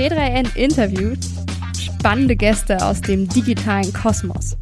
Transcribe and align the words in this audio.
T3N 0.00 0.56
interviewt 0.56 1.18
spannende 1.78 2.34
Gäste 2.34 2.82
aus 2.82 3.02
dem 3.02 3.28
digitalen 3.28 3.92
Kosmos. 3.92 4.56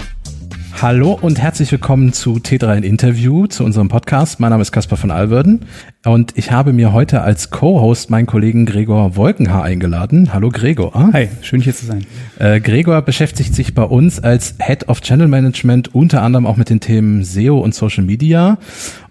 Hallo 0.83 1.13
und 1.13 1.41
herzlich 1.41 1.71
willkommen 1.71 2.13
zu 2.13 2.39
T3N 2.39 2.83
Interview, 2.83 3.47
zu 3.47 3.63
unserem 3.63 3.87
Podcast. 3.87 4.41
Mein 4.41 4.51
Name 4.51 4.63
ist 4.63 4.73
Caspar 4.73 4.99
von 4.99 5.13
Alverden 5.13 5.61
und 6.05 6.37
ich 6.37 6.51
habe 6.51 6.73
mir 6.73 6.93
heute 6.93 7.21
als 7.21 7.51
Co-Host 7.51 8.11
meinen 8.11 8.27
Kollegen 8.27 8.67
Gregor 8.67 9.15
Wolkenhaar 9.15 9.63
eingeladen. 9.63 10.35
Hallo 10.35 10.49
Gregor. 10.49 10.93
Hi, 11.13 11.29
schön 11.41 11.61
hier 11.61 11.73
zu 11.73 11.87
sein. 11.87 12.05
Äh, 12.41 12.59
Gregor 12.59 13.01
beschäftigt 13.03 13.55
sich 13.55 13.77
bei 13.77 13.85
uns 13.85 14.19
als 14.19 14.57
Head 14.59 14.89
of 14.89 15.03
Channel 15.03 15.29
Management 15.29 15.95
unter 15.95 16.23
anderem 16.23 16.49
auch 16.49 16.57
mit 16.57 16.69
den 16.69 16.81
Themen 16.81 17.23
SEO 17.23 17.61
und 17.61 17.77
Social 17.77 18.03
Media 18.03 18.59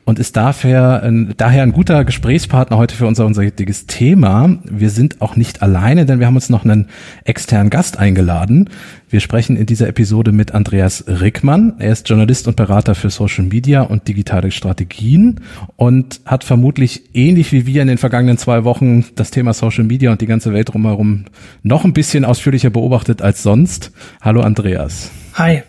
und 0.07 0.19
ist 0.19 0.37
dafür, 0.37 1.03
ein, 1.03 1.33
daher 1.35 1.63
ein 1.63 1.73
guter 1.73 2.05
Gesprächspartner 2.05 2.77
heute 2.77 2.95
für 2.95 3.05
unser, 3.07 3.25
unser 3.25 3.43
heutiges 3.43 3.87
Thema. 3.87 4.57
Wir 4.63 4.89
sind 4.89 5.21
auch 5.21 5.35
nicht 5.35 5.61
alleine, 5.61 6.05
denn 6.05 6.19
wir 6.19 6.27
haben 6.27 6.35
uns 6.35 6.49
noch 6.49 6.63
einen 6.63 6.87
externen 7.25 7.69
Gast 7.69 7.99
eingeladen. 7.99 8.69
Wir 9.09 9.19
sprechen 9.19 9.57
in 9.57 9.65
dieser 9.65 9.89
Episode 9.89 10.31
mit 10.31 10.53
Andreas 10.53 11.03
Rickmann. 11.09 11.73
Er 11.79 11.91
ist 11.91 12.07
Journalist 12.07 12.47
und 12.47 12.55
Berater 12.55 12.95
für 12.95 13.09
Social 13.09 13.43
Media 13.43 13.81
und 13.81 14.07
digitale 14.07 14.51
Strategien 14.51 15.41
und 15.75 16.21
hat 16.23 16.45
vermutlich 16.45 17.13
ähnlich 17.13 17.51
wie 17.51 17.65
wir 17.65 17.81
in 17.81 17.89
den 17.89 17.97
vergangenen 17.97 18.37
zwei 18.37 18.63
Wochen 18.63 19.07
das 19.15 19.29
Thema 19.29 19.51
Social 19.51 19.83
Media 19.83 20.09
und 20.09 20.21
die 20.21 20.25
ganze 20.25 20.53
Welt 20.53 20.69
drumherum 20.73 21.25
noch 21.63 21.83
ein 21.83 21.91
bisschen 21.91 22.23
ausführlicher 22.23 22.69
beobachtet 22.69 23.21
als 23.21 23.43
sonst. 23.43 23.91
Hallo 24.21 24.39
Andreas. 24.39 25.11
Hi, 25.33 25.63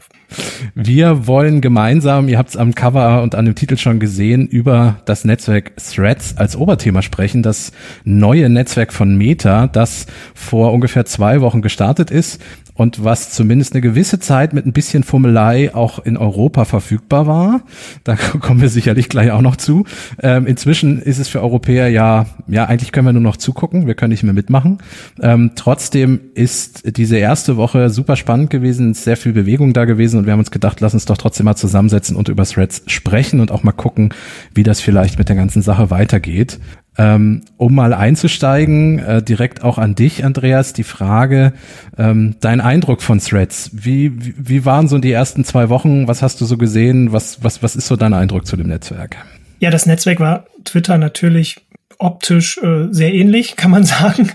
wir 0.75 1.27
wollen 1.27 1.61
gemeinsam, 1.61 2.29
ihr 2.29 2.39
habt 2.39 2.51
es 2.51 2.57
am 2.57 2.75
Cover 2.75 3.23
und 3.23 3.35
an 3.35 3.45
dem 3.45 3.55
Titel 3.55 3.77
schon 3.77 3.99
gesehen, 3.99 4.47
über 4.47 5.01
das 5.05 5.25
Netzwerk 5.25 5.73
Threads 5.77 6.37
als 6.37 6.57
Oberthema 6.57 7.03
sprechen. 7.03 7.43
Das 7.43 7.73
neue 8.05 8.49
Netzwerk 8.49 8.93
von 8.93 9.17
Meta, 9.17 9.67
das 9.67 10.07
vor 10.35 10.73
ungefähr 10.73 11.07
zwei 11.07 11.41
Wochen 11.41 11.63
gestartet 11.63 12.11
ist 12.11 12.41
und 12.79 13.05
was 13.05 13.31
zumindest 13.31 13.73
eine 13.73 13.81
gewisse 13.81 14.21
Zeit 14.21 14.53
mit 14.53 14.65
ein 14.65 14.73
bisschen 14.73 15.03
Fummelei 15.03 15.75
auch 15.75 15.99
in 15.99 16.17
Europa 16.17 16.65
verfügbar 16.65 17.27
war. 17.27 17.63
Da 18.05 18.15
kommen 18.41 18.61
wir 18.61 18.69
sicherlich 18.69 19.09
gleich 19.09 19.33
auch 19.33 19.41
noch 19.41 19.57
zu. 19.57 19.85
Ähm, 20.23 20.47
inzwischen 20.47 21.03
ist 21.03 21.19
es 21.19 21.29
für 21.29 21.43
Europäer 21.43 21.89
ja, 21.89 22.27
ja, 22.47 22.67
eigentlich 22.67 22.93
können 22.93 23.07
wir 23.09 23.13
nur 23.13 23.23
noch 23.23 23.37
zugucken, 23.37 23.89
wir 23.89 23.95
können 23.95 24.13
nicht 24.13 24.23
mehr 24.23 24.33
mitmachen. 24.33 24.79
Ähm, 25.21 25.53
trotzdem 25.57 26.21
ist 26.35 26.97
diese 26.97 27.17
erste 27.17 27.57
Woche 27.57 27.91
super 27.91 28.15
spannend 28.15 28.51
gewesen, 28.51 28.95
sehr 28.95 29.17
viel 29.17 29.33
Bewegung 29.33 29.73
da 29.73 29.85
gewesen 29.85 30.18
und 30.19 30.27
wir 30.27 30.33
haben 30.33 30.41
uns 30.41 30.51
gedacht, 30.51 30.81
lass 30.81 30.95
uns 30.95 31.05
doch 31.05 31.17
trotzdem 31.17 31.45
mal 31.45 31.57
zusammensetzen 31.57 32.17
und 32.17 32.29
über 32.29 32.45
Threads 32.45 32.83
sprechen 32.87 33.41
und 33.41 33.51
auch 33.51 33.63
mal 33.63 33.73
gucken, 33.73 34.13
wie 34.55 34.63
das 34.63 34.81
vielleicht 34.81 35.19
mit 35.19 35.29
der 35.29 35.37
ganzen 35.37 35.63
Sache 35.63 35.91
weitergeht. 35.91 36.59
Ähm, 37.01 37.43
um 37.57 37.77
mal 37.77 37.95
einzusteigen, 37.95 38.99
äh, 38.99 39.23
direkt 39.23 39.63
auch 39.63 39.79
an 39.79 39.95
dich, 39.95 40.25
Andreas, 40.25 40.73
die 40.73 40.83
Frage, 40.83 41.53
ähm, 41.97 42.35
dein 42.41 42.61
Eindruck 42.61 43.03
von 43.03 43.21
Threads. 43.21 43.71
Wie, 43.73 44.13
wie, 44.25 44.35
wie 44.37 44.65
waren 44.65 44.89
so 44.89 44.99
die 44.99 45.13
ersten 45.13 45.45
zwei 45.45 45.69
Wochen? 45.69 46.09
Was 46.09 46.23
hast 46.23 46.41
du 46.41 46.45
so 46.45 46.59
gesehen? 46.59 47.13
Was, 47.13 47.45
was, 47.45 47.63
was 47.63 47.77
ist 47.77 47.87
so 47.87 47.95
dein 47.95 48.15
Eindruck 48.15 48.47
zu 48.47 48.57
dem 48.57 48.67
Netzwerk? 48.67 49.17
Ja, 49.61 49.71
das 49.71 49.87
Netzwerk 49.87 50.19
war 50.19 50.47
Twitter 50.65 50.99
natürlich 50.99 51.61
optisch 51.99 52.59
äh, 52.59 52.89
sehr 52.91 53.15
ähnlich, 53.15 53.57
kann 53.57 53.71
man 53.71 53.85
sagen. 53.85 54.33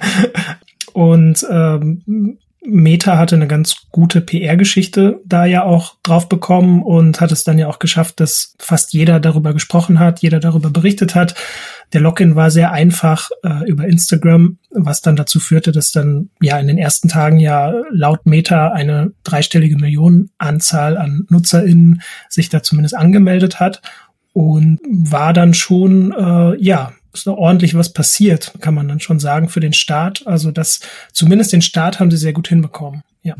Und 0.93 1.45
ähm, 1.49 2.37
Meta 2.65 3.17
hatte 3.17 3.35
eine 3.35 3.47
ganz 3.47 3.75
gute 3.91 4.21
PR-Geschichte 4.21 5.19
da 5.25 5.45
ja 5.45 5.63
auch 5.63 5.95
drauf 6.01 6.29
bekommen 6.29 6.81
und 6.81 7.19
hat 7.19 7.31
es 7.31 7.43
dann 7.43 7.59
ja 7.59 7.67
auch 7.67 7.79
geschafft, 7.79 8.19
dass 8.19 8.55
fast 8.57 8.93
jeder 8.93 9.19
darüber 9.19 9.53
gesprochen 9.53 9.99
hat, 9.99 10.21
jeder 10.21 10.39
darüber 10.39 10.69
berichtet 10.69 11.13
hat. 11.13 11.35
Der 11.91 12.01
Login 12.01 12.35
war 12.35 12.51
sehr 12.51 12.71
einfach 12.71 13.29
äh, 13.43 13.67
über 13.67 13.85
Instagram, 13.85 14.57
was 14.71 15.01
dann 15.01 15.15
dazu 15.15 15.39
führte, 15.39 15.71
dass 15.71 15.91
dann 15.91 16.29
ja 16.41 16.57
in 16.57 16.67
den 16.67 16.77
ersten 16.77 17.09
Tagen 17.09 17.37
ja 17.39 17.73
laut 17.91 18.25
Meta 18.25 18.69
eine 18.69 19.11
dreistellige 19.23 19.75
Millionenanzahl 19.75 20.97
an 20.97 21.25
NutzerInnen 21.29 22.01
sich 22.29 22.49
da 22.49 22.63
zumindest 22.63 22.95
angemeldet 22.95 23.59
hat 23.59 23.81
und 24.31 24.79
war 24.89 25.33
dann 25.33 25.53
schon 25.53 26.13
äh, 26.13 26.57
ja 26.63 26.93
ist 27.13 27.27
noch 27.27 27.37
ordentlich 27.37 27.75
was 27.75 27.93
passiert, 27.93 28.53
kann 28.59 28.73
man 28.73 28.87
dann 28.87 28.99
schon 28.99 29.19
sagen, 29.19 29.49
für 29.49 29.59
den 29.59 29.73
Start. 29.73 30.25
Also 30.25 30.51
das, 30.51 30.79
zumindest 31.11 31.53
den 31.53 31.61
Start 31.61 31.99
haben 31.99 32.11
sie 32.11 32.17
sehr 32.17 32.33
gut 32.33 32.47
hinbekommen. 32.47 33.03
Ja. 33.21 33.35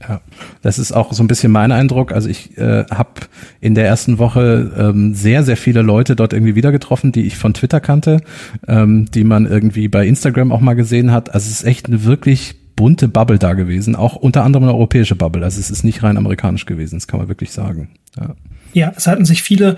Ja, 0.00 0.20
das 0.62 0.78
ist 0.78 0.92
auch 0.92 1.12
so 1.12 1.24
ein 1.24 1.26
bisschen 1.26 1.50
mein 1.50 1.72
Eindruck. 1.72 2.12
Also 2.12 2.28
ich 2.28 2.56
äh, 2.56 2.84
habe 2.84 3.22
in 3.60 3.74
der 3.74 3.84
ersten 3.84 4.18
Woche 4.18 4.72
ähm, 4.78 5.12
sehr, 5.14 5.42
sehr 5.42 5.56
viele 5.56 5.82
Leute 5.82 6.14
dort 6.14 6.32
irgendwie 6.32 6.54
wieder 6.54 6.70
getroffen, 6.70 7.10
die 7.10 7.26
ich 7.26 7.36
von 7.36 7.52
Twitter 7.52 7.80
kannte, 7.80 8.20
ähm, 8.68 9.10
die 9.10 9.24
man 9.24 9.44
irgendwie 9.44 9.88
bei 9.88 10.06
Instagram 10.06 10.52
auch 10.52 10.60
mal 10.60 10.74
gesehen 10.74 11.10
hat. 11.10 11.34
Also 11.34 11.48
es 11.48 11.60
ist 11.60 11.64
echt 11.64 11.86
eine 11.86 12.04
wirklich 12.04 12.54
bunte 12.76 13.08
Bubble 13.08 13.40
da 13.40 13.54
gewesen, 13.54 13.96
auch 13.96 14.14
unter 14.14 14.44
anderem 14.44 14.62
eine 14.62 14.72
europäische 14.72 15.16
Bubble. 15.16 15.42
Also 15.42 15.58
es 15.58 15.68
ist 15.68 15.82
nicht 15.82 16.04
rein 16.04 16.16
amerikanisch 16.16 16.64
gewesen, 16.64 16.94
das 16.94 17.08
kann 17.08 17.18
man 17.18 17.28
wirklich 17.28 17.50
sagen. 17.50 17.90
Ja, 18.16 18.36
ja 18.72 18.92
es 18.96 19.08
hatten 19.08 19.24
sich 19.24 19.42
viele 19.42 19.74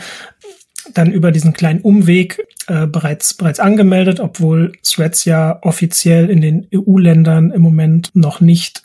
dann 0.95 1.11
über 1.11 1.33
diesen 1.33 1.53
kleinen 1.53 1.81
Umweg 1.81 2.47
äh, 2.67 2.87
bereits 2.87 3.35
bereits 3.35 3.61
angemeldet, 3.61 4.21
obwohl 4.21 4.73
Threads 4.83 5.25
ja 5.25 5.59
offiziell 5.63 6.31
in 6.31 6.41
den 6.41 6.67
EU-Ländern 6.75 7.51
im 7.51 7.63
Moment 7.63 8.11
noch 8.15 8.41
nicht 8.41 8.83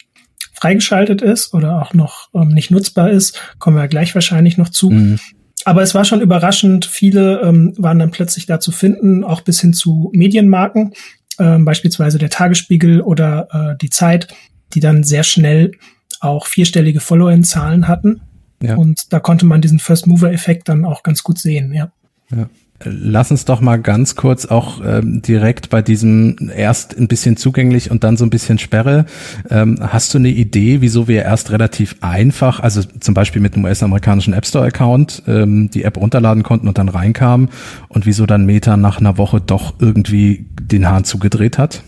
freigeschaltet 0.54 1.22
ist 1.22 1.54
oder 1.54 1.82
auch 1.82 1.94
noch 1.94 2.30
ähm, 2.34 2.50
nicht 2.50 2.72
nutzbar 2.72 3.12
ist, 3.12 3.40
kommen 3.60 3.78
wir 3.78 3.88
gleich 3.88 4.16
wahrscheinlich 4.16 4.58
noch 4.58 4.70
zu. 4.70 4.90
Mhm. 4.90 5.20
Aber 5.66 5.82
es 5.82 5.96
war 5.96 6.06
schon 6.06 6.22
überraschend, 6.22 6.86
viele 6.86 7.42
ähm, 7.42 7.74
waren 7.78 8.00
dann 8.00 8.12
plötzlich 8.12 8.46
da 8.46 8.60
zu 8.60 8.72
finden, 8.72 9.24
auch 9.24 9.42
bis 9.42 9.60
hin 9.62 9.74
zu 9.74 10.12
Medienmarken, 10.14 10.94
äh, 11.38 11.58
beispielsweise 11.58 12.18
der 12.18 12.30
Tagesspiegel 12.30 13.02
oder 13.02 13.48
äh, 13.52 13.78
die 13.82 13.90
Zeit, 13.90 14.28
die 14.74 14.80
dann 14.80 15.04
sehr 15.04 15.24
schnell 15.24 15.72
auch 16.20 16.48
vierstellige 16.48 17.00
Follower-Zahlen 17.00 17.88
hatten. 17.88 18.22
Ja. 18.62 18.76
Und 18.76 19.14
da 19.14 19.20
konnte 19.20 19.46
man 19.46 19.62
diesen 19.62 19.80
First-Mover-Effekt 19.80 20.70
dann 20.70 20.86
auch 20.86 21.04
ganz 21.04 21.24
gut 21.24 21.40
sehen, 21.40 21.74
ja. 21.74 21.92
Ja. 22.32 22.50
Lass 22.84 23.32
uns 23.32 23.46
doch 23.46 23.62
mal 23.62 23.78
ganz 23.78 24.18
kurz 24.18 24.46
auch 24.46 24.82
ähm, 24.86 25.22
direkt 25.22 25.70
bei 25.70 25.82
diesem 25.82 26.52
erst 26.54 26.98
ein 26.98 27.08
bisschen 27.08 27.38
zugänglich 27.38 27.90
und 27.90 28.04
dann 28.04 28.18
so 28.18 28.26
ein 28.26 28.30
bisschen 28.30 28.60
Sperre. 28.60 29.06
Ähm, 29.50 29.78
hast 29.80 30.14
du 30.14 30.18
eine 30.18 30.28
Idee, 30.28 30.82
wieso 30.82 31.08
wir 31.08 31.24
erst 31.24 31.52
relativ 31.52 31.96
einfach, 32.02 32.60
also 32.60 32.82
zum 32.84 33.14
Beispiel 33.14 33.42
mit 33.42 33.54
einem 33.54 33.64
US-amerikanischen 33.64 34.34
App 34.34 34.46
Store-Account, 34.46 35.24
ähm, 35.26 35.70
die 35.72 35.84
App 35.84 35.96
runterladen 35.96 36.44
konnten 36.44 36.68
und 36.68 36.78
dann 36.78 36.90
reinkamen 36.90 37.50
und 37.88 38.06
wieso 38.06 38.26
dann 38.26 38.46
Meta 38.46 38.76
nach 38.76 39.00
einer 39.00 39.18
Woche 39.18 39.40
doch 39.40 39.76
irgendwie 39.80 40.50
den 40.60 40.90
Hahn 40.90 41.06
zugedreht 41.06 41.58
hat? 41.58 41.82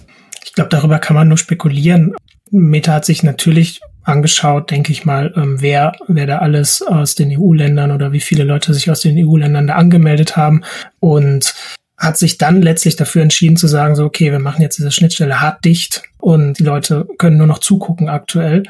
Ich 0.45 0.53
glaube, 0.53 0.69
darüber 0.69 0.99
kann 0.99 1.15
man 1.15 1.27
nur 1.27 1.37
spekulieren. 1.37 2.13
Meta 2.49 2.93
hat 2.93 3.05
sich 3.05 3.23
natürlich 3.23 3.81
angeschaut, 4.07 4.71
denke 4.71 4.91
ich 4.91 5.05
mal, 5.05 5.33
ähm, 5.35 5.61
wer, 5.61 5.93
wer 6.07 6.25
da 6.25 6.37
alles 6.39 6.81
aus 6.81 7.15
den 7.15 7.37
EU-Ländern 7.37 7.91
oder 7.91 8.11
wie 8.11 8.19
viele 8.19 8.43
Leute 8.43 8.73
sich 8.73 8.89
aus 8.89 9.01
den 9.01 9.17
EU-Ländern 9.17 9.67
da 9.67 9.75
angemeldet 9.75 10.37
haben 10.37 10.63
und 10.99 11.53
hat 11.97 12.17
sich 12.17 12.37
dann 12.37 12.61
letztlich 12.61 12.95
dafür 12.95 13.23
entschieden 13.23 13.57
zu 13.57 13.67
sagen, 13.67 13.95
so, 13.95 14.05
okay, 14.05 14.31
wir 14.31 14.39
machen 14.39 14.61
jetzt 14.61 14.77
diese 14.77 14.91
Schnittstelle 14.91 15.41
hart 15.41 15.65
dicht 15.65 16.03
und 16.19 16.59
die 16.59 16.63
Leute 16.63 17.07
können 17.17 17.37
nur 17.37 17.47
noch 17.47 17.59
zugucken 17.59 18.07
aktuell. 18.07 18.63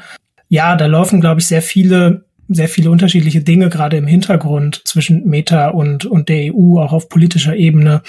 Ja, 0.48 0.76
da 0.76 0.86
laufen, 0.86 1.20
glaube 1.20 1.40
ich, 1.40 1.46
sehr 1.46 1.62
viele 1.62 2.24
sehr 2.48 2.68
viele 2.68 2.90
unterschiedliche 2.90 3.42
Dinge 3.42 3.68
gerade 3.68 3.98
im 3.98 4.06
Hintergrund 4.06 4.80
zwischen 4.86 5.26
Meta 5.26 5.68
und, 5.68 6.06
und 6.06 6.30
der 6.30 6.54
EU, 6.54 6.78
auch 6.78 6.92
auf 6.92 7.10
politischer 7.10 7.54
Ebene, 7.54 8.02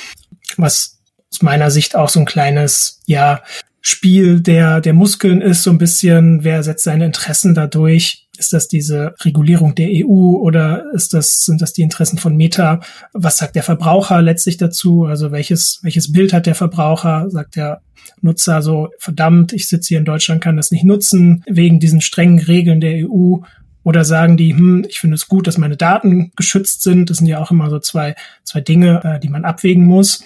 was 0.55 0.99
aus 1.31 1.41
meiner 1.41 1.69
Sicht 1.71 1.95
auch 1.95 2.09
so 2.09 2.21
ein 2.21 2.25
kleines, 2.25 3.01
ja, 3.05 3.41
Spiel 3.81 4.41
der, 4.41 4.81
der 4.81 4.93
Muskeln 4.93 5.41
ist, 5.41 5.63
so 5.63 5.71
ein 5.71 5.77
bisschen, 5.77 6.43
wer 6.43 6.63
setzt 6.63 6.83
seine 6.83 7.05
Interessen 7.05 7.53
dadurch? 7.55 8.27
Ist 8.37 8.53
das 8.53 8.67
diese 8.67 9.15
Regulierung 9.21 9.75
der 9.75 9.89
EU 9.89 10.37
oder 10.37 10.85
ist 10.93 11.13
das, 11.13 11.45
sind 11.45 11.61
das 11.61 11.73
die 11.73 11.81
Interessen 11.81 12.17
von 12.17 12.35
Meta? 12.35 12.81
Was 13.13 13.37
sagt 13.37 13.55
der 13.55 13.63
Verbraucher 13.63 14.21
letztlich 14.21 14.57
dazu? 14.57 15.05
Also 15.05 15.31
welches, 15.31 15.79
welches 15.83 16.11
Bild 16.11 16.33
hat 16.33 16.45
der 16.45 16.55
Verbraucher? 16.55 17.29
Sagt 17.29 17.55
der 17.55 17.81
Nutzer 18.21 18.61
so, 18.61 18.89
verdammt, 18.97 19.53
ich 19.53 19.67
sitze 19.67 19.89
hier 19.89 19.99
in 19.99 20.05
Deutschland, 20.05 20.41
kann 20.41 20.57
das 20.57 20.71
nicht 20.71 20.85
nutzen, 20.85 21.43
wegen 21.47 21.79
diesen 21.79 22.01
strengen 22.01 22.39
Regeln 22.39 22.81
der 22.81 23.07
EU? 23.07 23.37
Oder 23.83 24.03
sagen 24.03 24.37
die, 24.37 24.53
hm, 24.53 24.85
ich 24.87 24.99
finde 24.99 25.15
es 25.15 25.27
gut, 25.27 25.47
dass 25.47 25.57
meine 25.57 25.77
Daten 25.77 26.31
geschützt 26.35 26.81
sind. 26.81 27.09
Das 27.09 27.17
sind 27.17 27.27
ja 27.27 27.39
auch 27.39 27.51
immer 27.51 27.69
so 27.69 27.79
zwei, 27.79 28.15
zwei 28.43 28.61
Dinge, 28.61 29.01
äh, 29.03 29.19
die 29.19 29.29
man 29.29 29.45
abwägen 29.45 29.85
muss. 29.85 30.23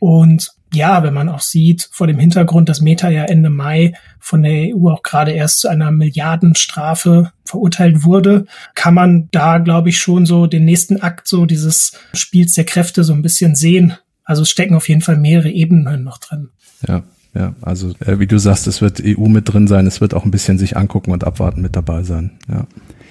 Und 0.00 0.55
ja, 0.72 1.02
wenn 1.02 1.14
man 1.14 1.28
auch 1.28 1.40
sieht, 1.40 1.88
vor 1.92 2.06
dem 2.06 2.18
Hintergrund, 2.18 2.68
dass 2.68 2.80
Meta 2.80 3.08
ja 3.08 3.24
Ende 3.24 3.50
Mai 3.50 3.94
von 4.18 4.42
der 4.42 4.74
EU 4.74 4.88
auch 4.88 5.02
gerade 5.02 5.32
erst 5.32 5.60
zu 5.60 5.68
einer 5.68 5.90
Milliardenstrafe 5.90 7.32
verurteilt 7.44 8.04
wurde, 8.04 8.46
kann 8.74 8.94
man 8.94 9.28
da, 9.30 9.58
glaube 9.58 9.88
ich, 9.88 9.98
schon 9.98 10.26
so 10.26 10.46
den 10.46 10.64
nächsten 10.64 11.00
Akt 11.00 11.28
so 11.28 11.46
dieses 11.46 11.92
Spiels 12.12 12.52
der 12.54 12.64
Kräfte 12.64 13.04
so 13.04 13.12
ein 13.12 13.22
bisschen 13.22 13.54
sehen. 13.54 13.94
Also 14.24 14.42
es 14.42 14.50
stecken 14.50 14.74
auf 14.74 14.88
jeden 14.88 15.02
Fall 15.02 15.16
mehrere 15.16 15.50
Ebenen 15.50 16.02
noch 16.02 16.18
drin. 16.18 16.50
Ja, 16.86 17.04
ja, 17.34 17.54
also 17.62 17.90
äh, 18.00 18.18
wie 18.18 18.26
du 18.26 18.38
sagst, 18.38 18.66
es 18.66 18.80
wird 18.80 19.00
EU 19.04 19.28
mit 19.28 19.52
drin 19.52 19.68
sein, 19.68 19.86
es 19.86 20.00
wird 20.00 20.14
auch 20.14 20.24
ein 20.24 20.30
bisschen 20.30 20.58
sich 20.58 20.76
angucken 20.76 21.12
und 21.12 21.24
abwarten 21.24 21.62
mit 21.62 21.76
dabei 21.76 22.02
sein. 22.02 22.32
Ja. 22.48 22.66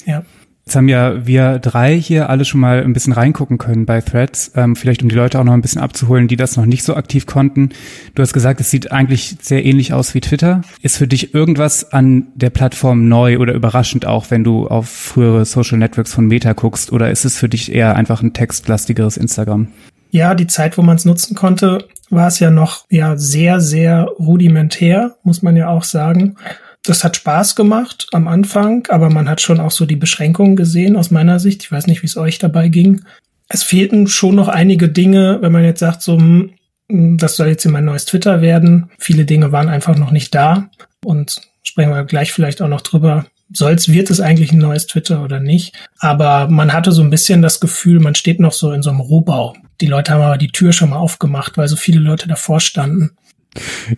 Ja. 0.06 0.24
Jetzt 0.67 0.75
haben 0.75 0.88
ja 0.88 1.27
wir 1.27 1.59
drei 1.59 1.95
hier 1.95 2.27
alle 2.27 2.44
schon 2.44 2.59
mal 2.59 2.83
ein 2.83 2.94
bisschen 2.94 3.13
reingucken 3.13 3.59
können 3.59 3.85
bei 3.85 4.01
Threads, 4.01 4.51
ähm, 4.56 4.75
vielleicht 4.75 5.03
um 5.03 5.09
die 5.09 5.15
Leute 5.15 5.39
auch 5.39 5.44
noch 5.44 5.53
ein 5.53 5.62
bisschen 5.62 5.79
abzuholen, 5.79 6.27
die 6.27 6.38
das 6.38 6.57
noch 6.57 6.65
nicht 6.65 6.83
so 6.83 6.95
aktiv 6.95 7.27
konnten. 7.27 7.69
Du 8.15 8.23
hast 8.23 8.33
gesagt, 8.33 8.59
es 8.59 8.71
sieht 8.71 8.91
eigentlich 8.91 9.38
sehr 9.41 9.63
ähnlich 9.63 9.94
aus 9.94 10.15
wie 10.15 10.21
Twitter. 10.21 10.62
Ist 10.81 10.97
für 10.97 11.07
dich 11.07 11.35
irgendwas 11.35 11.94
an 11.94 12.29
der 12.33 12.50
Plattform 12.50 13.07
neu 13.07 13.38
oder 13.38 13.53
überraschend 13.53 14.07
auch, 14.07 14.31
wenn 14.31 14.44
du 14.44 14.67
auf 14.67 14.89
frühere 14.89 15.45
Social 15.45 15.77
Networks 15.77 16.15
von 16.15 16.25
Meta 16.25 16.53
guckst? 16.53 16.91
Oder 16.91 17.12
ist 17.12 17.25
es 17.25 17.38
für 17.38 17.47
dich 17.47 17.71
eher 17.71 17.95
einfach 17.95 18.23
ein 18.23 18.33
textlastigeres 18.33 19.17
Instagram? 19.17 19.67
Ja, 20.09 20.33
die 20.33 20.47
Zeit, 20.47 20.79
wo 20.79 20.81
man 20.81 20.95
es 20.95 21.06
nutzen 21.06 21.35
konnte, 21.35 21.88
war 22.09 22.27
es 22.27 22.39
ja 22.39 22.50
noch 22.50 22.85
ja 22.89 23.17
sehr, 23.17 23.62
sehr 23.62 24.06
rudimentär, 24.17 25.15
muss 25.21 25.44
man 25.44 25.56
ja 25.56 25.67
auch 25.67 25.83
sagen 25.83 26.38
das 26.86 27.04
hat 27.04 27.16
Spaß 27.16 27.56
gemacht 27.56 28.08
am 28.12 28.28
Anfang, 28.28 28.88
aber 28.90 29.10
man 29.10 29.28
hat 29.30 29.42
schon 29.42 29.60
auch 29.60 29.72
so 29.72 29.86
die 29.86 29.96
Beschränkungen 29.96 30.56
gesehen 30.56 30.96
aus 30.96 31.12
meiner 31.12 31.40
Sicht. 31.40 31.64
Ich 31.64 31.72
weiß 31.72 31.88
nicht, 31.88 32.04
wie 32.04 32.08
es 32.08 32.18
euch 32.18 32.38
dabei 32.38 32.70
ging. 32.70 33.02
Es 33.48 33.64
fehlten 33.64 34.08
schon 34.08 34.36
noch 34.36 34.48
einige 34.48 34.90
Dinge, 34.90 35.40
wenn 35.42 35.52
man 35.52 35.64
jetzt 35.64 35.80
sagt, 35.80 36.02
so, 36.02 36.18
hm, 36.18 36.52
das 36.90 37.36
soll 37.36 37.48
jetzt 37.48 37.64
hier 37.64 37.72
mein 37.72 37.86
neues 37.86 38.06
Twitter 38.06 38.42
werden. 38.42 38.92
Viele 39.00 39.26
Dinge 39.26 39.52
waren 39.52 39.70
einfach 39.70 39.96
noch 39.98 40.12
nicht 40.12 40.34
da 40.36 40.70
und 41.04 41.42
sprechen 41.64 41.92
wir 41.92 42.04
gleich 42.04 42.32
vielleicht 42.32 42.62
auch 42.62 42.68
noch 42.68 42.82
drüber. 42.82 43.26
Soll's, 43.52 43.90
wird 43.90 44.10
es 44.10 44.22
eigentlich 44.22 44.52
ein 44.52 44.60
neues 44.60 44.88
Twitter 44.88 45.24
oder 45.24 45.40
nicht? 45.40 45.76
Aber 46.00 46.48
man 46.50 46.74
hatte 46.74 46.92
so 46.92 47.02
ein 47.02 47.12
bisschen 47.12 47.42
das 47.42 47.60
Gefühl, 47.60 48.00
man 48.00 48.16
steht 48.16 48.40
noch 48.40 48.54
so 48.54 48.72
in 48.72 48.82
so 48.82 48.90
einem 48.90 49.02
Rohbau. 49.02 49.56
Die 49.82 49.88
Leute 49.88 50.14
haben 50.14 50.22
aber 50.22 50.38
die 50.38 50.52
Tür 50.52 50.72
schon 50.72 50.90
mal 50.92 50.98
aufgemacht, 50.98 51.58
weil 51.58 51.68
so 51.68 51.76
viele 51.76 52.00
Leute 52.00 52.28
davor 52.28 52.60
standen. 52.60 53.12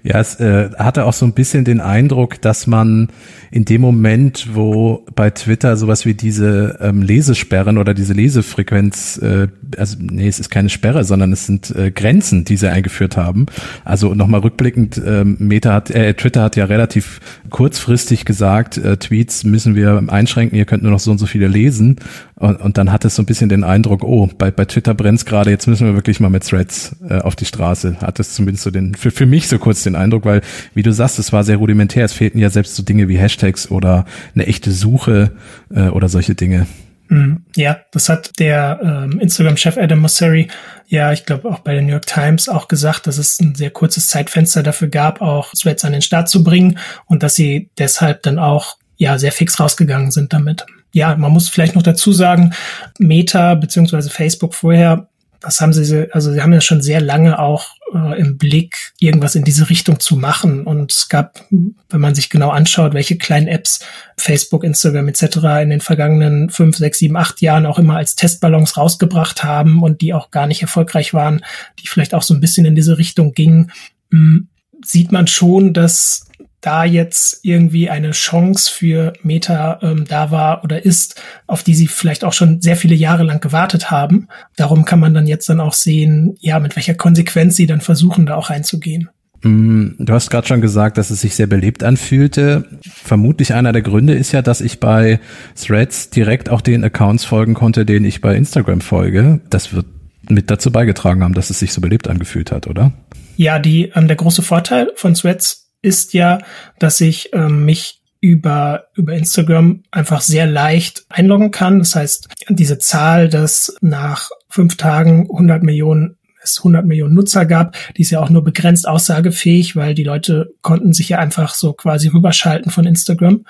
Ja, 0.04 0.20
es 0.20 0.40
äh, 0.40 0.70
hatte 0.78 1.06
auch 1.06 1.14
so 1.14 1.26
ein 1.26 1.34
bisschen 1.34 1.66
den 1.66 1.82
Eindruck, 1.82 2.42
dass 2.42 2.68
man 2.68 3.10
in 3.52 3.66
dem 3.66 3.82
Moment, 3.82 4.50
wo 4.54 5.06
bei 5.16 5.30
Twitter 5.30 5.78
sowas 5.78 6.06
wie 6.06 6.14
diese 6.14 6.78
ähm, 6.82 7.02
Lesesperren 7.02 7.78
oder 7.78 7.94
diese 7.94 8.14
Lesefrequenz, 8.14 9.18
äh, 9.20 9.48
also 9.78 9.98
nee, 10.00 10.28
es 10.28 10.40
ist 10.40 10.50
keine 10.50 10.70
Sperre, 10.70 11.04
sondern 11.04 11.32
es 11.32 11.46
sind 11.46 11.74
äh, 11.76 11.92
Grenzen, 11.92 12.46
die 12.46 12.58
sie 12.58 12.70
eingeführt 12.72 13.18
haben. 13.18 13.46
Also 13.86 14.14
nochmal 14.14 14.42
rückblickend, 14.42 14.98
äh, 14.98 15.24
Meta 15.24 15.74
hat, 15.74 15.92
äh, 15.92 16.14
Twitter 16.14 16.44
hat 16.44 16.56
ja 16.56 16.66
relativ 16.66 17.20
kurzfristig 17.50 18.26
gesagt, 18.26 18.78
äh, 18.78 18.98
Tweets 18.98 19.44
müssen 19.44 19.76
wir 19.76 20.04
einschränken, 20.08 20.58
ihr 20.58 20.66
könnt 20.66 20.84
nur 20.84 20.92
noch 20.92 21.00
so 21.00 21.12
und 21.12 21.18
so 21.18 21.26
viele 21.26 21.48
lesen. 21.48 21.98
Und, 22.36 22.62
und 22.62 22.78
dann 22.78 22.92
hat 22.92 23.04
es 23.04 23.16
so 23.16 23.24
ein 23.24 23.26
bisschen 23.26 23.50
den 23.50 23.64
Eindruck, 23.64 24.04
oh, 24.04 24.30
bei, 24.38 24.52
bei 24.52 24.66
Twitter 24.66 24.94
brennt's 24.94 25.26
gerade, 25.26 25.50
jetzt 25.50 25.68
müssen 25.68 25.88
wir 25.88 25.96
wirklich 25.96 26.20
mal 26.20 26.30
mit 26.30 26.48
Threads 26.48 26.96
äh, 27.10 27.20
auf 27.20 27.36
die 27.36 27.46
Straße. 27.46 27.98
Hat 28.02 28.20
es 28.20 28.34
zumindest 28.34 28.64
so 28.64 28.72
den, 28.72 28.94
für, 28.94 29.10
für 29.10 29.26
mich 29.26 29.47
so 29.50 29.60
kurz 29.60 29.84
den 29.84 29.96
Eindruck, 29.96 30.26
weil, 30.26 30.42
wie 30.74 30.84
du 30.84 30.92
sagst, 30.92 31.20
es 31.20 31.34
war 31.34 31.44
sehr 31.44 31.58
rudimentär. 31.58 32.06
Es 32.06 32.14
fehlten 32.14 32.40
ja 32.40 32.50
selbst 32.50 32.76
so 32.76 32.84
Dinge 32.84 33.08
wie 33.08 33.18
Hashtags 33.18 33.70
oder 33.72 34.06
eine 34.36 34.48
echte 34.48 34.72
Suche 34.72 35.32
äh, 35.74 35.90
oder 35.90 36.10
solche 36.10 36.36
Dinge. 36.36 36.68
Mhm. 37.10 37.46
Ja, 37.56 37.80
das 37.92 38.10
hat 38.10 38.32
der 38.40 38.80
ähm, 38.84 39.20
Instagram-Chef 39.20 39.78
Adam 39.78 40.00
Mosseri 40.00 40.50
ja, 40.90 41.12
ich 41.12 41.26
glaube 41.26 41.50
auch 41.50 41.60
bei 41.60 41.74
der 41.74 41.82
New 41.82 41.92
York 41.92 42.06
Times 42.06 42.48
auch 42.48 42.70
gesagt, 42.70 43.08
dass 43.08 43.18
es 43.18 43.40
ein 43.42 43.56
sehr 43.56 43.72
kurzes 43.72 44.08
Zeitfenster 44.08 44.64
dafür 44.64 44.88
gab, 44.88 45.22
auch 45.22 45.52
Threads 45.52 45.84
an 45.84 45.92
den 45.92 46.02
Start 46.02 46.30
zu 46.30 46.46
bringen 46.46 46.80
und 47.08 47.24
dass 47.24 47.36
sie 47.36 47.70
deshalb 47.78 48.24
dann 48.24 48.40
auch 48.40 48.78
ja 48.96 49.18
sehr 49.18 49.34
fix 49.34 49.60
rausgegangen 49.60 50.12
sind 50.12 50.32
damit 50.32 50.66
ja, 50.98 51.16
man 51.16 51.32
muss 51.32 51.50
vielleicht 51.50 51.76
noch 51.76 51.84
dazu 51.84 52.12
sagen, 52.12 52.54
Meta 52.98 53.56
beziehungsweise 53.56 54.10
Facebook 54.10 54.56
vorher, 54.56 55.10
das 55.40 55.62
haben 55.62 55.74
sie, 55.74 56.08
also 56.12 56.32
sie 56.32 56.42
haben 56.42 56.54
ja 56.54 56.62
schon 56.62 56.82
sehr 56.82 57.02
lange 57.02 57.40
auch 57.40 57.76
äh, 57.94 58.20
im 58.20 58.38
Blick, 58.38 58.94
irgendwas 59.00 59.36
in 59.36 59.44
diese 59.44 59.70
Richtung 59.70 60.00
zu 60.00 60.16
machen. 60.16 60.64
Und 60.66 60.92
es 60.92 61.10
gab, 61.10 61.46
wenn 61.50 62.02
man 62.02 62.16
sich 62.16 62.30
genau 62.30 62.50
anschaut, 62.50 62.94
welche 62.94 63.18
kleinen 63.18 63.48
Apps 63.48 63.80
Facebook, 64.18 64.64
Instagram 64.64 65.08
etc. 65.08 65.38
in 65.62 65.70
den 65.70 65.82
vergangenen 65.82 66.50
fünf, 66.50 66.78
sechs, 66.78 67.00
sieben, 67.00 67.18
acht 67.18 67.42
Jahren 67.42 67.66
auch 67.66 67.80
immer 67.80 67.98
als 67.98 68.16
Testballons 68.16 68.78
rausgebracht 68.78 69.44
haben 69.44 69.84
und 69.84 70.02
die 70.02 70.14
auch 70.14 70.32
gar 70.32 70.48
nicht 70.48 70.62
erfolgreich 70.62 71.14
waren, 71.14 71.44
die 71.80 71.88
vielleicht 71.88 72.14
auch 72.14 72.24
so 72.24 72.34
ein 72.34 72.42
bisschen 72.42 72.66
in 72.66 72.76
diese 72.76 72.98
Richtung 72.98 73.34
gingen, 73.34 73.72
hm, 74.12 74.48
sieht 74.84 75.12
man 75.12 75.28
schon, 75.28 75.74
dass 75.74 76.27
da 76.62 76.84
jetzt 76.84 77.40
irgendwie 77.44 77.90
eine 77.90 78.12
Chance 78.12 78.72
für 78.72 79.14
Meta 79.22 79.80
ähm, 79.82 80.06
da 80.08 80.32
war 80.32 80.64
oder 80.64 80.84
ist, 80.84 81.22
auf 81.46 81.64
die 81.64 81.76
sie 81.76 81.88
vielleicht 81.88 82.24
auch 82.24 82.34
schon 82.34 82.62
sehr 82.62 82.76
viele 82.76 82.96
Jahre 82.96 83.24
lang 83.24 83.40
gewartet 83.40 83.92
haben. 83.92 84.28
Darum 84.56 84.84
kann 84.84 85.00
man 85.00 85.14
dann 85.14 85.28
jetzt 85.28 85.50
dann 85.50 85.60
auch 85.60 85.74
sehen, 85.74 86.36
ja, 86.40 86.60
mit 86.60 86.76
welcher 86.76 86.96
Konsequenz 86.96 87.56
sie 87.56 87.68
dann 87.68 87.82
versuchen, 87.82 88.26
da 88.26 88.36
auch 88.36 88.50
reinzugehen. 88.50 89.10
Mm, 89.44 89.90
du 90.00 90.14
hast 90.14 90.32
gerade 90.32 90.48
schon 90.48 90.62
gesagt, 90.62 90.98
dass 90.98 91.12
es 91.12 91.22
sich 91.22 91.36
sehr 91.36 91.48
belebt 91.48 91.84
anfühlte. 91.84 92.66
Vermutlich 92.82 93.54
einer 93.54 93.72
der 93.72 93.84
Gründe 93.84 94.16
ist 94.16 94.32
ja, 94.32 94.42
dass 94.42 94.62
ich 94.62 94.80
bei 94.80 95.20
Threads 95.56 96.10
direkt 96.10 96.50
auch 96.50 96.62
den 96.62 96.84
Accounts 96.84 97.24
folgen 97.24 97.54
konnte, 97.54 97.86
denen 97.86 98.06
ich 98.06 98.22
bei 98.22 98.36
Instagram 98.36 98.82
folge. 98.82 99.42
Das 99.50 99.74
wird 99.74 99.86
mit 100.28 100.50
dazu 100.50 100.72
beigetragen 100.72 101.24
haben, 101.24 101.34
dass 101.34 101.50
es 101.50 101.60
sich 101.60 101.72
so 101.72 101.82
belebt 101.82 102.08
angefühlt 102.08 102.52
hat, 102.52 102.68
oder? 102.68 102.92
Ja, 103.36 103.60
die, 103.60 103.92
ähm, 103.94 104.08
der 104.08 104.18
große 104.18 104.42
Vorteil 104.42 104.92
von 104.96 105.14
Threads 105.14 105.67
ist 105.88 106.14
ja, 106.14 106.40
dass 106.78 107.02
ich 107.02 107.30
ähm, 107.34 107.66
mich 107.66 108.02
über, 108.20 108.88
über 108.96 109.14
Instagram 109.14 109.84
einfach 109.90 110.22
sehr 110.22 110.46
leicht 110.46 111.06
einloggen 111.10 111.52
kann. 111.52 111.80
Das 111.80 111.96
heißt, 111.96 112.28
diese 112.50 112.78
Zahl, 112.78 113.30
dass 113.30 113.76
nach 113.82 114.30
fünf 114.50 114.76
Tagen 114.76 115.30
100 115.32 115.64
Millionen 115.64 116.18
es 116.44 116.60
100 116.60 116.86
Millionen 116.86 117.14
Nutzer 117.14 117.46
gab, 117.46 117.76
die 117.96 118.04
ist 118.04 118.12
ja 118.12 118.22
auch 118.22 118.30
nur 118.30 118.44
begrenzt 118.44 118.88
aussagefähig, 118.88 119.76
weil 119.76 119.94
die 119.94 120.04
Leute 120.04 120.54
konnten 120.62 120.94
sich 120.94 121.10
ja 121.10 121.20
einfach 121.20 121.54
so 121.54 121.74
quasi 121.74 122.08
rüberschalten 122.08 122.72
von 122.72 122.86
Instagram. 122.86 123.46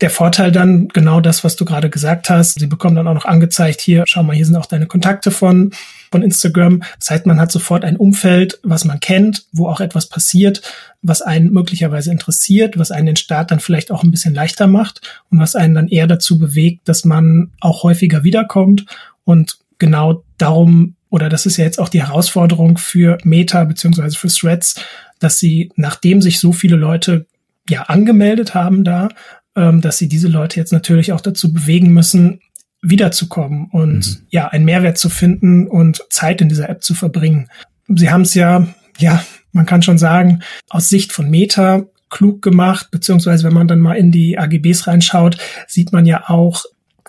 Der 0.00 0.10
Vorteil 0.10 0.52
dann 0.52 0.88
genau 0.88 1.20
das, 1.20 1.44
was 1.44 1.56
du 1.56 1.64
gerade 1.64 1.88
gesagt 1.88 2.28
hast. 2.28 2.58
Sie 2.58 2.66
bekommen 2.66 2.96
dann 2.96 3.08
auch 3.08 3.14
noch 3.14 3.24
angezeigt, 3.24 3.80
hier, 3.80 4.04
schau 4.06 4.22
mal, 4.22 4.36
hier 4.36 4.44
sind 4.44 4.56
auch 4.56 4.66
deine 4.66 4.86
Kontakte 4.86 5.30
von 5.30 5.70
von 6.14 6.22
Instagram. 6.22 6.84
Das 7.00 7.10
heißt, 7.10 7.26
man 7.26 7.40
hat 7.40 7.50
sofort 7.50 7.84
ein 7.84 7.96
Umfeld, 7.96 8.60
was 8.62 8.84
man 8.84 9.00
kennt, 9.00 9.46
wo 9.50 9.66
auch 9.66 9.80
etwas 9.80 10.08
passiert, 10.08 10.62
was 11.02 11.22
einen 11.22 11.52
möglicherweise 11.52 12.12
interessiert, 12.12 12.78
was 12.78 12.92
einen 12.92 13.06
den 13.06 13.16
Start 13.16 13.50
dann 13.50 13.58
vielleicht 13.58 13.90
auch 13.90 14.04
ein 14.04 14.12
bisschen 14.12 14.32
leichter 14.32 14.68
macht 14.68 15.00
und 15.28 15.40
was 15.40 15.56
einen 15.56 15.74
dann 15.74 15.88
eher 15.88 16.06
dazu 16.06 16.38
bewegt, 16.38 16.88
dass 16.88 17.04
man 17.04 17.50
auch 17.58 17.82
häufiger 17.82 18.22
wiederkommt. 18.22 18.86
Und 19.24 19.58
genau 19.78 20.22
darum, 20.38 20.94
oder 21.10 21.28
das 21.28 21.46
ist 21.46 21.56
ja 21.56 21.64
jetzt 21.64 21.80
auch 21.80 21.88
die 21.88 22.04
Herausforderung 22.04 22.78
für 22.78 23.18
Meta 23.24 23.64
beziehungsweise 23.64 24.16
für 24.16 24.28
Threads, 24.28 24.76
dass 25.18 25.40
sie, 25.40 25.72
nachdem 25.74 26.22
sich 26.22 26.38
so 26.38 26.52
viele 26.52 26.76
Leute 26.76 27.26
ja 27.68 27.82
angemeldet 27.82 28.54
haben 28.54 28.84
da, 28.84 29.08
ähm, 29.56 29.80
dass 29.80 29.98
sie 29.98 30.06
diese 30.06 30.28
Leute 30.28 30.60
jetzt 30.60 30.72
natürlich 30.72 31.12
auch 31.12 31.20
dazu 31.20 31.52
bewegen 31.52 31.92
müssen, 31.92 32.38
wiederzukommen 32.84 33.68
und 33.72 34.06
mhm. 34.06 34.26
ja, 34.30 34.48
einen 34.48 34.64
Mehrwert 34.64 34.98
zu 34.98 35.08
finden 35.08 35.66
und 35.66 36.02
Zeit 36.10 36.40
in 36.40 36.48
dieser 36.48 36.68
App 36.68 36.82
zu 36.82 36.94
verbringen. 36.94 37.48
Sie 37.88 38.10
haben 38.10 38.22
es 38.22 38.34
ja, 38.34 38.66
ja, 38.98 39.24
man 39.52 39.66
kann 39.66 39.82
schon 39.82 39.98
sagen, 39.98 40.40
aus 40.68 40.88
Sicht 40.88 41.12
von 41.12 41.30
Meta 41.30 41.84
klug 42.10 42.42
gemacht, 42.42 42.90
beziehungsweise 42.90 43.44
wenn 43.44 43.54
man 43.54 43.68
dann 43.68 43.80
mal 43.80 43.94
in 43.94 44.12
die 44.12 44.38
AGBs 44.38 44.86
reinschaut, 44.86 45.38
sieht 45.66 45.92
man 45.92 46.06
ja 46.06 46.28
auch, 46.28 46.64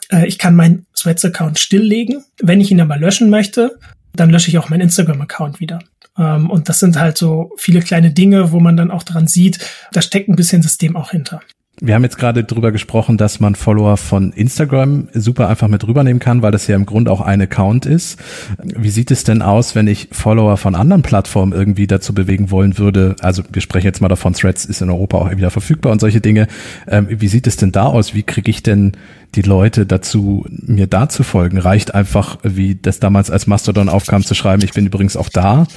äh, 0.10 0.25
ich 0.25 0.39
kann 0.39 0.55
meinen 0.55 0.86
Threads-Account 0.96 1.60
stilllegen. 1.60 2.24
Wenn 2.41 2.62
ich 2.62 2.72
ihn 2.72 2.82
aber 2.82 2.98
löschen 2.98 3.29
möchte, 3.29 3.77
dann 4.13 4.29
lösche 4.29 4.50
ich 4.50 4.58
auch 4.58 4.70
meinen 4.70 4.82
Instagram-Account 4.82 5.60
wieder. 5.60 5.79
Ähm, 6.17 6.50
und 6.50 6.70
das 6.70 6.79
sind 6.79 6.98
halt 6.98 7.17
so 7.17 7.51
viele 7.58 7.82
kleine 7.82 8.12
Dinge, 8.12 8.51
wo 8.51 8.60
man 8.60 8.77
dann 8.77 8.91
auch 8.91 9.03
dran 9.03 9.27
sieht, 9.27 9.60
da 9.91 10.01
steckt 10.01 10.29
ein 10.29 10.36
bisschen 10.36 10.62
System 10.62 10.96
auch 10.96 11.12
hinter. 11.12 11.41
Wir 11.82 11.94
haben 11.94 12.03
jetzt 12.03 12.17
gerade 12.17 12.46
drüber 12.46 12.72
gesprochen, 12.72 13.17
dass 13.17 13.41
man 13.41 13.53
Follower 13.53 13.98
von 13.98 14.32
Instagram 14.32 15.10
super 15.13 15.50
einfach 15.50 15.67
mit 15.67 15.86
rübernehmen 15.86 16.22
kann, 16.22 16.41
weil 16.41 16.53
das 16.53 16.67
ja 16.67 16.75
im 16.77 16.86
Grunde 16.86 17.12
auch 17.12 17.20
ein 17.20 17.41
Account 17.41 17.86
ist. 17.86 18.17
Wie 18.63 18.89
sieht 18.89 19.12
es 19.12 19.25
denn 19.25 19.41
aus, 19.41 19.75
wenn 19.75 19.88
ich 19.88 20.08
Follower 20.12 20.55
von 20.55 20.74
anderen 20.74 21.01
Plattformen 21.01 21.51
irgendwie 21.51 21.86
dazu 21.86 22.13
bewegen 22.13 22.50
wollen 22.50 22.77
würde? 22.77 23.17
Also 23.20 23.44
wir 23.51 23.62
sprechen 23.62 23.88
jetzt 23.88 24.00
mal 24.00 24.08
davon, 24.08 24.32
Threads 24.32 24.63
ist 24.63 24.82
in 24.82 24.89
Europa 24.89 25.17
auch 25.17 25.29
wieder 25.32 25.51
verfügbar 25.51 25.91
und 25.91 26.00
solche 26.00 26.22
Dinge. 26.22 26.48
Ähm, 26.88 27.08
wie 27.10 27.27
sieht 27.27 27.46
es 27.46 27.58
denn 27.58 27.74
da 27.74 27.88
aus? 27.88 28.13
Wie 28.13 28.24
kriege 28.24 28.50
ich 28.50 28.63
denn 28.63 28.94
die 29.36 29.41
Leute 29.41 29.86
dazu, 29.86 30.46
mir 30.50 30.88
da 30.88 31.10
zu 31.10 31.24
folgen? 31.24 31.58
Reicht 31.58 31.94
einfach, 31.94 32.38
wie 32.44 32.75
das 32.75 33.01
damals 33.01 33.29
als 33.29 33.48
Mastodon 33.48 33.89
aufkam, 33.89 34.24
zu 34.24 34.34
schreiben, 34.34 34.63
ich 34.63 34.72
bin 34.72 34.86
übrigens 34.86 35.17
auch 35.17 35.27
da, 35.27 35.67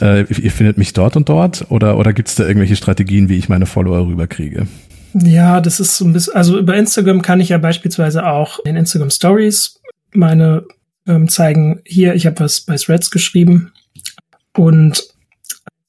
äh, 0.00 0.20
ihr 0.32 0.52
findet 0.52 0.78
mich 0.78 0.92
dort 0.92 1.16
und 1.16 1.28
dort? 1.28 1.66
Oder, 1.68 1.98
oder 1.98 2.12
gibt 2.12 2.28
es 2.28 2.36
da 2.36 2.46
irgendwelche 2.46 2.76
Strategien, 2.76 3.28
wie 3.28 3.38
ich 3.38 3.48
meine 3.48 3.66
Follower 3.66 4.06
rüberkriege? 4.06 4.68
Ja, 5.14 5.60
das 5.60 5.80
ist 5.80 5.96
so 5.96 6.04
ein 6.04 6.12
bisschen, 6.12 6.34
also 6.34 6.58
über 6.58 6.76
Instagram 6.76 7.22
kann 7.22 7.40
ich 7.40 7.48
ja 7.48 7.58
beispielsweise 7.58 8.26
auch 8.26 8.58
in 8.64 8.76
Instagram 8.76 9.10
Stories 9.10 9.80
meine 10.12 10.64
ähm, 11.06 11.28
zeigen, 11.28 11.80
hier, 11.84 12.14
ich 12.14 12.26
habe 12.26 12.40
was 12.40 12.60
bei 12.60 12.76
Threads 12.76 13.10
geschrieben 13.10 13.72
und 14.56 15.08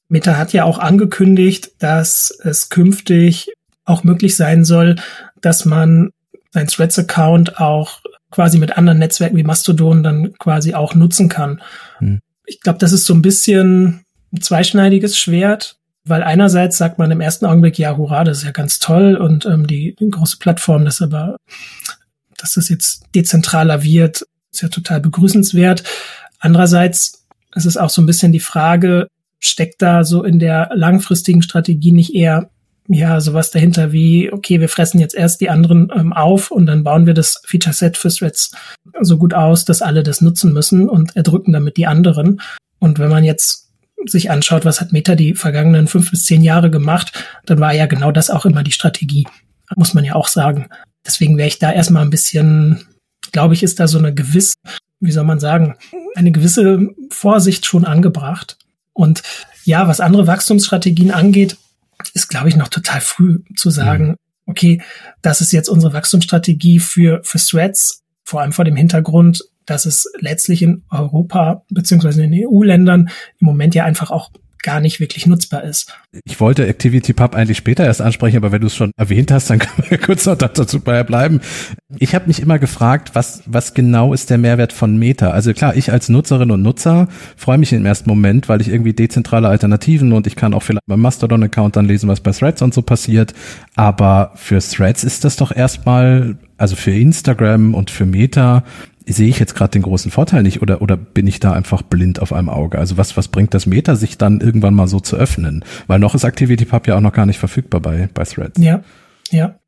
Meta 0.08 0.38
hat 0.38 0.54
ja 0.54 0.64
auch 0.64 0.80
angekündigt, 0.80 1.72
dass 1.80 2.38
es 2.44 2.70
künftig 2.70 3.52
auch 3.86 4.04
möglich 4.04 4.36
sein 4.36 4.66
soll, 4.66 4.96
dass 5.42 5.66
man 5.66 6.12
sein 6.52 6.68
Threads-Account 6.68 7.60
auch 7.60 8.02
quasi 8.32 8.58
mit 8.58 8.78
anderen 8.78 9.00
Netzwerken 9.00 9.38
wie 9.38 9.44
Mastodon 9.44 10.04
dann 10.04 10.34
quasi 10.38 10.74
auch 10.74 10.96
nutzen 10.96 11.30
kann. 11.30 11.62
Hm. 12.00 12.20
Ich 12.46 12.62
glaube, 12.62 12.80
das 12.80 12.92
ist 12.92 13.06
so 13.06 13.14
ein 13.14 13.22
bisschen 13.22 14.06
ein 14.34 14.42
zweischneidiges 14.42 15.18
Schwert, 15.18 15.79
weil 16.10 16.24
einerseits 16.24 16.78
sagt 16.78 17.00
man 17.00 17.12
im 17.12 17.22
ersten 17.22 17.46
Augenblick, 17.46 17.78
ja, 17.78 17.96
hurra, 17.96 18.24
das 18.24 18.40
ist 18.40 18.44
ja 18.44 18.52
ganz 18.52 18.80
toll 18.80 19.16
und 19.16 19.46
ähm, 19.46 19.68
die, 19.68 19.96
große 19.96 20.38
Plattform, 20.40 20.86
das 20.86 21.02
aber 21.02 21.38
dass 22.38 22.54
das 22.54 22.70
jetzt 22.70 23.04
dezentraler 23.16 23.84
wird, 23.84 24.24
ist 24.52 24.62
ja 24.62 24.70
total 24.70 25.02
begrüßenswert. 25.02 25.84
Andererseits 26.40 27.26
ist 27.56 27.66
es 27.66 27.78
auch 27.78 27.90
so 27.90 28.02
ein 28.02 28.06
bisschen 28.06 28.32
die 28.32 28.40
Frage, 28.40 29.08
steckt 29.40 29.82
da 29.82 30.04
so 30.04 30.24
in 30.24 30.40
der 30.40 30.70
langfristigen 30.74 31.42
Strategie 31.42 31.92
nicht 31.92 32.14
eher 32.14 32.50
ja 32.88 33.22
sowas 33.22 33.52
dahinter 33.52 33.92
wie, 33.92 34.34
okay, 34.34 34.60
wir 34.60 34.70
fressen 34.70 35.00
jetzt 35.00 35.14
erst 35.14 35.42
die 35.42 35.50
anderen 35.50 35.92
ähm, 35.96 36.12
auf 36.12 36.50
und 36.50 36.66
dann 36.66 36.84
bauen 36.84 37.06
wir 37.06 37.14
das 37.14 37.42
Feature 37.46 37.74
Set 37.74 37.98
für 37.98 38.10
Threads 38.10 38.52
so 39.02 39.18
gut 39.18 39.34
aus, 39.34 39.64
dass 39.64 39.82
alle 39.82 40.02
das 40.02 40.22
nutzen 40.22 40.54
müssen 40.54 40.90
und 40.90 41.16
erdrücken 41.16 41.54
damit 41.54 41.78
die 41.78 41.86
anderen. 41.86 42.42
Und 42.80 42.98
wenn 42.98 43.10
man 43.10 43.24
jetzt 43.24 43.69
sich 44.06 44.32
anschaut, 44.32 44.66
was 44.66 44.82
hat 44.82 44.92
Meta 44.92 45.16
die 45.16 45.36
vergangenen 45.36 45.88
fünf 45.88 46.12
bis 46.12 46.24
zehn 46.24 46.44
Jahre 46.44 46.70
gemacht, 46.70 47.26
dann 47.46 47.60
war 47.60 47.74
ja 47.74 47.86
genau 47.86 48.12
das 48.12 48.30
auch 48.30 48.46
immer 48.46 48.64
die 48.64 48.72
Strategie, 48.72 49.28
muss 49.76 49.94
man 49.94 50.04
ja 50.04 50.16
auch 50.16 50.28
sagen. 50.28 50.68
Deswegen 51.06 51.38
wäre 51.38 51.48
ich 51.48 51.60
da 51.60 51.72
erstmal 51.72 52.04
ein 52.04 52.10
bisschen, 52.10 52.86
glaube 53.32 53.54
ich, 53.54 53.64
ist 53.64 53.80
da 53.80 53.88
so 53.88 53.98
eine 53.98 54.14
gewisse, 54.14 54.56
wie 55.00 55.12
soll 55.12 55.26
man 55.26 55.40
sagen, 55.40 55.76
eine 56.16 56.32
gewisse 56.32 56.90
Vorsicht 57.10 57.66
schon 57.66 57.86
angebracht. 57.86 58.58
Und 58.94 59.22
ja, 59.64 59.88
was 59.88 60.00
andere 60.00 60.28
Wachstumsstrategien 60.28 61.12
angeht, 61.12 61.58
ist, 62.14 62.30
glaube 62.30 62.50
ich, 62.50 62.56
noch 62.56 62.70
total 62.70 63.02
früh 63.02 63.40
zu 63.56 63.70
sagen, 63.70 64.08
mhm. 64.08 64.16
okay, 64.46 64.82
das 65.22 65.42
ist 65.42 65.52
jetzt 65.52 65.70
unsere 65.70 65.94
Wachstumsstrategie 65.94 66.80
für, 66.80 67.22
für 67.24 67.38
Threads, 67.38 68.02
vor 68.24 68.42
allem 68.42 68.54
vor 68.54 68.66
dem 68.66 68.76
Hintergrund, 68.76 69.44
dass 69.70 69.86
es 69.86 70.12
letztlich 70.20 70.62
in 70.62 70.84
Europa 70.90 71.64
beziehungsweise 71.70 72.24
in 72.24 72.32
den 72.32 72.48
EU-Ländern 72.48 73.10
im 73.40 73.46
Moment 73.46 73.76
ja 73.76 73.86
einfach 73.86 74.12
auch 74.12 74.32
gar 74.62 74.82
nicht 74.82 75.00
wirklich 75.00 75.26
nutzbar 75.26 75.64
ist. 75.64 75.94
Ich 76.26 76.40
wollte 76.40 76.68
ActivityPub 76.68 77.34
eigentlich 77.36 77.58
später 77.58 77.86
erst 77.86 78.02
ansprechen, 78.02 78.38
aber 78.38 78.52
wenn 78.52 78.62
du 78.62 78.68
es 78.68 78.76
schon 78.76 78.92
erwähnt 78.98 79.32
hast, 79.32 79.50
dann 79.50 79.60
können 79.60 79.90
wir 79.90 79.98
kurz 79.98 80.26
noch 80.26 80.36
dazu 80.36 80.80
bleiben. 80.82 81.40
Ich 81.98 82.14
habe 82.14 82.28
mich 82.28 82.42
immer 82.42 82.60
gefragt, 82.60 83.12
was, 83.14 83.44
was 83.46 83.74
genau 83.74 84.14
ist 84.14 84.30
der 84.30 84.38
Mehrwert 84.38 84.74
von 84.74 84.98
Meta? 84.98 85.32
Also 85.32 85.54
klar, 85.54 85.76
ich 85.76 85.92
als 85.92 86.10
Nutzerin 86.10 86.52
und 86.52 86.62
Nutzer 86.62 87.08
freue 87.38 87.58
mich 87.58 87.72
im 87.74 87.86
ersten 87.86 88.10
Moment, 88.10 88.50
weil 88.50 88.62
ich 88.62 88.70
irgendwie 88.70 88.94
dezentrale 88.94 89.48
Alternativen 89.48 90.12
und 90.12 90.28
ich 90.28 90.36
kann 90.36 90.54
auch 90.54 90.64
vielleicht 90.64 90.86
beim 90.88 91.02
Mastodon-Account 91.02 91.76
dann 91.76 91.86
lesen, 91.86 92.10
was 92.10 92.20
bei 92.20 92.32
Threads 92.32 92.62
und 92.62 92.74
so 92.74 92.82
passiert. 92.82 93.34
Aber 93.76 94.34
für 94.36 94.60
Threads 94.60 95.04
ist 95.04 95.24
das 95.24 95.38
doch 95.38 95.56
erstmal, 95.56 96.38
also 96.58 96.76
für 96.76 96.92
Instagram 96.92 97.74
und 97.74 97.92
für 97.92 98.06
Meta 98.06 98.64
sehe 99.14 99.28
ich 99.28 99.40
jetzt 99.40 99.56
gerade 99.56 99.72
den 99.72 99.82
großen 99.82 100.12
Vorteil 100.12 100.44
nicht 100.44 100.62
oder, 100.62 100.82
oder 100.82 100.98
bin 100.98 101.28
ich 101.28 101.40
da 101.40 101.54
einfach 101.54 101.82
blind 101.82 102.22
auf 102.22 102.34
einem 102.34 102.50
Auge? 102.50 102.78
Also 102.78 102.98
was, 102.98 103.18
was 103.18 103.28
bringt 103.28 103.54
das 103.54 103.66
Meta, 103.66 103.96
sich 103.96 104.18
dann 104.18 104.42
irgendwann 104.42 104.74
mal 104.74 104.88
so 104.88 105.00
zu 105.00 105.16
öffnen? 105.16 105.64
Weil 105.88 106.00
noch 106.00 106.16
ist 106.16 106.26
ActivityPub 106.26 106.88
ja 106.88 106.98
auch 106.98 107.02
noch 107.02 107.14
gar 107.14 107.26
nicht 107.26 107.40
verfügbar 107.40 107.82
bei, 107.82 108.10
bei 108.14 108.24
Threads. 108.24 108.60
Ja, 108.60 108.84
ja. 109.32 109.60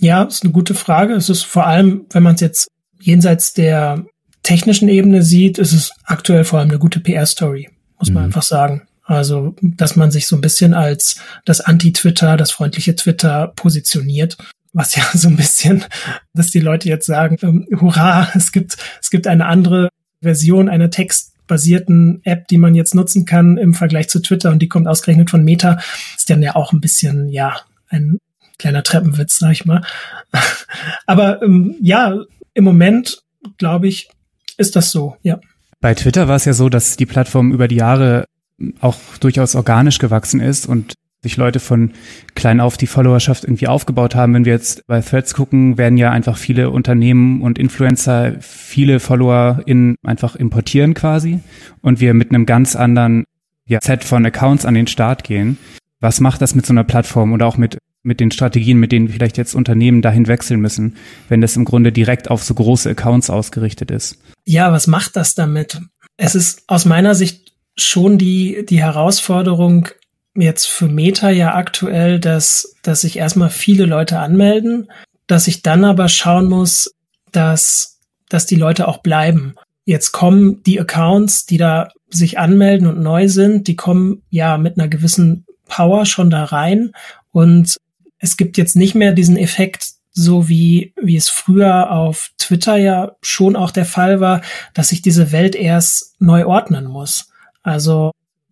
Ja, 0.00 0.24
ist 0.24 0.42
eine 0.42 0.52
gute 0.52 0.74
Frage. 0.74 1.14
Es 1.14 1.28
ist 1.28 1.42
vor 1.42 1.66
allem, 1.66 2.06
wenn 2.10 2.24
man 2.24 2.34
es 2.34 2.40
jetzt 2.40 2.68
jenseits 3.00 3.54
der 3.54 4.04
technischen 4.42 4.88
Ebene 4.88 5.22
sieht, 5.22 5.58
ist 5.58 5.72
es 5.72 5.92
aktuell 6.04 6.44
vor 6.44 6.58
allem 6.58 6.70
eine 6.70 6.78
gute 6.78 7.00
PR-Story, 7.00 7.68
muss 7.98 8.10
man 8.10 8.24
mhm. 8.24 8.26
einfach 8.26 8.42
sagen. 8.42 8.82
Also, 9.04 9.54
dass 9.60 9.96
man 9.96 10.10
sich 10.10 10.26
so 10.26 10.36
ein 10.36 10.40
bisschen 10.40 10.74
als 10.74 11.20
das 11.44 11.60
Anti-Twitter, 11.60 12.36
das 12.36 12.52
freundliche 12.52 12.94
Twitter 12.94 13.52
positioniert 13.56 14.36
was 14.72 14.94
ja 14.94 15.04
so 15.14 15.28
ein 15.28 15.36
bisschen, 15.36 15.84
dass 16.34 16.50
die 16.50 16.60
Leute 16.60 16.88
jetzt 16.88 17.06
sagen, 17.06 17.36
ähm, 17.42 17.66
hurra, 17.80 18.28
es 18.34 18.52
gibt, 18.52 18.76
es 19.00 19.10
gibt 19.10 19.26
eine 19.26 19.46
andere 19.46 19.88
Version 20.22 20.68
einer 20.68 20.90
textbasierten 20.90 22.20
App, 22.24 22.48
die 22.48 22.58
man 22.58 22.74
jetzt 22.74 22.94
nutzen 22.94 23.24
kann 23.24 23.56
im 23.56 23.74
Vergleich 23.74 24.08
zu 24.08 24.20
Twitter 24.20 24.50
und 24.50 24.60
die 24.60 24.68
kommt 24.68 24.86
ausgerechnet 24.86 25.30
von 25.30 25.44
Meta, 25.44 25.78
ist 26.16 26.28
dann 26.30 26.42
ja 26.42 26.56
auch 26.56 26.72
ein 26.72 26.80
bisschen, 26.80 27.28
ja, 27.28 27.56
ein 27.88 28.18
kleiner 28.58 28.82
Treppenwitz, 28.82 29.38
sag 29.38 29.52
ich 29.52 29.64
mal. 29.64 29.82
Aber 31.06 31.42
ähm, 31.42 31.76
ja, 31.80 32.14
im 32.54 32.64
Moment, 32.64 33.22
glaube 33.58 33.88
ich, 33.88 34.10
ist 34.58 34.76
das 34.76 34.90
so, 34.90 35.16
ja. 35.22 35.40
Bei 35.80 35.94
Twitter 35.94 36.28
war 36.28 36.36
es 36.36 36.44
ja 36.44 36.52
so, 36.52 36.68
dass 36.68 36.96
die 36.96 37.06
Plattform 37.06 37.52
über 37.52 37.66
die 37.66 37.76
Jahre 37.76 38.26
auch 38.80 38.98
durchaus 39.20 39.54
organisch 39.54 39.98
gewachsen 39.98 40.40
ist 40.40 40.66
und 40.66 40.92
sich 41.22 41.36
Leute 41.36 41.60
von 41.60 41.92
klein 42.34 42.60
auf 42.60 42.76
die 42.76 42.86
Followerschaft 42.86 43.44
irgendwie 43.44 43.68
aufgebaut 43.68 44.14
haben. 44.14 44.34
Wenn 44.34 44.44
wir 44.44 44.52
jetzt 44.52 44.86
bei 44.86 45.00
Threads 45.00 45.34
gucken, 45.34 45.76
werden 45.76 45.98
ja 45.98 46.10
einfach 46.10 46.38
viele 46.38 46.70
Unternehmen 46.70 47.42
und 47.42 47.58
Influencer 47.58 48.36
viele 48.40 49.00
Follower 49.00 49.62
in 49.66 49.96
einfach 50.02 50.34
importieren 50.36 50.94
quasi 50.94 51.40
und 51.82 52.00
wir 52.00 52.14
mit 52.14 52.30
einem 52.30 52.46
ganz 52.46 52.74
anderen 52.74 53.24
ja, 53.66 53.80
Set 53.82 54.04
von 54.04 54.24
Accounts 54.24 54.64
an 54.64 54.74
den 54.74 54.86
Start 54.86 55.24
gehen. 55.24 55.58
Was 56.00 56.20
macht 56.20 56.40
das 56.40 56.54
mit 56.54 56.64
so 56.64 56.72
einer 56.72 56.84
Plattform 56.84 57.32
oder 57.32 57.46
auch 57.46 57.58
mit 57.58 57.78
mit 58.02 58.20
den 58.20 58.30
Strategien, 58.30 58.78
mit 58.78 58.92
denen 58.92 59.08
vielleicht 59.08 59.36
jetzt 59.36 59.54
Unternehmen 59.54 60.02
dahin 60.02 60.26
wechseln 60.26 60.60
müssen, 60.60 60.96
wenn 61.28 61.40
das 61.40 61.56
im 61.56 61.64
Grunde 61.64 61.92
direkt 61.92 62.30
auf 62.30 62.42
so 62.42 62.54
große 62.54 62.88
Accounts 62.90 63.30
ausgerichtet 63.30 63.90
ist? 63.90 64.18
Ja, 64.46 64.72
was 64.72 64.86
macht 64.86 65.16
das 65.16 65.34
damit? 65.34 65.80
Es 66.16 66.34
ist 66.34 66.62
aus 66.66 66.86
meiner 66.86 67.14
Sicht 67.14 67.52
schon 67.76 68.18
die, 68.18 68.64
die 68.68 68.80
Herausforderung, 68.80 69.88
jetzt 70.34 70.66
für 70.66 70.88
Meta 70.88 71.30
ja 71.30 71.54
aktuell, 71.54 72.20
dass, 72.20 72.76
dass 72.82 73.02
sich 73.02 73.16
erstmal 73.16 73.50
viele 73.50 73.86
Leute 73.86 74.18
anmelden, 74.18 74.90
dass 75.26 75.46
ich 75.46 75.62
dann 75.62 75.84
aber 75.84 76.08
schauen 76.08 76.48
muss, 76.48 76.94
dass, 77.32 77.98
dass 78.28 78.46
die 78.46 78.56
Leute 78.56 78.88
auch 78.88 78.98
bleiben. 78.98 79.54
Jetzt 79.84 80.12
kommen 80.12 80.62
die 80.62 80.80
Accounts, 80.80 81.46
die 81.46 81.58
da 81.58 81.88
sich 82.08 82.38
anmelden 82.38 82.86
und 82.86 83.00
neu 83.00 83.28
sind, 83.28 83.68
die 83.68 83.76
kommen 83.76 84.22
ja 84.30 84.58
mit 84.58 84.78
einer 84.78 84.88
gewissen 84.88 85.46
Power 85.68 86.06
schon 86.06 86.30
da 86.30 86.44
rein 86.44 86.92
und 87.32 87.76
es 88.18 88.36
gibt 88.36 88.58
jetzt 88.58 88.76
nicht 88.76 88.94
mehr 88.94 89.12
diesen 89.12 89.36
Effekt, 89.36 89.92
so 90.12 90.48
wie, 90.48 90.92
wie 91.00 91.16
es 91.16 91.28
früher 91.28 91.90
auf 91.92 92.30
Twitter 92.38 92.76
ja 92.76 93.12
schon 93.22 93.56
auch 93.56 93.70
der 93.70 93.86
Fall 93.86 94.20
war, 94.20 94.42
dass 94.74 94.88
sich 94.88 95.02
diese 95.02 95.32
Welt 95.32 95.54
erst 95.54 96.16
neu 96.18 96.46
ordnen 96.46 96.86
muss. 96.86 97.30
Also 97.62 98.10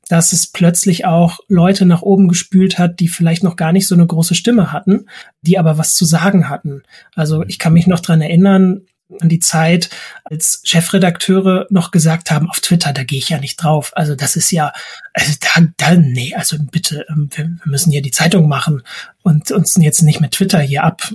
dass 0.08 0.32
es 0.32 0.46
plötzlich 0.46 1.04
auch 1.04 1.40
Leute 1.48 1.84
nach 1.86 2.02
oben 2.02 2.28
gespült 2.28 2.78
hat, 2.78 3.00
die 3.00 3.08
vielleicht 3.08 3.42
noch 3.42 3.56
gar 3.56 3.72
nicht 3.72 3.86
so 3.86 3.94
eine 3.94 4.06
große 4.06 4.34
Stimme 4.34 4.72
hatten, 4.72 5.06
die 5.42 5.58
aber 5.58 5.78
was 5.78 5.94
zu 5.94 6.04
sagen 6.04 6.48
hatten. 6.48 6.82
Also 7.14 7.44
ich 7.46 7.58
kann 7.58 7.72
mich 7.72 7.86
noch 7.86 8.00
dran 8.00 8.20
erinnern, 8.20 8.82
an 9.20 9.28
die 9.28 9.38
Zeit, 9.38 9.88
als 10.24 10.60
Chefredakteure 10.64 11.66
noch 11.70 11.90
gesagt 11.90 12.30
haben, 12.30 12.48
auf 12.48 12.60
Twitter, 12.60 12.92
da 12.92 13.04
gehe 13.04 13.18
ich 13.18 13.30
ja 13.30 13.38
nicht 13.38 13.56
drauf. 13.56 13.92
Also 13.94 14.14
das 14.14 14.36
ist 14.36 14.50
ja, 14.50 14.72
also 15.14 15.32
da, 15.40 15.66
da 15.76 15.94
nee, 15.94 16.34
also 16.34 16.56
bitte, 16.70 17.06
ähm, 17.08 17.30
wir, 17.34 17.50
müssen 17.64 17.90
hier 17.90 18.02
die 18.02 18.10
Zeitung 18.10 18.48
machen 18.48 18.82
und 19.22 19.50
uns 19.50 19.76
jetzt 19.80 20.02
nicht 20.02 20.20
mit 20.20 20.32
Twitter 20.32 20.60
hier 20.60 20.84
ab, 20.84 21.10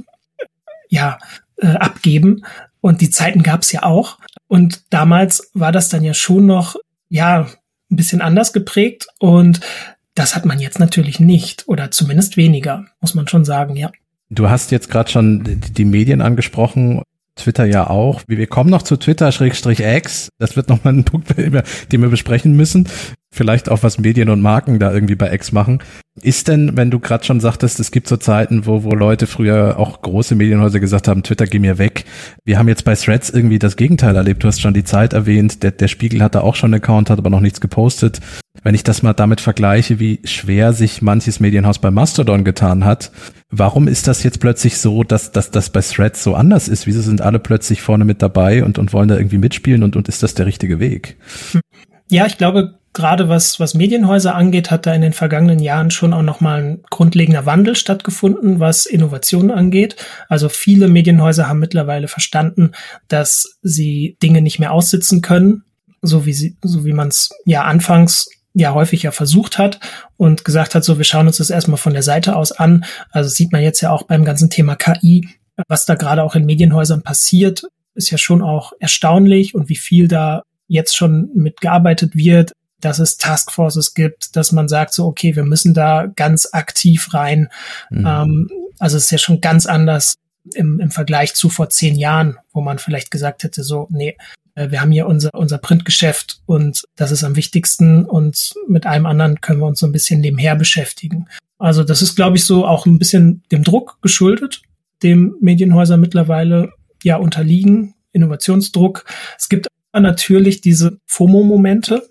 ja, 0.90 1.20
äh, 1.58 1.68
abgeben. 1.68 2.44
Und 2.82 3.02
die 3.02 3.10
Zeiten 3.12 3.44
gab 3.44 3.62
es 3.62 3.72
ja 3.72 3.84
auch. 3.84 4.18
Und 4.48 4.82
damals 4.90 5.52
war 5.54 5.72
das 5.72 5.90
dann 5.90 6.04
ja 6.04 6.14
schon 6.14 6.46
noch, 6.46 6.76
ja, 7.10 7.48
ein 7.94 7.96
bisschen 7.96 8.22
anders 8.22 8.54
geprägt 8.54 9.08
und 9.20 9.62
das 10.16 10.36
hat 10.36 10.46
man 10.46 10.60
jetzt 10.60 10.80
natürlich 10.80 11.20
nicht 11.20 11.68
oder 11.68 11.92
zumindest 11.92 12.38
weniger, 12.38 12.86
muss 13.02 13.16
man 13.16 13.28
schon 13.28 13.46
sagen, 13.46 13.76
ja. 13.76 13.92
Du 14.30 14.50
hast 14.50 14.72
jetzt 14.72 14.90
gerade 14.90 15.12
schon 15.12 15.44
die 15.46 15.86
Medien 15.86 16.22
angesprochen, 16.22 17.02
Twitter 17.36 17.66
ja 17.66 17.90
auch. 17.90 18.22
Wir 18.28 18.48
kommen 18.48 18.70
noch 18.70 18.84
zu 18.84 18.98
Twitter-X. 18.98 20.30
Das 20.38 20.56
wird 20.56 20.70
nochmal 20.70 20.94
ein 20.94 21.04
Punkt, 21.06 21.38
den 21.38 22.02
wir 22.02 22.10
besprechen 22.10 22.56
müssen 22.56 22.88
vielleicht 23.34 23.70
auch 23.70 23.84
was 23.84 23.98
Medien 23.98 24.30
und 24.30 24.42
Marken 24.42 24.80
da 24.80 24.94
irgendwie 24.94 25.16
bei 25.16 25.34
X 25.34 25.52
machen. 25.52 25.80
Ist 26.22 26.48
denn, 26.48 26.78
wenn 26.78 26.92
du 26.92 27.00
gerade 27.00 27.24
schon 27.24 27.40
sagtest, 27.40 27.80
es 27.80 27.90
gibt 27.90 28.08
so 28.08 28.18
Zeiten, 28.18 28.68
wo, 28.68 28.84
wo 28.84 28.92
Leute 28.92 29.26
früher 29.26 29.80
auch 29.80 30.02
große 30.02 30.36
Medienhäuser 30.36 30.80
gesagt 30.80 31.08
haben, 31.08 31.24
Twitter, 31.24 31.48
geh 31.48 31.58
mir 31.58 31.80
weg. 31.80 32.06
Wir 32.46 32.60
haben 32.60 32.68
jetzt 32.68 32.86
bei 32.86 32.96
Threads 32.96 33.32
irgendwie 33.32 33.58
das 33.58 33.76
Gegenteil 33.76 34.16
erlebt. 34.16 34.44
Du 34.44 34.48
hast 34.48 34.62
schon 34.62 34.76
die 34.76 34.84
Zeit 34.84 35.14
erwähnt. 35.14 35.64
Der, 35.64 35.72
der 35.72 35.88
Spiegel 35.88 36.22
hatte 36.22 36.44
auch 36.44 36.56
schon 36.56 36.74
einen 36.74 36.84
Account, 36.84 37.10
hat 37.10 37.18
aber 37.18 37.32
noch 37.32 37.40
nichts 37.40 37.60
gepostet. 37.60 38.20
Wenn 38.62 38.76
ich 38.76 38.84
das 38.84 39.02
mal 39.02 39.14
damit 39.14 39.42
vergleiche, 39.42 40.00
wie 40.00 40.22
schwer 40.24 40.74
sich 40.74 41.02
manches 41.02 41.40
Medienhaus 41.40 41.80
bei 41.80 41.90
Mastodon 41.90 42.44
getan 42.44 42.86
hat, 42.86 43.12
warum 43.56 43.88
ist 43.88 44.08
das 44.08 44.24
jetzt 44.24 44.40
plötzlich 44.40 44.78
so, 44.78 45.04
dass, 45.04 45.32
dass 45.32 45.52
das 45.52 45.70
bei 45.70 45.82
Threads 45.82 46.24
so 46.24 46.34
anders 46.34 46.68
ist? 46.68 46.88
Wieso 46.88 47.02
sind 47.02 47.22
alle 47.22 47.40
plötzlich 47.40 47.82
vorne 47.82 48.04
mit 48.04 48.22
dabei 48.22 48.64
und, 48.64 48.80
und 48.80 48.94
wollen 48.94 49.08
da 49.08 49.16
irgendwie 49.16 49.38
mitspielen 49.38 49.84
und, 49.84 49.96
und 49.96 50.10
ist 50.10 50.24
das 50.24 50.34
der 50.34 50.46
richtige 50.46 50.80
Weg? 50.80 51.18
Ja, 52.10 52.26
ich 52.26 52.38
glaube, 52.38 52.80
gerade 52.94 53.30
was, 53.30 53.60
was 53.60 53.76
Medienhäuser 53.76 54.36
angeht, 54.36 54.72
hat 54.72 54.86
da 54.86 54.94
in 54.94 55.02
den 55.02 55.14
vergangenen 55.14 55.60
Jahren 55.60 55.92
schon 55.92 56.14
auch 56.14 56.24
nochmal 56.24 56.64
ein 56.64 56.84
grundlegender 56.90 57.46
Wandel 57.46 57.76
stattgefunden, 57.76 58.60
was 58.60 58.86
Innovationen 58.86 59.52
angeht. 59.52 59.96
Also 60.30 60.50
viele 60.50 60.88
Medienhäuser 60.88 61.48
haben 61.48 61.60
mittlerweile 61.60 62.08
verstanden, 62.08 62.72
dass 63.08 63.60
sie 63.62 64.18
Dinge 64.22 64.42
nicht 64.42 64.60
mehr 64.60 64.72
aussitzen 64.72 65.22
können, 65.22 65.64
so 66.02 66.26
wie 66.26 66.34
sie, 66.34 66.58
so 66.64 66.86
wie 66.86 66.94
man 66.94 67.10
es 67.10 67.30
ja 67.46 67.64
anfangs 67.64 68.30
ja 68.54 68.74
häufig 68.74 69.04
ja 69.04 69.12
versucht 69.12 69.58
hat 69.58 69.80
und 70.18 70.46
gesagt 70.46 70.76
hat, 70.76 70.84
so 70.84 70.98
wir 70.98 71.06
schauen 71.06 71.28
uns 71.28 71.38
das 71.38 71.50
erstmal 71.50 71.78
von 71.78 71.94
der 71.94 72.04
Seite 72.04 72.36
aus 72.36 72.52
an. 72.52 72.86
Also 73.10 73.30
sieht 73.30 73.52
man 73.52 73.62
jetzt 73.62 73.82
ja 73.82 73.92
auch 73.92 74.04
beim 74.04 74.26
ganzen 74.26 74.50
Thema 74.50 74.76
KI, 74.76 75.28
was 75.68 75.86
da 75.86 75.96
gerade 75.96 76.24
auch 76.24 76.36
in 76.36 76.46
Medienhäusern 76.46 77.04
passiert, 77.04 77.64
ist 77.96 78.10
ja 78.10 78.18
schon 78.18 78.42
auch 78.42 78.74
erstaunlich 78.80 79.56
und 79.56 79.70
wie 79.70 79.76
viel 79.76 80.08
da 80.08 80.44
jetzt 80.68 80.96
schon 80.96 81.30
mitgearbeitet 81.36 82.16
wird, 82.16 82.54
dass 82.80 83.00
es 83.00 83.18
Taskforces 83.18 83.94
gibt, 83.94 84.36
dass 84.36 84.52
man 84.52 84.68
sagt 84.68 84.94
so, 84.94 85.06
okay, 85.06 85.36
wir 85.36 85.44
müssen 85.44 85.74
da 85.74 86.08
ganz 86.16 86.50
aktiv 86.52 87.14
rein. 87.14 87.50
Mhm. 87.90 88.06
Ähm, 88.06 88.50
also 88.80 88.98
es 88.98 89.06
ist 89.06 89.12
ja 89.12 89.18
schon 89.18 89.42
ganz 89.42 89.66
anders 89.66 90.16
im, 90.54 90.80
im 90.80 90.92
Vergleich 90.92 91.34
zu 91.34 91.50
vor 91.50 91.70
zehn 91.70 91.96
Jahren, 91.96 92.38
wo 92.52 92.62
man 92.62 92.80
vielleicht 92.80 93.12
gesagt 93.12 93.44
hätte, 93.44 93.64
so, 93.64 93.88
nee, 93.92 94.18
äh, 94.56 94.72
wir 94.72 94.82
haben 94.82 94.92
hier 94.92 95.08
unser, 95.08 95.34
unser 95.34 95.58
Printgeschäft 95.58 96.42
und 96.46 96.84
das 96.96 97.12
ist 97.12 97.24
am 97.24 97.36
wichtigsten 97.36 98.06
und 98.06 98.54
mit 98.68 98.86
allem 98.86 99.06
anderen 99.06 99.42
können 99.42 99.60
wir 99.60 99.68
uns 99.68 99.80
so 99.80 99.86
ein 99.86 99.92
bisschen 99.92 100.22
nebenher 100.22 100.56
beschäftigen. 100.56 101.28
Also 101.58 101.84
das 101.84 102.02
ist, 102.02 102.16
glaube 102.16 102.38
ich, 102.38 102.46
so 102.46 102.66
auch 102.66 102.86
ein 102.86 103.00
bisschen 103.00 103.44
dem 103.52 103.64
Druck 103.64 104.00
geschuldet, 104.02 104.62
dem 105.02 105.36
Medienhäuser 105.40 105.98
mittlerweile 105.98 106.74
ja 107.04 107.18
unterliegen, 107.18 107.94
Innovationsdruck. 108.12 109.06
Es 109.38 109.50
gibt 109.50 109.68
natürlich 109.94 110.62
diese 110.62 111.00
FOMO-Momente, 111.06 112.04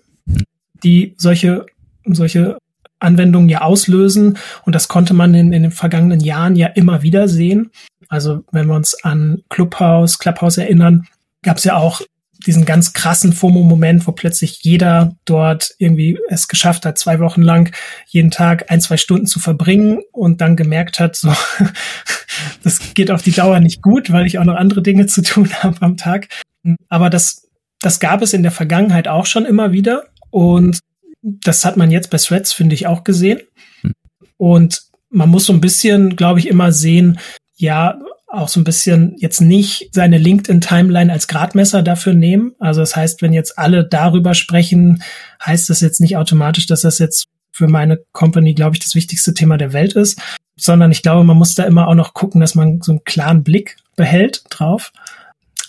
die 0.83 1.15
solche, 1.17 1.65
solche 2.05 2.57
Anwendungen 2.99 3.49
ja 3.49 3.61
auslösen. 3.61 4.37
Und 4.65 4.73
das 4.73 4.87
konnte 4.87 5.13
man 5.13 5.33
in, 5.33 5.53
in 5.53 5.63
den 5.63 5.71
vergangenen 5.71 6.19
Jahren 6.19 6.55
ja 6.55 6.67
immer 6.67 7.03
wieder 7.03 7.27
sehen. 7.27 7.71
Also 8.09 8.43
wenn 8.51 8.67
wir 8.67 8.75
uns 8.75 8.95
an 9.03 9.43
Clubhouse, 9.49 10.19
Clubhouse 10.19 10.57
erinnern, 10.57 11.07
gab 11.41 11.57
es 11.57 11.63
ja 11.63 11.75
auch 11.75 12.01
diesen 12.45 12.65
ganz 12.65 12.93
krassen 12.93 13.33
FOMO-Moment, 13.33 14.05
wo 14.07 14.11
plötzlich 14.11 14.63
jeder 14.63 15.15
dort 15.25 15.71
irgendwie 15.77 16.19
es 16.29 16.47
geschafft 16.47 16.85
hat, 16.85 16.97
zwei 16.97 17.19
Wochen 17.19 17.41
lang 17.41 17.73
jeden 18.07 18.31
Tag 18.31 18.69
ein, 18.69 18.81
zwei 18.81 18.97
Stunden 18.97 19.27
zu 19.27 19.39
verbringen 19.39 20.01
und 20.11 20.41
dann 20.41 20.55
gemerkt 20.55 20.99
hat, 20.99 21.15
so, 21.15 21.33
das 22.63 22.93
geht 22.93 23.11
auf 23.11 23.21
die 23.21 23.31
Dauer 23.31 23.59
nicht 23.59 23.81
gut, 23.81 24.11
weil 24.11 24.25
ich 24.25 24.39
auch 24.39 24.43
noch 24.43 24.55
andere 24.55 24.81
Dinge 24.81 25.05
zu 25.05 25.21
tun 25.21 25.49
habe 25.63 25.81
am 25.81 25.97
Tag. 25.97 26.27
Aber 26.89 27.09
das, 27.09 27.47
das 27.79 27.99
gab 27.99 28.21
es 28.21 28.33
in 28.33 28.43
der 28.43 28.51
Vergangenheit 28.51 29.07
auch 29.07 29.25
schon 29.25 29.45
immer 29.45 29.71
wieder 29.71 30.05
und 30.29 30.79
das 31.21 31.63
hat 31.63 31.77
man 31.77 31.91
jetzt 31.91 32.09
bei 32.09 32.17
Threads, 32.17 32.51
finde 32.51 32.75
ich, 32.75 32.87
auch 32.87 33.03
gesehen. 33.03 33.39
Und 34.37 34.81
man 35.09 35.29
muss 35.29 35.45
so 35.45 35.53
ein 35.53 35.61
bisschen, 35.61 36.15
glaube 36.15 36.39
ich, 36.39 36.49
immer 36.49 36.71
sehen, 36.73 37.19
ja, 37.63 37.97
auch 38.27 38.49
so 38.49 38.59
ein 38.59 38.63
bisschen 38.65 39.15
jetzt 39.17 39.41
nicht 39.41 39.89
seine 39.93 40.17
LinkedIn-Timeline 40.17 41.11
als 41.11 41.27
Gradmesser 41.27 41.81
dafür 41.81 42.13
nehmen. 42.13 42.53
Also 42.59 42.81
das 42.81 42.95
heißt, 42.95 43.21
wenn 43.21 43.31
jetzt 43.31 43.57
alle 43.57 43.87
darüber 43.87 44.33
sprechen, 44.33 45.01
heißt 45.43 45.69
das 45.69 45.81
jetzt 45.81 46.01
nicht 46.01 46.17
automatisch, 46.17 46.65
dass 46.65 46.81
das 46.81 46.99
jetzt 46.99 47.25
für 47.51 47.67
meine 47.67 47.99
Company, 48.11 48.53
glaube 48.53 48.75
ich, 48.75 48.81
das 48.81 48.95
wichtigste 48.95 49.33
Thema 49.33 49.57
der 49.57 49.71
Welt 49.71 49.93
ist, 49.93 50.19
sondern 50.57 50.91
ich 50.91 51.03
glaube, 51.03 51.23
man 51.23 51.37
muss 51.37 51.55
da 51.55 51.63
immer 51.63 51.87
auch 51.87 51.95
noch 51.95 52.13
gucken, 52.13 52.41
dass 52.41 52.55
man 52.55 52.81
so 52.81 52.91
einen 52.91 53.03
klaren 53.03 53.43
Blick 53.43 53.77
behält 53.95 54.43
drauf. 54.49 54.91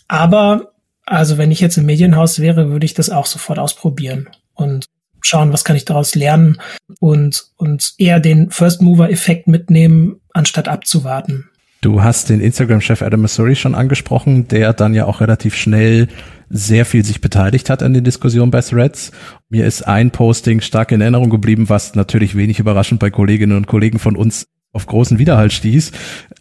Aber 0.09 0.73
also 1.05 1.39
wenn 1.39 1.53
ich 1.53 1.61
jetzt 1.61 1.77
im 1.77 1.87
Medienhaus 1.87 2.41
wäre, 2.41 2.71
würde 2.71 2.87
ich 2.87 2.95
das 2.95 3.11
auch 3.11 3.27
sofort 3.27 3.59
ausprobieren 3.59 4.31
und 4.55 4.87
schauen, 5.21 5.53
was 5.53 5.65
kann 5.65 5.77
ich 5.77 5.85
daraus 5.85 6.15
lernen 6.15 6.61
und, 6.99 7.45
und 7.57 7.95
eher 7.99 8.21
den 8.21 8.51
First 8.51 8.83
Mover 8.83 9.11
Effekt 9.11 9.47
mitnehmen, 9.49 10.21
anstatt 10.33 10.67
abzuwarten. 10.67 11.51
Du 11.85 12.03
hast 12.03 12.31
den 12.31 12.41
Instagram-Chef 12.41 13.03
Adam 13.03 13.21
Missouri 13.21 13.57
schon 13.57 13.75
angesprochen, 13.75 14.49
der 14.49 14.73
dann 14.73 14.95
ja 14.95 15.05
auch 15.05 15.21
relativ 15.21 15.55
schnell 15.55 16.09
sehr 16.49 16.87
viel 16.87 17.05
sich 17.05 17.21
beteiligt 17.21 17.69
hat 17.69 17.83
an 17.83 17.93
den 17.93 18.05
Diskussionen 18.05 18.51
bei 18.51 18.63
Threads. 18.63 19.13
Mir 19.51 19.67
ist 19.67 19.87
ein 19.87 20.11
Posting 20.11 20.63
stark 20.63 20.93
in 20.93 21.03
Erinnerung 21.03 21.29
geblieben, 21.29 21.69
was 21.69 21.95
natürlich 21.95 22.37
wenig 22.37 22.59
überraschend 22.59 23.01
bei 23.01 23.11
Kolleginnen 23.11 23.55
und 23.55 23.67
Kollegen 23.67 23.99
von 23.99 24.17
uns 24.17 24.47
auf 24.73 24.87
großen 24.87 25.19
Widerhall 25.19 25.51
stieß, 25.51 25.93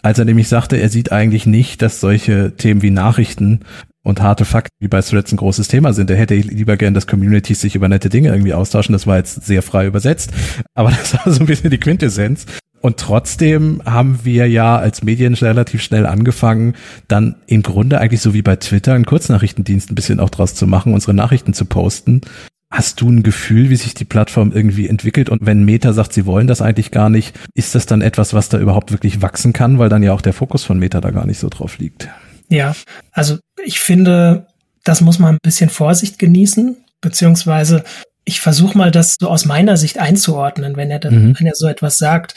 als 0.01 0.17
er 0.17 0.23
nämlich 0.23 0.47
sagte, 0.47 0.77
er 0.77 0.87
sieht 0.87 1.11
eigentlich 1.11 1.45
nicht, 1.45 1.81
dass 1.81 1.99
solche 1.99 2.55
Themen 2.55 2.81
wie 2.81 2.89
Nachrichten 2.89 3.65
und 4.01 4.21
harte 4.21 4.45
Fakten 4.45 4.77
wie 4.79 4.87
bei 4.87 5.01
Threads 5.01 5.33
ein 5.33 5.37
großes 5.37 5.67
Thema 5.67 5.91
sind. 5.91 6.09
Er 6.09 6.15
hätte 6.15 6.35
lieber 6.35 6.77
gern, 6.77 6.93
dass 6.93 7.05
Communities 7.05 7.59
sich 7.59 7.75
über 7.75 7.89
nette 7.89 8.07
Dinge 8.07 8.29
irgendwie 8.29 8.53
austauschen. 8.53 8.93
Das 8.93 9.07
war 9.07 9.17
jetzt 9.17 9.43
sehr 9.43 9.61
frei 9.61 9.87
übersetzt, 9.87 10.31
aber 10.73 10.91
das 10.97 11.13
war 11.15 11.33
so 11.33 11.41
ein 11.41 11.47
bisschen 11.47 11.69
die 11.69 11.79
Quintessenz. 11.79 12.45
Und 12.83 12.97
trotzdem 12.97 13.81
haben 13.85 14.19
wir 14.23 14.49
ja 14.49 14.75
als 14.75 15.03
Medien 15.03 15.35
relativ 15.35 15.81
schnell 15.81 16.05
angefangen, 16.05 16.75
dann 17.07 17.37
im 17.47 17.63
Grunde 17.63 18.01
eigentlich 18.01 18.19
so 18.19 18.33
wie 18.33 18.41
bei 18.41 18.57
Twitter 18.57 18.93
einen 18.93 19.05
Kurznachrichtendienst 19.05 19.89
ein 19.89 19.95
bisschen 19.95 20.19
auch 20.19 20.29
draus 20.29 20.53
zu 20.53 20.67
machen, 20.67 20.93
unsere 20.93 21.13
Nachrichten 21.13 21.53
zu 21.53 21.63
posten. 21.63 22.19
Hast 22.69 22.99
du 22.99 23.09
ein 23.09 23.23
Gefühl, 23.23 23.69
wie 23.69 23.77
sich 23.77 23.93
die 23.93 24.03
Plattform 24.03 24.51
irgendwie 24.51 24.89
entwickelt? 24.89 25.29
Und 25.29 25.45
wenn 25.45 25.63
Meta 25.63 25.93
sagt, 25.93 26.11
sie 26.11 26.25
wollen 26.25 26.47
das 26.47 26.61
eigentlich 26.61 26.91
gar 26.91 27.09
nicht, 27.09 27.39
ist 27.53 27.73
das 27.73 27.85
dann 27.85 28.01
etwas, 28.01 28.33
was 28.33 28.49
da 28.49 28.59
überhaupt 28.59 28.91
wirklich 28.91 29.21
wachsen 29.21 29.53
kann, 29.53 29.79
weil 29.79 29.87
dann 29.87 30.03
ja 30.03 30.11
auch 30.11 30.19
der 30.21 30.33
Fokus 30.33 30.65
von 30.65 30.77
Meta 30.77 30.99
da 30.99 31.11
gar 31.11 31.25
nicht 31.25 31.39
so 31.39 31.47
drauf 31.47 31.77
liegt? 31.77 32.09
Ja, 32.49 32.75
also 33.13 33.37
ich 33.63 33.79
finde, 33.79 34.47
das 34.83 34.99
muss 34.99 35.19
man 35.19 35.35
ein 35.35 35.41
bisschen 35.41 35.69
Vorsicht 35.69 36.19
genießen, 36.19 36.75
beziehungsweise 36.99 37.85
ich 38.25 38.41
versuche 38.41 38.77
mal, 38.77 38.91
das 38.91 39.17
so 39.19 39.29
aus 39.29 39.45
meiner 39.45 39.77
Sicht 39.77 39.99
einzuordnen, 39.99 40.75
wenn 40.75 40.91
er 40.91 40.99
dann, 40.99 41.29
mhm. 41.29 41.39
wenn 41.39 41.47
er 41.47 41.55
so 41.55 41.67
etwas 41.67 41.97
sagt. 41.97 42.35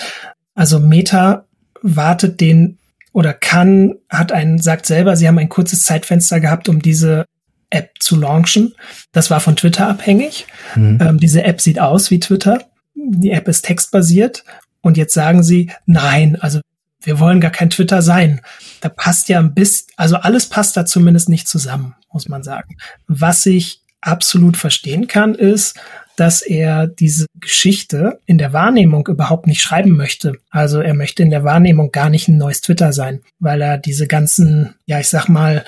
Also 0.57 0.81
Meta 0.81 1.45
wartet 1.83 2.40
den 2.40 2.79
oder 3.12 3.33
kann, 3.33 3.95
hat 4.09 4.33
einen, 4.33 4.59
sagt 4.59 4.87
selber, 4.87 5.16
sie 5.16 5.29
haben 5.29 5.38
ein 5.38 5.49
kurzes 5.49 5.85
Zeitfenster 5.85 6.40
gehabt, 6.40 6.69
um 6.69 6.83
diese 6.83 7.27
App 7.71 7.92
zu 8.01 8.16
launchen. 8.16 8.75
Das 9.12 9.31
war 9.31 9.40
von 9.40 9.57
Twitter 9.57 9.88
abhängig. 9.88 10.47
Mhm. 10.75 10.99
Ähm, 11.01 11.19
diese 11.19 11.45
App 11.45 11.61
sieht 11.61 11.79
aus 11.79 12.11
wie 12.11 12.21
Twitter. 12.21 12.64
Die 12.95 13.31
App 13.31 13.49
ist 13.49 13.64
textbasiert. 13.64 14.45
Und 14.81 14.97
jetzt 14.97 15.14
sagen 15.14 15.42
sie, 15.42 15.71
nein, 15.85 16.37
also 16.40 16.61
wir 17.01 17.19
wollen 17.19 17.40
gar 17.40 17.51
kein 17.51 17.71
Twitter 17.71 18.03
sein. 18.03 18.40
Da 18.81 18.88
passt 18.88 19.29
ja 19.29 19.38
ein 19.38 19.55
bisschen, 19.55 19.88
also 19.97 20.16
alles 20.16 20.49
passt 20.49 20.77
da 20.77 20.87
zumindest 20.87 21.29
nicht 21.29 21.49
zusammen, 21.49 21.95
muss 22.12 22.29
man 22.29 22.42
sagen. 22.42 22.77
Was 23.07 23.47
ich 23.47 23.83
absolut 24.01 24.57
verstehen 24.57 25.07
kann, 25.07 25.35
ist, 25.35 25.79
dass 26.16 26.42
er 26.42 26.87
diese 26.87 27.26
Geschichte 27.38 28.20
in 28.26 28.38
der 28.38 28.52
Wahrnehmung 28.52 29.07
überhaupt 29.07 29.46
nicht 29.46 29.61
schreiben 29.61 29.96
möchte. 29.96 30.38
Also 30.50 30.81
er 30.81 30.94
möchte 30.94 31.22
in 31.22 31.31
der 31.31 31.44
Wahrnehmung 31.44 31.92
gar 31.92 32.11
nicht 32.11 32.29
ein 32.29 32.38
neues 32.38 32.62
Twitter 32.62 32.92
sein, 32.92 33.20
weil 33.38 33.61
er 33.61 33.79
diese 33.79 34.07
ganzen, 34.07 34.74
ja, 34.87 34.98
ich 34.98 35.09
sag 35.09 35.29
mal, 35.29 35.64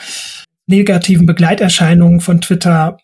negativen 0.67 1.27
Begleiterscheinungen 1.27 2.21
von 2.21 2.41
Twitter, 2.41 2.99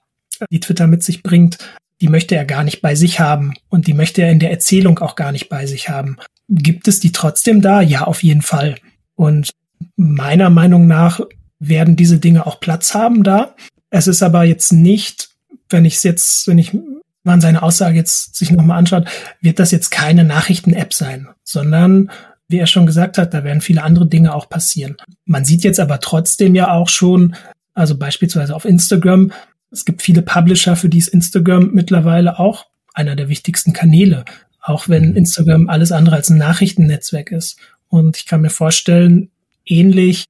die 0.50 0.61
Twitter 0.61 0.87
mit 0.87 1.02
sich 1.02 1.22
bringt, 1.22 1.59
die 2.00 2.09
möchte 2.09 2.35
er 2.35 2.44
gar 2.44 2.64
nicht 2.64 2.83
bei 2.83 2.94
sich 2.94 3.20
haben 3.20 3.54
und 3.68 3.87
die 3.87 3.94
möchte 3.94 4.22
er 4.22 4.30
in 4.30 4.38
der 4.38 4.50
Erzählung 4.50 4.98
auch 4.98 5.14
gar 5.14 5.33
nicht 5.33 5.48
bei 5.48 5.66
sich 5.66 5.88
haben. 5.88 6.16
Gibt 6.48 6.88
es 6.88 7.00
die 7.00 7.12
trotzdem 7.12 7.62
da? 7.62 7.80
Ja, 7.80 8.02
auf 8.02 8.22
jeden 8.22 8.42
Fall. 8.42 8.76
Und 9.14 9.50
meiner 9.96 10.50
Meinung 10.50 10.87
nach 10.87 11.20
werden 11.59 11.96
diese 11.96 12.18
Dinge 12.18 12.46
auch 12.46 12.61
Platz 12.61 12.94
haben 12.94 13.22
da. 13.22 13.54
Es 13.90 14.07
ist 14.07 14.22
aber 14.22 14.44
jetzt 14.44 14.72
nicht, 14.72 15.30
wenn 15.68 15.85
ich 15.85 15.96
es 15.96 16.02
jetzt, 16.02 16.46
wenn 16.48 16.59
ich 16.59 16.76
man 17.24 17.40
seine 17.40 17.62
Aussage 17.62 17.96
jetzt 17.96 18.37
sich 18.37 18.50
nochmal 18.50 18.78
anschaut, 18.78 19.08
wird 19.40 19.58
das 19.58 19.70
jetzt 19.70 19.90
keine 19.90 20.24
Nachrichten-App 20.24 20.94
sein, 20.94 21.28
sondern 21.42 22.10
wie 22.48 22.58
er 22.58 22.66
schon 22.66 22.87
gesagt 22.87 23.18
hat, 23.18 23.34
da 23.34 23.42
werden 23.42 23.62
viele 23.62 23.82
andere 23.82 24.06
Dinge 24.06 24.34
auch 24.34 24.48
passieren. 24.48 24.96
Man 25.24 25.44
sieht 25.44 25.64
jetzt 25.64 25.80
aber 25.80 26.00
trotzdem 26.00 26.54
ja 26.54 26.70
auch 26.72 26.88
schon, 26.88 27.34
also 27.72 27.96
beispielsweise 27.96 28.54
auf 28.54 28.64
Instagram, 28.64 29.32
es 29.70 29.84
gibt 29.84 30.02
viele 30.02 30.22
Publisher, 30.22 30.76
für 30.76 30.88
die 30.88 30.98
ist 30.98 31.08
Instagram 31.08 31.70
mittlerweile 31.72 32.38
auch 32.38 32.66
einer 32.92 33.16
der 33.16 33.28
wichtigsten 33.28 33.72
Kanäle, 33.72 34.24
auch 34.60 34.88
wenn 34.88 35.10
mhm. 35.10 35.16
Instagram 35.16 35.68
alles 35.68 35.90
andere 35.90 36.16
als 36.16 36.30
ein 36.30 36.38
Nachrichtennetzwerk 36.38 37.32
ist. 37.32 37.58
Und 37.88 38.16
ich 38.16 38.26
kann 38.26 38.40
mir 38.40 38.50
vorstellen, 38.50 39.30
ähnlich 39.64 40.26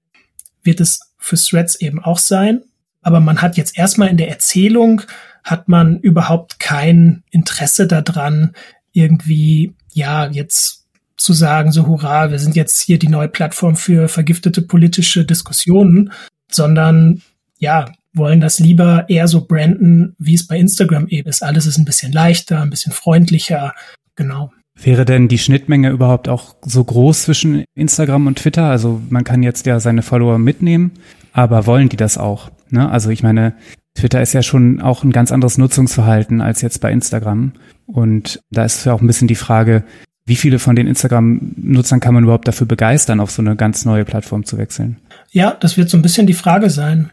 wird 0.63 0.81
es 0.81 1.01
für 1.19 1.37
Threads 1.37 1.77
eben 1.77 2.03
auch 2.03 2.19
sein. 2.19 2.63
Aber 3.05 3.21
man 3.21 3.43
hat 3.43 3.57
jetzt 3.57 3.79
erstmal 3.79 4.09
in 4.09 4.17
der 4.17 4.31
Erzählung 4.31 5.03
hat 5.45 5.69
man 5.69 6.01
überhaupt 6.01 6.59
kein 6.59 7.23
Interesse 7.31 7.87
daran, 7.87 8.53
irgendwie, 8.93 9.75
ja, 9.93 10.27
jetzt 10.27 10.87
zu 11.17 11.33
sagen, 11.33 11.71
so 11.71 11.87
hurra, 11.87 12.31
wir 12.31 12.39
sind 12.39 12.57
jetzt 12.57 12.81
hier 12.81 12.99
die 12.99 13.09
neue 13.09 13.29
Plattform 13.29 13.77
für 13.77 14.09
vergiftete 14.09 14.63
politische 14.63 15.25
Diskussionen, 15.25 16.13
sondern 16.51 17.23
ja, 17.59 17.93
wollen 18.15 18.41
das 18.41 18.59
lieber 18.59 19.05
eher 19.09 19.29
so 19.29 19.45
branden, 19.47 20.15
wie 20.19 20.35
es 20.35 20.47
bei 20.47 20.59
Instagram 20.59 21.07
eben 21.09 21.29
ist. 21.29 21.43
Alles 21.43 21.67
ist 21.67 21.79
ein 21.79 21.85
bisschen 21.85 22.13
leichter, 22.13 22.63
ein 22.63 22.71
bisschen 22.71 22.93
freundlicher, 22.93 23.75
genau. 24.17 24.51
Wäre 24.81 25.05
denn 25.05 25.29
die 25.29 25.39
Schnittmenge 25.39 25.91
überhaupt 25.91 26.29
auch 26.29 26.57
so 26.63 26.83
groß 26.83 27.25
zwischen 27.25 27.65
Instagram 27.75 28.27
und 28.27 28.39
Twitter? 28.39 28.65
Also 28.65 29.01
man 29.09 29.25
kann 29.25 29.43
jetzt 29.43 29.67
ja 29.67 29.79
seine 29.79 30.03
Follower 30.03 30.39
mitnehmen, 30.39 30.93
aber 31.33 31.67
wollen 31.67 31.89
die 31.89 31.97
das 31.97 32.19
auch? 32.19 32.51
Ne? 32.71 32.89
Also 32.89 33.11
ich 33.11 33.23
meine, 33.23 33.55
Twitter 33.95 34.21
ist 34.21 34.33
ja 34.33 34.43
schon 34.43 34.81
auch 34.81 35.05
ein 35.05 35.13
ganz 35.13 35.33
anderes 35.33 35.59
Nutzungsverhalten 35.59 36.41
als 36.41 36.63
jetzt 36.63 36.81
bei 36.81 36.93
Instagram. 36.93 37.53
Und 37.87 38.41
da 38.51 38.65
ist 38.65 38.85
ja 38.85 38.93
auch 38.93 39.01
ein 39.01 39.07
bisschen 39.07 39.29
die 39.29 39.35
Frage, 39.35 39.85
wie 40.27 40.37
viele 40.37 40.59
von 40.59 40.75
den 40.75 40.87
Instagram-Nutzern 40.87 42.01
kann 42.01 42.15
man 42.15 42.25
überhaupt 42.25 42.49
dafür 42.49 42.67
begeistern, 42.67 43.21
auf 43.21 43.31
so 43.31 43.43
eine 43.43 43.57
ganz 43.57 43.85
neue 43.85 44.05
Plattform 44.05 44.45
zu 44.45 44.57
wechseln? 44.57 44.97
Ja, 45.31 45.57
das 45.61 45.77
wird 45.77 45.91
so 45.91 45.99
ein 45.99 46.03
bisschen 46.03 46.27
die 46.27 46.35
Frage 46.35 46.71
sein, 46.71 47.11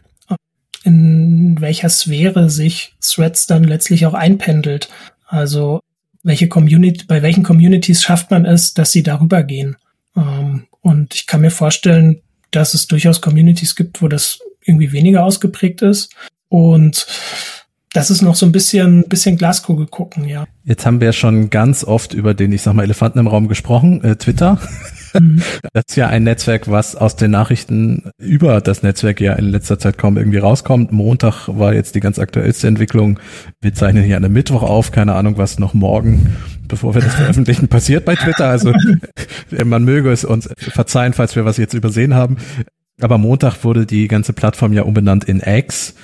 in 0.84 1.56
welcher 1.60 1.88
Sphäre 1.88 2.50
sich 2.50 2.94
Threads 3.00 3.46
dann 3.46 3.64
letztlich 3.64 4.06
auch 4.06 4.14
einpendelt. 4.14 4.88
Also 5.26 5.80
welche 6.22 6.48
Community, 6.48 7.04
bei 7.06 7.22
welchen 7.22 7.42
Communities 7.42 8.02
schafft 8.02 8.30
man 8.30 8.44
es, 8.44 8.74
dass 8.74 8.92
sie 8.92 9.02
darüber 9.02 9.42
gehen? 9.42 9.76
Ähm, 10.16 10.66
und 10.80 11.14
ich 11.14 11.26
kann 11.26 11.40
mir 11.40 11.50
vorstellen, 11.50 12.22
dass 12.50 12.74
es 12.74 12.86
durchaus 12.86 13.20
Communities 13.20 13.76
gibt, 13.76 14.02
wo 14.02 14.08
das 14.08 14.40
irgendwie 14.64 14.92
weniger 14.92 15.24
ausgeprägt 15.24 15.82
ist. 15.82 16.14
Und 16.48 17.06
das 17.92 18.10
ist 18.10 18.22
noch 18.22 18.36
so 18.36 18.46
ein 18.46 18.52
bisschen, 18.52 19.04
bisschen 19.08 19.36
Glaskugel 19.36 19.86
gucken, 19.86 20.26
ja. 20.26 20.46
Jetzt 20.64 20.86
haben 20.86 21.00
wir 21.00 21.06
ja 21.06 21.12
schon 21.12 21.50
ganz 21.50 21.84
oft 21.84 22.14
über 22.14 22.32
den, 22.32 22.52
ich 22.52 22.62
sag 22.62 22.72
mal, 22.74 22.84
Elefanten 22.84 23.18
im 23.18 23.26
Raum 23.26 23.48
gesprochen, 23.48 24.02
äh, 24.02 24.16
Twitter. 24.16 24.58
Mhm. 25.14 25.42
Das 25.74 25.84
ist 25.88 25.96
ja 25.96 26.08
ein 26.08 26.22
Netzwerk, 26.22 26.70
was 26.70 26.96
aus 26.96 27.16
den 27.16 27.30
Nachrichten 27.30 28.10
über 28.18 28.60
das 28.60 28.82
Netzwerk 28.82 29.20
ja 29.20 29.34
in 29.34 29.46
letzter 29.46 29.78
Zeit 29.78 29.98
kaum 29.98 30.16
irgendwie 30.16 30.38
rauskommt. 30.38 30.90
Montag 30.90 31.48
war 31.48 31.74
jetzt 31.74 31.94
die 31.94 32.00
ganz 32.00 32.18
aktuellste 32.18 32.66
Entwicklung. 32.66 33.18
Wir 33.60 33.74
zeichnen 33.74 34.04
hier 34.04 34.16
an 34.16 34.24
einem 34.24 34.32
Mittwoch 34.32 34.62
auf, 34.62 34.90
keine 34.90 35.14
Ahnung, 35.14 35.36
was 35.36 35.58
noch 35.58 35.74
morgen, 35.74 36.36
bevor 36.66 36.94
wir 36.94 37.02
das 37.02 37.14
veröffentlichen, 37.16 37.68
passiert 37.68 38.06
bei 38.06 38.14
Twitter. 38.14 38.48
Also 38.48 38.72
man 39.64 39.84
möge 39.84 40.10
es 40.10 40.24
uns 40.24 40.48
verzeihen, 40.56 41.12
falls 41.12 41.36
wir 41.36 41.44
was 41.44 41.58
jetzt 41.58 41.74
übersehen 41.74 42.14
haben. 42.14 42.38
Aber 43.02 43.18
Montag 43.18 43.64
wurde 43.64 43.86
die 43.86 44.08
ganze 44.08 44.32
Plattform 44.32 44.72
ja 44.72 44.82
umbenannt 44.82 45.24
in 45.24 45.40
X 45.40 45.94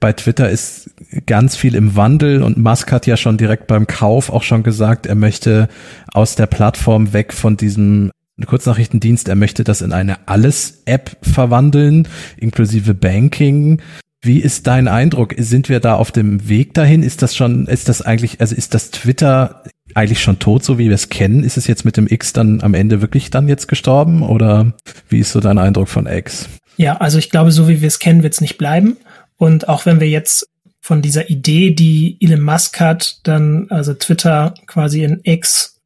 bei 0.00 0.12
Twitter 0.12 0.48
ist 0.48 0.90
ganz 1.26 1.56
viel 1.56 1.74
im 1.74 1.96
Wandel 1.96 2.42
und 2.42 2.56
Musk 2.56 2.92
hat 2.92 3.06
ja 3.06 3.16
schon 3.16 3.36
direkt 3.36 3.66
beim 3.66 3.86
Kauf 3.86 4.30
auch 4.30 4.42
schon 4.42 4.62
gesagt, 4.62 5.06
er 5.06 5.16
möchte 5.16 5.68
aus 6.12 6.36
der 6.36 6.46
Plattform 6.46 7.12
weg 7.12 7.32
von 7.32 7.56
diesem 7.56 8.10
Kurznachrichtendienst, 8.46 9.28
er 9.28 9.34
möchte 9.34 9.64
das 9.64 9.82
in 9.82 9.92
eine 9.92 10.28
Alles-App 10.28 11.16
verwandeln, 11.22 12.06
inklusive 12.36 12.94
Banking. 12.94 13.82
Wie 14.20 14.38
ist 14.38 14.68
dein 14.68 14.86
Eindruck? 14.86 15.34
Sind 15.36 15.68
wir 15.68 15.80
da 15.80 15.96
auf 15.96 16.12
dem 16.12 16.48
Weg 16.48 16.74
dahin? 16.74 17.02
Ist 17.02 17.22
das 17.22 17.34
schon, 17.34 17.66
ist 17.66 17.88
das 17.88 18.02
eigentlich, 18.02 18.40
also 18.40 18.54
ist 18.54 18.74
das 18.74 18.92
Twitter 18.92 19.64
eigentlich 19.94 20.20
schon 20.20 20.38
tot, 20.38 20.64
so 20.64 20.78
wie 20.78 20.86
wir 20.86 20.94
es 20.94 21.08
kennen? 21.08 21.44
Ist 21.44 21.56
es 21.56 21.66
jetzt 21.66 21.84
mit 21.84 21.96
dem 21.96 22.06
X 22.06 22.32
dann 22.32 22.60
am 22.62 22.74
Ende 22.74 23.00
wirklich 23.00 23.30
dann 23.30 23.48
jetzt 23.48 23.68
gestorben? 23.68 24.22
Oder 24.22 24.74
wie 25.08 25.18
ist 25.18 25.32
so 25.32 25.40
dein 25.40 25.58
Eindruck 25.58 25.88
von 25.88 26.06
X? 26.06 26.48
Ja, 26.76 26.96
also 26.98 27.18
ich 27.18 27.30
glaube, 27.30 27.50
so 27.50 27.68
wie 27.68 27.80
wir 27.80 27.88
es 27.88 27.98
kennen, 27.98 28.22
wird 28.22 28.34
es 28.34 28.40
nicht 28.40 28.58
bleiben. 28.58 28.96
Und 29.36 29.68
auch 29.68 29.86
wenn 29.86 30.00
wir 30.00 30.08
jetzt 30.08 30.48
von 30.80 31.02
dieser 31.02 31.28
Idee, 31.28 31.72
die 31.72 32.16
Elon 32.20 32.40
Musk 32.40 32.80
hat, 32.80 33.18
dann 33.24 33.66
also 33.70 33.94
Twitter 33.94 34.54
quasi 34.66 35.04
in 35.04 35.20
X, 35.22 35.80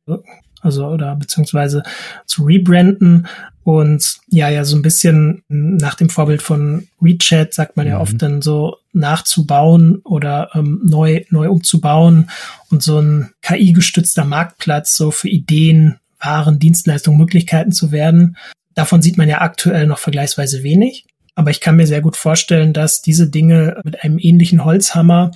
also 0.62 0.86
oder 0.86 1.16
beziehungsweise 1.16 1.82
zu 2.24 2.44
rebranden 2.44 3.26
und 3.64 4.18
ja, 4.28 4.48
ja, 4.48 4.64
so 4.64 4.76
ein 4.76 4.82
bisschen 4.82 5.42
nach 5.48 5.94
dem 5.94 6.08
Vorbild 6.08 6.42
von 6.42 6.88
WeChat 7.00 7.54
sagt 7.54 7.76
man 7.76 7.86
ja 7.86 7.96
mhm. 7.96 8.00
oft 8.00 8.22
dann 8.22 8.42
so 8.42 8.76
nachzubauen 8.92 9.98
oder 10.04 10.50
ähm, 10.54 10.80
neu, 10.84 11.22
neu 11.30 11.48
umzubauen 11.48 12.28
und 12.70 12.82
so 12.82 12.98
ein 13.00 13.30
KI-gestützter 13.42 14.24
Marktplatz 14.24 14.96
so 14.96 15.10
für 15.10 15.28
Ideen, 15.28 15.98
Waren, 16.18 16.58
Dienstleistungen, 16.58 17.18
Möglichkeiten 17.18 17.72
zu 17.72 17.92
werden. 17.92 18.36
Davon 18.74 19.02
sieht 19.02 19.16
man 19.16 19.28
ja 19.28 19.40
aktuell 19.40 19.86
noch 19.86 19.98
vergleichsweise 19.98 20.62
wenig. 20.62 21.06
Aber 21.34 21.50
ich 21.50 21.60
kann 21.60 21.76
mir 21.76 21.86
sehr 21.86 22.00
gut 22.00 22.16
vorstellen, 22.16 22.72
dass 22.72 23.00
diese 23.00 23.28
Dinge 23.28 23.80
mit 23.84 24.02
einem 24.04 24.18
ähnlichen 24.18 24.64
Holzhammer 24.64 25.30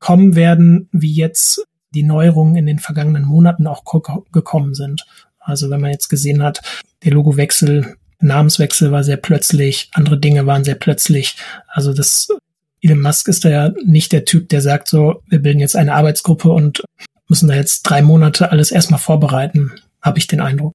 kommen 0.00 0.34
werden, 0.34 0.88
wie 0.92 1.12
jetzt 1.12 1.64
die 1.94 2.02
Neuerungen 2.02 2.56
in 2.56 2.66
den 2.66 2.78
vergangenen 2.78 3.24
Monaten 3.24 3.66
auch 3.66 3.84
gekommen 4.32 4.74
sind. 4.74 5.06
Also 5.38 5.70
wenn 5.70 5.80
man 5.80 5.92
jetzt 5.92 6.08
gesehen 6.08 6.42
hat, 6.42 6.60
der 7.04 7.12
Logowechsel, 7.12 7.96
Namenswechsel 8.18 8.90
war 8.92 9.04
sehr 9.04 9.16
plötzlich, 9.16 9.90
andere 9.92 10.18
Dinge 10.18 10.46
waren 10.46 10.64
sehr 10.64 10.74
plötzlich. 10.74 11.36
Also 11.68 11.92
das 11.92 12.28
Elon 12.82 13.00
Musk 13.00 13.28
ist 13.28 13.44
da 13.44 13.48
ja 13.48 13.72
nicht 13.84 14.12
der 14.12 14.24
Typ, 14.24 14.48
der 14.48 14.60
sagt 14.60 14.88
so, 14.88 15.22
wir 15.28 15.40
bilden 15.40 15.60
jetzt 15.60 15.76
eine 15.76 15.94
Arbeitsgruppe 15.94 16.50
und 16.50 16.82
müssen 17.28 17.48
da 17.48 17.54
jetzt 17.54 17.82
drei 17.82 18.02
Monate 18.02 18.50
alles 18.50 18.70
erstmal 18.70 19.00
vorbereiten, 19.00 19.72
habe 20.00 20.18
ich 20.18 20.26
den 20.26 20.40
Eindruck. 20.40 20.72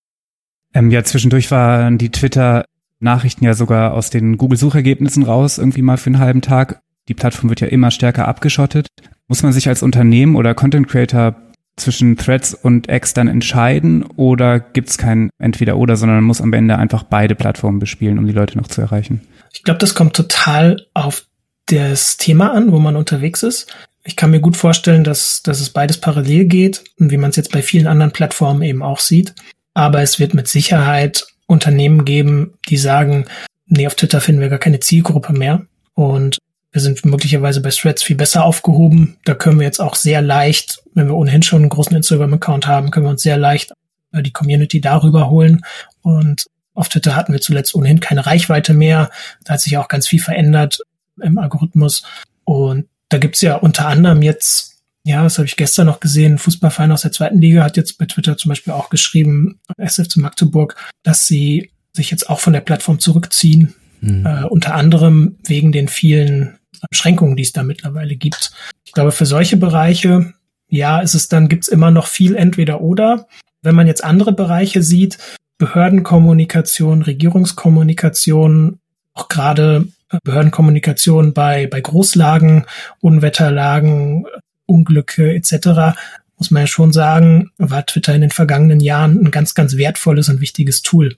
Ähm, 0.73 0.91
ja, 0.91 1.03
zwischendurch 1.03 1.51
waren 1.51 1.97
die 1.97 2.11
Twitter 2.11 2.65
Nachrichten 2.99 3.43
ja 3.43 3.53
sogar 3.53 3.93
aus 3.93 4.09
den 4.09 4.37
Google-Suchergebnissen 4.37 5.23
raus, 5.23 5.57
irgendwie 5.57 5.81
mal 5.81 5.97
für 5.97 6.07
einen 6.07 6.19
halben 6.19 6.41
Tag. 6.41 6.81
Die 7.07 7.13
Plattform 7.13 7.49
wird 7.49 7.61
ja 7.61 7.67
immer 7.67 7.91
stärker 7.91 8.27
abgeschottet. 8.27 8.87
Muss 9.27 9.43
man 9.43 9.53
sich 9.53 9.67
als 9.67 9.83
Unternehmen 9.83 10.35
oder 10.35 10.53
Content 10.53 10.87
Creator 10.87 11.35
zwischen 11.77 12.17
Threads 12.17 12.53
und 12.53 12.89
X 12.89 13.13
dann 13.13 13.27
entscheiden 13.27 14.03
oder 14.03 14.59
gibt 14.59 14.89
es 14.89 14.97
kein 14.97 15.29
Entweder-Oder, 15.39 15.95
sondern 15.95 16.17
man 16.17 16.25
muss 16.25 16.41
am 16.41 16.53
Ende 16.53 16.77
einfach 16.77 17.03
beide 17.03 17.35
Plattformen 17.35 17.79
bespielen, 17.79 18.19
um 18.19 18.27
die 18.27 18.33
Leute 18.33 18.57
noch 18.57 18.67
zu 18.67 18.81
erreichen? 18.81 19.21
Ich 19.53 19.63
glaube, 19.63 19.79
das 19.79 19.95
kommt 19.95 20.15
total 20.15 20.85
auf 20.93 21.25
das 21.67 22.17
Thema 22.17 22.53
an, 22.53 22.71
wo 22.71 22.79
man 22.79 22.95
unterwegs 22.95 23.43
ist. 23.43 23.73
Ich 24.03 24.15
kann 24.15 24.31
mir 24.31 24.39
gut 24.39 24.57
vorstellen, 24.57 25.03
dass, 25.03 25.41
dass 25.43 25.61
es 25.61 25.69
beides 25.69 25.99
parallel 25.99 26.45
geht 26.45 26.83
wie 26.97 27.17
man 27.17 27.29
es 27.29 27.35
jetzt 27.35 27.51
bei 27.51 27.61
vielen 27.61 27.87
anderen 27.87 28.11
Plattformen 28.11 28.61
eben 28.61 28.83
auch 28.83 28.99
sieht. 28.99 29.33
Aber 29.73 30.01
es 30.01 30.19
wird 30.19 30.33
mit 30.33 30.47
Sicherheit 30.47 31.27
Unternehmen 31.47 32.05
geben, 32.05 32.53
die 32.69 32.77
sagen, 32.77 33.25
nee, 33.67 33.87
auf 33.87 33.95
Twitter 33.95 34.21
finden 34.21 34.41
wir 34.41 34.49
gar 34.49 34.59
keine 34.59 34.79
Zielgruppe 34.79 35.33
mehr. 35.33 35.65
Und 35.93 36.37
wir 36.71 36.81
sind 36.81 37.03
möglicherweise 37.05 37.61
bei 37.61 37.69
Threads 37.69 38.03
viel 38.03 38.15
besser 38.15 38.45
aufgehoben. 38.45 39.17
Da 39.25 39.35
können 39.35 39.59
wir 39.59 39.65
jetzt 39.65 39.81
auch 39.81 39.95
sehr 39.95 40.21
leicht, 40.21 40.81
wenn 40.93 41.07
wir 41.07 41.15
ohnehin 41.15 41.43
schon 41.43 41.61
einen 41.61 41.69
großen 41.69 41.95
Instagram-Account 41.95 42.67
haben, 42.67 42.91
können 42.91 43.05
wir 43.05 43.11
uns 43.11 43.23
sehr 43.23 43.37
leicht 43.37 43.73
äh, 44.13 44.23
die 44.23 44.31
Community 44.31 44.79
darüber 44.79 45.29
holen. 45.29 45.65
Und 46.01 46.45
auf 46.73 46.89
Twitter 46.89 47.15
hatten 47.15 47.33
wir 47.33 47.41
zuletzt 47.41 47.75
ohnehin 47.75 47.99
keine 47.99 48.25
Reichweite 48.25 48.73
mehr. 48.73 49.09
Da 49.43 49.53
hat 49.53 49.61
sich 49.61 49.77
auch 49.77 49.89
ganz 49.89 50.07
viel 50.07 50.21
verändert 50.21 50.79
im 51.21 51.37
Algorithmus. 51.37 52.03
Und 52.45 52.87
da 53.09 53.17
gibt's 53.17 53.41
ja 53.41 53.55
unter 53.55 53.87
anderem 53.87 54.21
jetzt 54.21 54.71
ja, 55.03 55.23
das 55.23 55.37
habe 55.37 55.47
ich 55.47 55.55
gestern 55.55 55.87
noch 55.87 55.99
gesehen, 55.99 56.33
ein 56.33 56.37
Fußballverein 56.37 56.91
aus 56.91 57.01
der 57.01 57.11
zweiten 57.11 57.41
Liga 57.41 57.63
hat 57.63 57.75
jetzt 57.75 57.97
bei 57.97 58.05
Twitter 58.05 58.37
zum 58.37 58.49
Beispiel 58.49 58.73
auch 58.73 58.89
geschrieben, 58.89 59.59
SF 59.77 60.07
zu 60.07 60.19
Magdeburg, 60.19 60.75
dass 61.01 61.25
sie 61.25 61.71
sich 61.93 62.11
jetzt 62.11 62.29
auch 62.29 62.39
von 62.39 62.53
der 62.53 62.61
Plattform 62.61 62.99
zurückziehen, 62.99 63.73
mhm. 64.01 64.25
äh, 64.25 64.43
unter 64.43 64.75
anderem 64.75 65.37
wegen 65.43 65.71
den 65.71 65.87
vielen 65.87 66.59
Beschränkungen, 66.89 67.35
die 67.35 67.43
es 67.43 67.53
da 67.53 67.63
mittlerweile 67.63 68.15
gibt. 68.15 68.51
Ich 68.85 68.91
glaube, 68.91 69.11
für 69.11 69.25
solche 69.25 69.57
Bereiche, 69.57 70.33
ja, 70.67 70.99
ist 70.99 71.13
es 71.13 71.27
dann, 71.27 71.49
gibt's 71.49 71.67
immer 71.67 71.91
noch 71.91 72.07
viel 72.07 72.35
entweder 72.35 72.81
oder. 72.81 73.27
Wenn 73.61 73.75
man 73.75 73.87
jetzt 73.87 74.03
andere 74.03 74.31
Bereiche 74.31 74.81
sieht, 74.81 75.17
Behördenkommunikation, 75.57 77.03
Regierungskommunikation, 77.03 78.79
auch 79.13 79.27
gerade 79.27 79.87
äh, 80.09 80.17
Behördenkommunikation 80.23 81.33
bei, 81.33 81.67
bei 81.67 81.81
Großlagen, 81.81 82.65
Unwetterlagen, 82.99 84.25
Unglücke 84.65 85.33
etc., 85.33 85.97
muss 86.37 86.49
man 86.49 86.63
ja 86.63 86.67
schon 86.67 86.91
sagen, 86.91 87.51
war 87.59 87.85
Twitter 87.85 88.15
in 88.15 88.21
den 88.21 88.31
vergangenen 88.31 88.79
Jahren 88.79 89.19
ein 89.19 89.29
ganz, 89.29 89.53
ganz 89.53 89.77
wertvolles 89.77 90.27
und 90.27 90.41
wichtiges 90.41 90.81
Tool. 90.81 91.15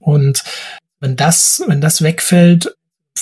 Und 0.00 0.42
wenn 0.98 1.14
das, 1.14 1.62
wenn 1.68 1.80
das 1.80 2.02
wegfällt 2.02 2.74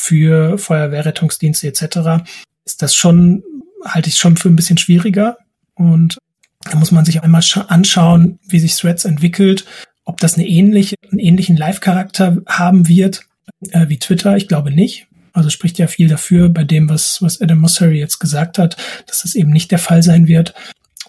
für 0.03 0.59
Feuerwehrrettungsdienste 0.59 1.69
etc., 1.69 2.25
ist 2.65 2.83
das 2.83 2.95
schon, 2.95 3.45
halte 3.85 4.09
ich 4.09 4.17
schon 4.17 4.37
für 4.37 4.49
ein 4.49 4.57
bisschen 4.57 4.79
schwieriger. 4.79 5.39
Und 5.75 6.19
da 6.65 6.77
muss 6.77 6.91
man 6.91 7.05
sich 7.05 7.23
einmal 7.23 7.43
anschauen, 7.69 8.41
wie 8.49 8.59
sich 8.59 8.77
Threads 8.77 9.05
entwickelt, 9.05 9.65
ob 10.05 10.19
das 10.19 10.35
eine 10.35 10.47
ähnliche, 10.47 10.97
einen 11.09 11.21
ähnlichen 11.21 11.57
Live-Charakter 11.57 12.39
haben 12.47 12.89
wird 12.89 13.27
äh, 13.71 13.89
wie 13.89 13.99
Twitter. 13.99 14.37
Ich 14.37 14.49
glaube 14.49 14.73
nicht. 14.73 15.07
Also 15.33 15.51
spricht 15.51 15.79
ja 15.79 15.87
viel 15.87 16.09
dafür 16.09 16.49
bei 16.49 16.65
dem, 16.65 16.89
was, 16.89 17.23
was 17.23 17.41
Adam 17.41 17.59
Mosseri 17.59 17.99
jetzt 17.99 18.19
gesagt 18.19 18.59
hat, 18.59 18.77
dass 19.07 19.23
das 19.23 19.37
eben 19.37 19.51
nicht 19.51 19.71
der 19.71 19.79
Fall 19.79 20.03
sein 20.03 20.27
wird. 20.27 20.53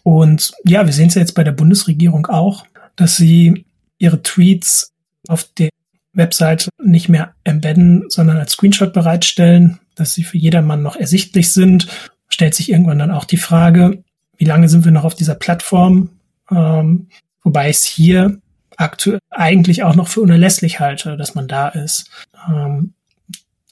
Und 0.04 0.52
ja, 0.66 0.86
wir 0.86 0.94
sehen 0.94 1.08
es 1.08 1.16
ja 1.16 1.22
jetzt 1.22 1.34
bei 1.34 1.44
der 1.44 1.52
Bundesregierung 1.52 2.28
auch, 2.28 2.66
dass 2.96 3.18
sie 3.18 3.66
ihre 3.98 4.22
Tweets 4.22 4.92
auf 5.28 5.46
der 5.58 5.70
Website 6.14 6.70
nicht 6.82 7.10
mehr 7.10 7.34
embedden, 7.44 8.06
sondern 8.10 8.38
als 8.38 8.54
Screenshot 8.54 8.94
bereitstellen, 8.94 9.80
dass 9.96 10.14
sie 10.14 10.24
für 10.24 10.38
jedermann 10.38 10.82
noch 10.82 10.96
ersichtlich 10.96 11.52
sind. 11.52 11.88
Stellt 12.30 12.56
sich 12.56 12.72
irgendwann 12.72 13.00
dann 13.00 13.12
auch 13.12 13.26
die 13.26 13.38
Frage, 13.38 14.04
wie 14.38 14.46
lange 14.46 14.70
sind 14.70 14.86
wir 14.86 14.92
noch 14.92 15.04
auf 15.04 15.16
dieser 15.16 15.36
Plattform? 15.36 16.10
Ähm, 16.52 17.08
wobei 17.44 17.70
ich 17.70 17.78
es 17.78 17.86
hier 17.86 18.40
aktuell 18.78 19.20
eigentlich 19.30 19.84
auch 19.84 19.96
noch 19.96 20.08
für 20.08 20.22
unerlässlich 20.22 20.80
halte, 20.80 21.18
dass 21.18 21.36
man 21.36 21.48
da 21.48 21.70
ist. 21.70 22.10
Ähm, 22.50 22.94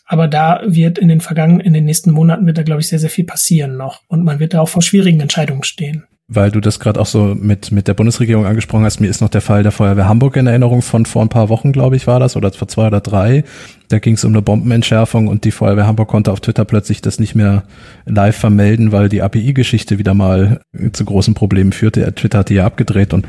aber 0.06 0.28
da 0.28 0.62
wird 0.66 0.98
in 0.98 1.08
den 1.08 1.22
vergangenen, 1.22 1.62
in 1.62 1.74
den 1.74 1.86
nächsten 1.86 2.12
Monaten 2.12 2.46
wird 2.46 2.58
da, 2.58 2.64
glaube 2.64 2.82
ich, 2.82 2.88
sehr, 2.88 3.00
sehr 3.00 3.10
viel 3.10 3.26
passieren 3.26 3.78
noch. 3.78 4.02
Und 4.08 4.24
man 4.24 4.40
wird 4.40 4.54
da 4.54 4.60
auch 4.60 4.70
vor 4.70 4.82
schwierigen 4.82 5.22
Entscheidungen 5.22 5.64
stehen. 5.64 6.06
Weil 6.34 6.50
du 6.50 6.62
das 6.62 6.80
gerade 6.80 6.98
auch 6.98 7.06
so 7.06 7.36
mit, 7.36 7.74
mit 7.74 7.90
der 7.90 7.94
Bundesregierung 7.94 8.46
angesprochen 8.46 8.86
hast, 8.86 9.02
mir 9.02 9.10
ist 9.10 9.20
noch 9.20 9.28
der 9.28 9.42
Fall 9.42 9.64
der 9.64 9.74
Feuerwehr 9.74 10.08
Hamburg 10.08 10.38
in 10.38 10.48
Erinnerung 10.48 10.82
von 10.82 11.06
vor 11.06 11.22
ein 11.22 11.28
paar 11.28 11.50
Wochen, 11.50 11.74
glaube 11.74 11.98
ich, 11.98 12.08
war 12.08 12.22
das, 12.22 12.38
oder 12.38 12.54
vor 12.54 12.70
zwei 12.70 12.88
oder 12.88 13.02
drei. 13.02 13.44
Da 13.90 14.00
ging 14.00 14.14
es 14.14 14.24
um 14.24 14.32
eine 14.32 14.42
Bombenentschärfung 14.42 15.28
und 15.28 15.44
die 15.44 15.52
Feuerwehr 15.52 15.88
Hamburg 15.88 16.08
konnte 16.08 16.32
auf 16.32 16.40
Twitter 16.40 16.64
plötzlich 16.64 17.02
das 17.02 17.20
nicht 17.20 17.36
mehr 17.36 17.64
live 18.06 18.38
vermelden, 18.38 18.94
weil 18.94 19.10
die 19.10 19.22
API-Geschichte 19.22 20.00
wieder 20.00 20.14
mal 20.14 20.62
zu 20.94 21.04
großen 21.04 21.34
Problemen 21.34 21.74
führte. 21.74 22.16
Twitter 22.16 22.40
hat 22.40 22.50
die 22.50 22.56
ja 22.56 22.66
abgedreht 22.66 23.14
und 23.14 23.28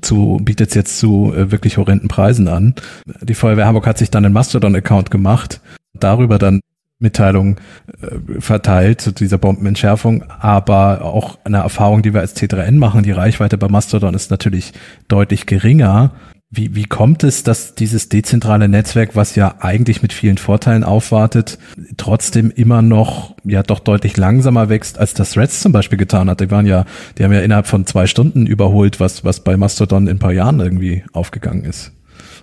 zu, 0.00 0.40
bietet 0.42 0.74
jetzt 0.74 0.98
zu 0.98 1.32
äh, 1.32 1.52
wirklich 1.52 1.76
horrenden 1.76 2.08
Preisen 2.08 2.48
an. 2.48 2.74
Die 3.22 3.34
Feuerwehr 3.34 3.66
Hamburg 3.66 3.86
hat 3.86 3.98
sich 3.98 4.10
dann 4.10 4.24
einen 4.24 4.34
Mastodon-Account 4.34 5.12
gemacht 5.12 5.60
darüber 5.94 6.38
dann 6.38 6.60
Mitteilungen 7.00 7.56
äh, 8.00 8.40
verteilt 8.40 9.00
zu 9.00 9.12
dieser 9.12 9.38
Bombenentschärfung, 9.38 10.22
aber 10.28 11.02
auch 11.02 11.38
eine 11.44 11.58
Erfahrung, 11.58 12.02
die 12.02 12.14
wir 12.14 12.20
als 12.20 12.36
T3N 12.36 12.78
machen, 12.78 13.02
die 13.02 13.10
Reichweite 13.10 13.58
bei 13.58 13.68
Mastodon 13.68 14.14
ist 14.14 14.30
natürlich 14.30 14.72
deutlich 15.08 15.46
geringer. 15.46 16.12
Wie, 16.52 16.74
wie 16.74 16.84
kommt 16.84 17.22
es, 17.22 17.44
dass 17.44 17.76
dieses 17.76 18.08
dezentrale 18.08 18.68
Netzwerk, 18.68 19.14
was 19.14 19.36
ja 19.36 19.54
eigentlich 19.60 20.02
mit 20.02 20.12
vielen 20.12 20.36
Vorteilen 20.36 20.82
aufwartet, 20.82 21.58
trotzdem 21.96 22.50
immer 22.50 22.82
noch 22.82 23.36
ja 23.44 23.62
doch 23.62 23.78
deutlich 23.78 24.16
langsamer 24.16 24.68
wächst, 24.68 24.98
als 24.98 25.14
das 25.14 25.32
Threads 25.32 25.60
zum 25.60 25.70
Beispiel 25.70 25.96
getan 25.96 26.28
hat? 26.28 26.40
Die 26.40 26.50
waren 26.50 26.66
ja, 26.66 26.86
die 27.16 27.24
haben 27.24 27.32
ja 27.32 27.40
innerhalb 27.40 27.68
von 27.68 27.86
zwei 27.86 28.08
Stunden 28.08 28.46
überholt, 28.46 28.98
was, 28.98 29.24
was 29.24 29.44
bei 29.44 29.56
Mastodon 29.56 30.08
in 30.08 30.16
ein 30.16 30.18
paar 30.18 30.32
Jahren 30.32 30.58
irgendwie 30.58 31.04
aufgegangen 31.12 31.64
ist. 31.64 31.92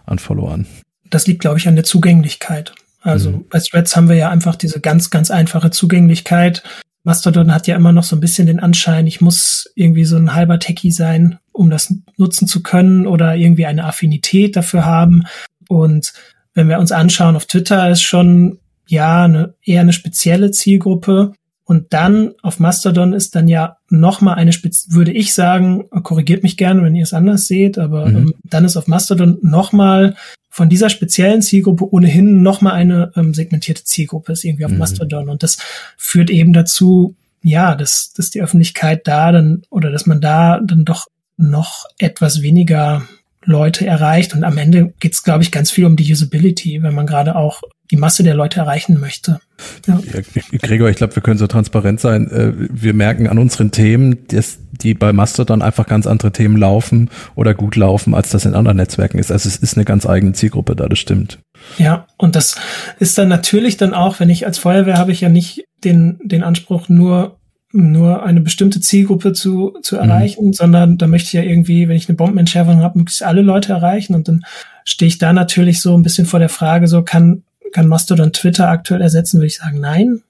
an 0.05 0.19
Followern? 0.19 0.65
Das 1.09 1.27
liegt, 1.27 1.41
glaube 1.41 1.57
ich, 1.57 1.67
an 1.67 1.75
der 1.75 1.83
Zugänglichkeit. 1.83 2.73
Also 3.07 3.31
mhm. 3.31 3.45
bei 3.49 3.59
Threads 3.59 3.95
haben 3.95 4.09
wir 4.09 4.15
ja 4.15 4.29
einfach 4.29 4.55
diese 4.55 4.79
ganz, 4.79 5.09
ganz 5.09 5.31
einfache 5.31 5.71
Zugänglichkeit. 5.71 6.63
Mastodon 7.03 7.53
hat 7.53 7.67
ja 7.67 7.75
immer 7.75 7.93
noch 7.93 8.03
so 8.03 8.17
ein 8.17 8.19
bisschen 8.19 8.47
den 8.47 8.59
Anschein, 8.59 9.07
ich 9.07 9.21
muss 9.21 9.71
irgendwie 9.75 10.03
so 10.03 10.17
ein 10.17 10.33
halber 10.33 10.59
Techie 10.59 10.91
sein, 10.91 11.39
um 11.53 11.69
das 11.69 11.93
nutzen 12.17 12.47
zu 12.47 12.61
können 12.61 13.07
oder 13.07 13.35
irgendwie 13.35 13.65
eine 13.65 13.85
Affinität 13.85 14.57
dafür 14.57 14.85
haben. 14.85 15.23
Und 15.69 16.11
wenn 16.53 16.67
wir 16.67 16.79
uns 16.79 16.91
anschauen, 16.91 17.37
auf 17.37 17.45
Twitter 17.45 17.89
ist 17.89 18.01
schon 18.01 18.59
ja 18.87 19.23
eine, 19.23 19.53
eher 19.63 19.81
eine 19.81 19.93
spezielle 19.93 20.51
Zielgruppe. 20.51 21.33
Und 21.63 21.93
dann 21.93 22.33
auf 22.43 22.59
Mastodon 22.59 23.13
ist 23.13 23.35
dann 23.35 23.47
ja 23.47 23.77
nochmal 23.89 24.35
eine 24.35 24.53
Spitze, 24.53 24.91
würde 24.91 25.11
ich 25.11 25.33
sagen, 25.33 25.89
korrigiert 26.03 26.43
mich 26.43 26.57
gerne, 26.57 26.83
wenn 26.83 26.95
ihr 26.95 27.03
es 27.03 27.13
anders 27.13 27.45
seht, 27.45 27.77
aber 27.77 28.07
mhm. 28.07 28.17
ähm, 28.17 28.33
dann 28.43 28.65
ist 28.65 28.77
auf 28.77 28.87
Mastodon 28.87 29.37
nochmal 29.41 30.15
von 30.57 30.69
dieser 30.69 30.89
speziellen 30.89 31.43
Zielgruppe 31.43 31.93
ohnehin 31.93 32.41
nochmal 32.41 32.73
eine 32.73 33.11
ähm, 33.15 33.35
segmentierte 33.35 33.83
Zielgruppe 33.83 34.31
ist 34.31 34.43
irgendwie 34.43 34.65
auf 34.65 34.71
mhm. 34.71 34.79
Mastodon. 34.79 35.29
Und 35.29 35.43
das 35.43 35.59
führt 35.97 36.31
eben 36.31 36.51
dazu, 36.51 37.13
ja, 37.43 37.75
dass, 37.75 38.11
dass 38.13 38.31
die 38.31 38.41
Öffentlichkeit 38.41 39.05
da 39.05 39.31
dann 39.31 39.61
oder 39.69 39.91
dass 39.91 40.07
man 40.07 40.19
da 40.19 40.59
dann 40.59 40.83
doch 40.83 41.05
noch 41.37 41.85
etwas 41.99 42.41
weniger 42.41 43.03
Leute 43.45 43.85
erreicht. 43.85 44.33
Und 44.33 44.43
am 44.43 44.57
Ende 44.57 44.95
geht 44.99 45.13
es, 45.13 45.21
glaube 45.21 45.43
ich, 45.43 45.51
ganz 45.51 45.69
viel 45.69 45.85
um 45.85 45.95
die 45.95 46.11
Usability, 46.11 46.81
wenn 46.81 46.95
man 46.95 47.05
gerade 47.05 47.35
auch 47.35 47.61
die 47.91 47.97
Masse 47.97 48.23
der 48.23 48.33
Leute 48.33 48.59
erreichen 48.59 48.99
möchte. 48.99 49.39
Ja. 49.85 49.99
ja 50.11 50.21
Gregor, 50.59 50.89
ich 50.89 50.97
glaube, 50.97 51.15
wir 51.15 51.21
können 51.21 51.37
so 51.37 51.45
transparent 51.45 51.99
sein. 51.99 52.31
Äh, 52.31 52.53
wir 52.57 52.95
merken 52.95 53.27
an 53.27 53.37
unseren 53.37 53.69
Themen, 53.69 54.27
dass 54.29 54.57
die 54.81 54.93
bei 54.93 55.13
Mastodon 55.13 55.61
einfach 55.61 55.87
ganz 55.87 56.07
andere 56.07 56.31
Themen 56.31 56.57
laufen 56.57 57.09
oder 57.35 57.53
gut 57.53 57.75
laufen, 57.75 58.13
als 58.13 58.29
das 58.29 58.45
in 58.45 58.55
anderen 58.55 58.77
Netzwerken 58.77 59.19
ist. 59.19 59.31
Also 59.31 59.47
es 59.47 59.57
ist 59.57 59.75
eine 59.75 59.85
ganz 59.85 60.05
eigene 60.05 60.33
Zielgruppe 60.33 60.75
da, 60.75 60.87
das 60.87 60.99
stimmt. 60.99 61.39
Ja, 61.77 62.07
und 62.17 62.35
das 62.35 62.55
ist 62.99 63.17
dann 63.17 63.27
natürlich 63.27 63.77
dann 63.77 63.93
auch, 63.93 64.19
wenn 64.19 64.29
ich 64.29 64.45
als 64.45 64.57
Feuerwehr 64.57 64.97
habe 64.97 65.11
ich 65.11 65.21
ja 65.21 65.29
nicht 65.29 65.65
den, 65.83 66.19
den 66.23 66.43
Anspruch, 66.43 66.89
nur 66.89 67.37
nur 67.73 68.23
eine 68.23 68.39
bestimmte 68.41 68.79
Zielgruppe 68.79 69.33
zu, 69.33 69.77
zu 69.81 69.95
mhm. 69.95 70.01
erreichen, 70.01 70.45
mhm. 70.47 70.53
sondern 70.53 70.97
da 70.97 71.07
möchte 71.07 71.27
ich 71.27 71.33
ja 71.33 71.41
irgendwie, 71.41 71.87
wenn 71.87 71.97
ich 71.97 72.07
eine 72.07 72.15
Bombenentschärfung 72.15 72.81
habe, 72.81 72.99
möglichst 72.99 73.23
alle 73.23 73.41
Leute 73.41 73.73
erreichen. 73.73 74.15
Und 74.15 74.27
dann 74.27 74.45
stehe 74.85 75.07
ich 75.07 75.17
da 75.17 75.33
natürlich 75.33 75.81
so 75.81 75.95
ein 75.97 76.03
bisschen 76.03 76.25
vor 76.25 76.39
der 76.39 76.49
Frage, 76.49 76.87
so 76.87 77.03
kann, 77.03 77.43
kann 77.73 77.87
Mastodon 77.87 78.31
Twitter 78.31 78.69
aktuell 78.69 79.01
ersetzen, 79.01 79.37
würde 79.37 79.47
ich 79.47 79.57
sagen, 79.57 79.79
nein. 79.79 80.21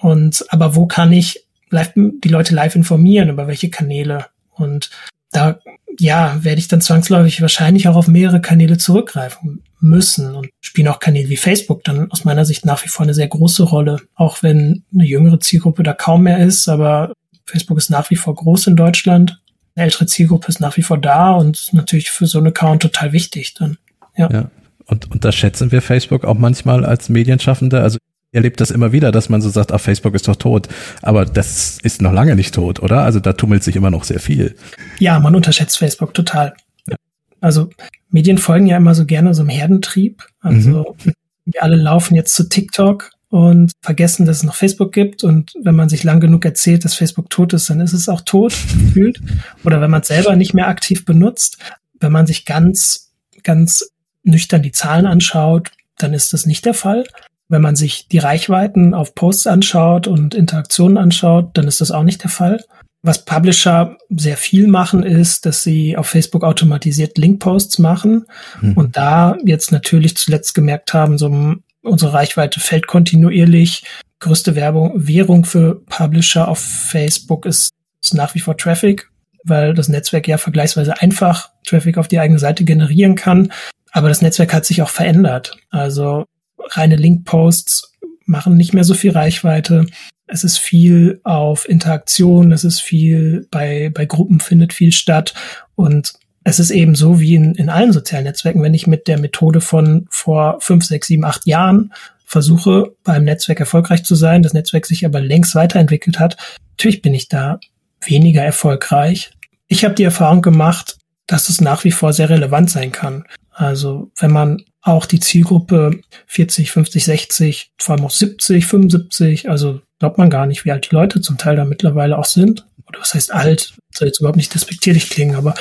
Und 0.00 0.44
aber 0.50 0.76
wo 0.76 0.86
kann 0.86 1.12
ich 1.12 1.45
live, 1.70 1.92
die 1.94 2.28
Leute 2.28 2.54
live 2.54 2.76
informieren, 2.76 3.28
über 3.28 3.46
welche 3.46 3.70
Kanäle? 3.70 4.26
Und 4.54 4.90
da 5.32 5.58
ja, 5.98 6.42
werde 6.42 6.58
ich 6.58 6.68
dann 6.68 6.80
zwangsläufig 6.80 7.40
wahrscheinlich 7.40 7.88
auch 7.88 7.96
auf 7.96 8.08
mehrere 8.08 8.40
Kanäle 8.40 8.76
zurückgreifen 8.76 9.62
müssen 9.80 10.34
und 10.34 10.48
spielen 10.60 10.88
auch 10.88 11.00
Kanäle 11.00 11.28
wie 11.28 11.36
Facebook 11.36 11.84
dann 11.84 12.10
aus 12.10 12.24
meiner 12.24 12.44
Sicht 12.44 12.64
nach 12.64 12.84
wie 12.84 12.88
vor 12.88 13.04
eine 13.04 13.14
sehr 13.14 13.28
große 13.28 13.62
Rolle, 13.62 14.00
auch 14.14 14.42
wenn 14.42 14.84
eine 14.92 15.04
jüngere 15.04 15.40
Zielgruppe 15.40 15.82
da 15.82 15.92
kaum 15.92 16.24
mehr 16.24 16.38
ist, 16.38 16.68
aber 16.68 17.12
Facebook 17.46 17.78
ist 17.78 17.90
nach 17.90 18.10
wie 18.10 18.16
vor 18.16 18.34
groß 18.34 18.66
in 18.68 18.76
Deutschland. 18.76 19.40
Eine 19.74 19.84
ältere 19.84 20.06
Zielgruppe 20.06 20.48
ist 20.48 20.60
nach 20.60 20.76
wie 20.76 20.82
vor 20.82 20.98
da 20.98 21.32
und 21.32 21.72
natürlich 21.72 22.10
für 22.10 22.26
so 22.26 22.38
einen 22.38 22.48
Account 22.48 22.82
total 22.82 23.12
wichtig 23.12 23.54
dann. 23.54 23.78
Ja. 24.16 24.30
ja. 24.30 24.50
Und, 24.86 25.10
und 25.10 25.24
da 25.24 25.32
schätzen 25.32 25.72
wir 25.72 25.82
Facebook 25.82 26.24
auch 26.24 26.38
manchmal 26.38 26.84
als 26.84 27.08
Medienschaffende. 27.08 27.82
Also 27.82 27.98
erlebt 28.36 28.60
das 28.60 28.70
immer 28.70 28.92
wieder, 28.92 29.10
dass 29.10 29.28
man 29.28 29.42
so 29.42 29.48
sagt, 29.48 29.72
ach, 29.72 29.80
Facebook 29.80 30.14
ist 30.14 30.28
doch 30.28 30.36
tot. 30.36 30.68
Aber 31.02 31.24
das 31.24 31.78
ist 31.82 32.00
noch 32.02 32.12
lange 32.12 32.36
nicht 32.36 32.54
tot, 32.54 32.80
oder? 32.80 33.00
Also 33.02 33.18
da 33.18 33.32
tummelt 33.32 33.64
sich 33.64 33.74
immer 33.74 33.90
noch 33.90 34.04
sehr 34.04 34.20
viel. 34.20 34.54
Ja, 34.98 35.18
man 35.18 35.34
unterschätzt 35.34 35.78
Facebook 35.78 36.14
total. 36.14 36.54
Ja. 36.88 36.96
Also 37.40 37.70
Medien 38.10 38.38
folgen 38.38 38.66
ja 38.66 38.76
immer 38.76 38.94
so 38.94 39.06
gerne 39.06 39.34
so 39.34 39.42
einem 39.42 39.48
Herdentrieb. 39.48 40.22
Also 40.40 40.94
mhm. 41.04 41.12
wir 41.46 41.62
alle 41.62 41.76
laufen 41.76 42.14
jetzt 42.14 42.34
zu 42.34 42.48
TikTok 42.48 43.10
und 43.28 43.72
vergessen, 43.80 44.26
dass 44.26 44.38
es 44.38 44.42
noch 44.44 44.54
Facebook 44.54 44.92
gibt. 44.92 45.24
Und 45.24 45.52
wenn 45.62 45.74
man 45.74 45.88
sich 45.88 46.04
lang 46.04 46.20
genug 46.20 46.44
erzählt, 46.44 46.84
dass 46.84 46.94
Facebook 46.94 47.30
tot 47.30 47.52
ist, 47.54 47.68
dann 47.70 47.80
ist 47.80 47.92
es 47.92 48.08
auch 48.08 48.20
tot 48.20 48.52
gefühlt. 48.80 49.20
Oder 49.64 49.80
wenn 49.80 49.90
man 49.90 50.02
es 50.02 50.08
selber 50.08 50.36
nicht 50.36 50.54
mehr 50.54 50.68
aktiv 50.68 51.04
benutzt. 51.04 51.58
Wenn 51.98 52.12
man 52.12 52.26
sich 52.26 52.44
ganz, 52.44 53.12
ganz 53.42 53.90
nüchtern 54.22 54.62
die 54.62 54.72
Zahlen 54.72 55.06
anschaut, 55.06 55.70
dann 55.98 56.12
ist 56.12 56.32
das 56.32 56.44
nicht 56.44 56.66
der 56.66 56.74
Fall. 56.74 57.04
Wenn 57.48 57.62
man 57.62 57.76
sich 57.76 58.08
die 58.08 58.18
Reichweiten 58.18 58.92
auf 58.94 59.14
Posts 59.14 59.46
anschaut 59.46 60.08
und 60.08 60.34
Interaktionen 60.34 60.98
anschaut, 60.98 61.50
dann 61.54 61.68
ist 61.68 61.80
das 61.80 61.90
auch 61.90 62.02
nicht 62.02 62.22
der 62.22 62.30
Fall. 62.30 62.64
Was 63.02 63.24
Publisher 63.24 63.98
sehr 64.10 64.36
viel 64.36 64.66
machen, 64.66 65.04
ist, 65.04 65.46
dass 65.46 65.62
sie 65.62 65.96
auf 65.96 66.08
Facebook 66.08 66.42
automatisiert 66.42 67.18
Linkposts 67.18 67.78
machen 67.78 68.26
mhm. 68.60 68.72
und 68.72 68.96
da 68.96 69.36
jetzt 69.44 69.70
natürlich 69.70 70.16
zuletzt 70.16 70.54
gemerkt 70.54 70.92
haben, 70.92 71.18
so 71.18 71.56
unsere 71.82 72.12
Reichweite 72.12 72.58
fällt 72.58 72.88
kontinuierlich. 72.88 73.84
Größte 74.18 74.56
Werbung, 74.56 74.92
Währung 74.96 75.44
für 75.44 75.82
Publisher 75.86 76.48
auf 76.48 76.58
Facebook 76.58 77.46
ist, 77.46 77.70
ist 78.02 78.14
nach 78.14 78.34
wie 78.34 78.40
vor 78.40 78.56
Traffic, 78.56 79.08
weil 79.44 79.72
das 79.72 79.88
Netzwerk 79.88 80.26
ja 80.26 80.38
vergleichsweise 80.38 81.00
einfach 81.00 81.50
Traffic 81.64 81.98
auf 81.98 82.08
die 82.08 82.18
eigene 82.18 82.40
Seite 82.40 82.64
generieren 82.64 83.14
kann. 83.14 83.52
Aber 83.92 84.08
das 84.08 84.20
Netzwerk 84.20 84.52
hat 84.52 84.66
sich 84.66 84.82
auch 84.82 84.88
verändert. 84.88 85.56
Also 85.70 86.24
reine 86.70 86.96
Linkposts 86.96 87.92
machen 88.24 88.56
nicht 88.56 88.74
mehr 88.74 88.84
so 88.84 88.94
viel 88.94 89.12
Reichweite. 89.12 89.86
Es 90.26 90.42
ist 90.42 90.58
viel 90.58 91.20
auf 91.22 91.68
Interaktion, 91.68 92.52
es 92.52 92.64
ist 92.64 92.80
viel 92.80 93.46
bei, 93.50 93.90
bei 93.94 94.06
Gruppen 94.06 94.40
findet 94.40 94.72
viel 94.72 94.92
statt 94.92 95.34
und 95.76 96.14
es 96.42 96.58
ist 96.58 96.70
eben 96.70 96.94
so 96.94 97.20
wie 97.20 97.34
in, 97.34 97.54
in 97.54 97.68
allen 97.68 97.92
sozialen 97.92 98.24
Netzwerken, 98.24 98.62
wenn 98.62 98.74
ich 98.74 98.86
mit 98.86 99.08
der 99.08 99.18
Methode 99.18 99.60
von 99.60 100.06
vor 100.10 100.58
fünf, 100.60 100.84
sechs, 100.84 101.08
sieben, 101.08 101.24
acht 101.24 101.46
Jahren 101.46 101.92
versuche, 102.24 102.94
beim 103.04 103.24
Netzwerk 103.24 103.60
erfolgreich 103.60 104.04
zu 104.04 104.14
sein, 104.14 104.42
das 104.42 104.52
Netzwerk 104.52 104.86
sich 104.86 105.04
aber 105.04 105.20
längst 105.20 105.54
weiterentwickelt 105.54 106.18
hat, 106.18 106.36
natürlich 106.72 107.02
bin 107.02 107.14
ich 107.14 107.28
da 107.28 107.58
weniger 108.00 108.42
erfolgreich. 108.42 109.30
Ich 109.68 109.84
habe 109.84 109.94
die 109.94 110.04
Erfahrung 110.04 110.42
gemacht, 110.42 110.98
dass 111.26 111.48
es 111.48 111.60
nach 111.60 111.84
wie 111.84 111.90
vor 111.90 112.12
sehr 112.12 112.30
relevant 112.30 112.70
sein 112.70 112.92
kann. 112.92 113.24
Also 113.50 114.10
wenn 114.16 114.30
man 114.30 114.62
auch 114.86 115.06
die 115.06 115.20
Zielgruppe 115.20 116.00
40, 116.26 116.70
50, 116.70 117.04
60, 117.04 117.72
vor 117.76 117.96
allem 117.96 118.04
auch 118.04 118.10
70, 118.10 118.66
75, 118.66 119.50
also 119.50 119.80
glaubt 119.98 120.16
man 120.16 120.30
gar 120.30 120.46
nicht, 120.46 120.64
wie 120.64 120.70
alt 120.70 120.88
die 120.90 120.94
Leute 120.94 121.20
zum 121.20 121.38
Teil 121.38 121.56
da 121.56 121.64
mittlerweile 121.64 122.16
auch 122.18 122.24
sind. 122.24 122.66
Oder 122.86 123.00
was 123.00 123.14
heißt 123.14 123.34
alt? 123.34 123.74
Soll 123.92 124.08
jetzt 124.08 124.20
überhaupt 124.20 124.36
nicht 124.36 124.54
despektierlich 124.54 125.10
klingen, 125.10 125.34
aber 125.34 125.54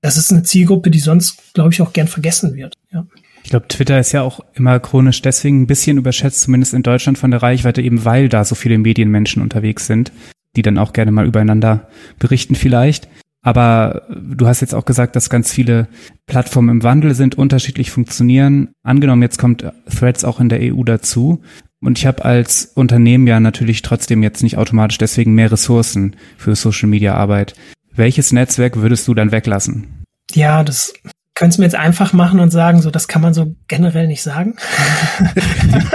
das 0.00 0.16
ist 0.16 0.30
eine 0.30 0.44
Zielgruppe, 0.44 0.90
die 0.90 1.00
sonst, 1.00 1.54
glaube 1.54 1.72
ich, 1.72 1.82
auch 1.82 1.92
gern 1.92 2.06
vergessen 2.06 2.54
wird. 2.54 2.76
Ja. 2.92 3.04
Ich 3.42 3.50
glaube, 3.50 3.66
Twitter 3.66 3.98
ist 3.98 4.12
ja 4.12 4.22
auch 4.22 4.40
immer 4.54 4.78
chronisch 4.78 5.20
deswegen 5.22 5.62
ein 5.62 5.66
bisschen 5.66 5.98
überschätzt, 5.98 6.42
zumindest 6.42 6.74
in 6.74 6.84
Deutschland 6.84 7.18
von 7.18 7.32
der 7.32 7.42
Reichweite, 7.42 7.82
eben 7.82 8.04
weil 8.04 8.28
da 8.28 8.44
so 8.44 8.54
viele 8.54 8.78
Medienmenschen 8.78 9.42
unterwegs 9.42 9.88
sind, 9.88 10.12
die 10.54 10.62
dann 10.62 10.78
auch 10.78 10.92
gerne 10.92 11.10
mal 11.10 11.26
übereinander 11.26 11.88
berichten 12.20 12.54
vielleicht. 12.54 13.08
Aber 13.42 14.02
du 14.08 14.46
hast 14.46 14.60
jetzt 14.60 14.74
auch 14.74 14.84
gesagt, 14.84 15.16
dass 15.16 15.28
ganz 15.28 15.52
viele 15.52 15.88
Plattformen 16.26 16.68
im 16.68 16.82
Wandel 16.84 17.14
sind, 17.14 17.36
unterschiedlich 17.36 17.90
funktionieren. 17.90 18.70
Angenommen, 18.84 19.22
jetzt 19.22 19.38
kommt 19.38 19.64
Threads 19.90 20.24
auch 20.24 20.38
in 20.38 20.48
der 20.48 20.60
EU 20.60 20.84
dazu. 20.84 21.42
Und 21.80 21.98
ich 21.98 22.06
habe 22.06 22.24
als 22.24 22.66
Unternehmen 22.76 23.26
ja 23.26 23.40
natürlich 23.40 23.82
trotzdem 23.82 24.22
jetzt 24.22 24.44
nicht 24.44 24.56
automatisch 24.56 24.98
deswegen 24.98 25.34
mehr 25.34 25.50
Ressourcen 25.50 26.14
für 26.38 26.54
Social 26.54 26.88
Media 26.88 27.14
Arbeit. 27.14 27.54
Welches 27.92 28.32
Netzwerk 28.32 28.76
würdest 28.76 29.08
du 29.08 29.14
dann 29.14 29.32
weglassen? 29.32 30.04
Ja, 30.32 30.62
das 30.62 30.94
könntest 31.34 31.58
du 31.58 31.62
mir 31.62 31.66
jetzt 31.66 31.74
einfach 31.74 32.12
machen 32.12 32.38
und 32.38 32.50
sagen, 32.50 32.80
so 32.80 32.92
das 32.92 33.08
kann 33.08 33.22
man 33.22 33.34
so 33.34 33.56
generell 33.66 34.06
nicht 34.06 34.22
sagen. 34.22 34.54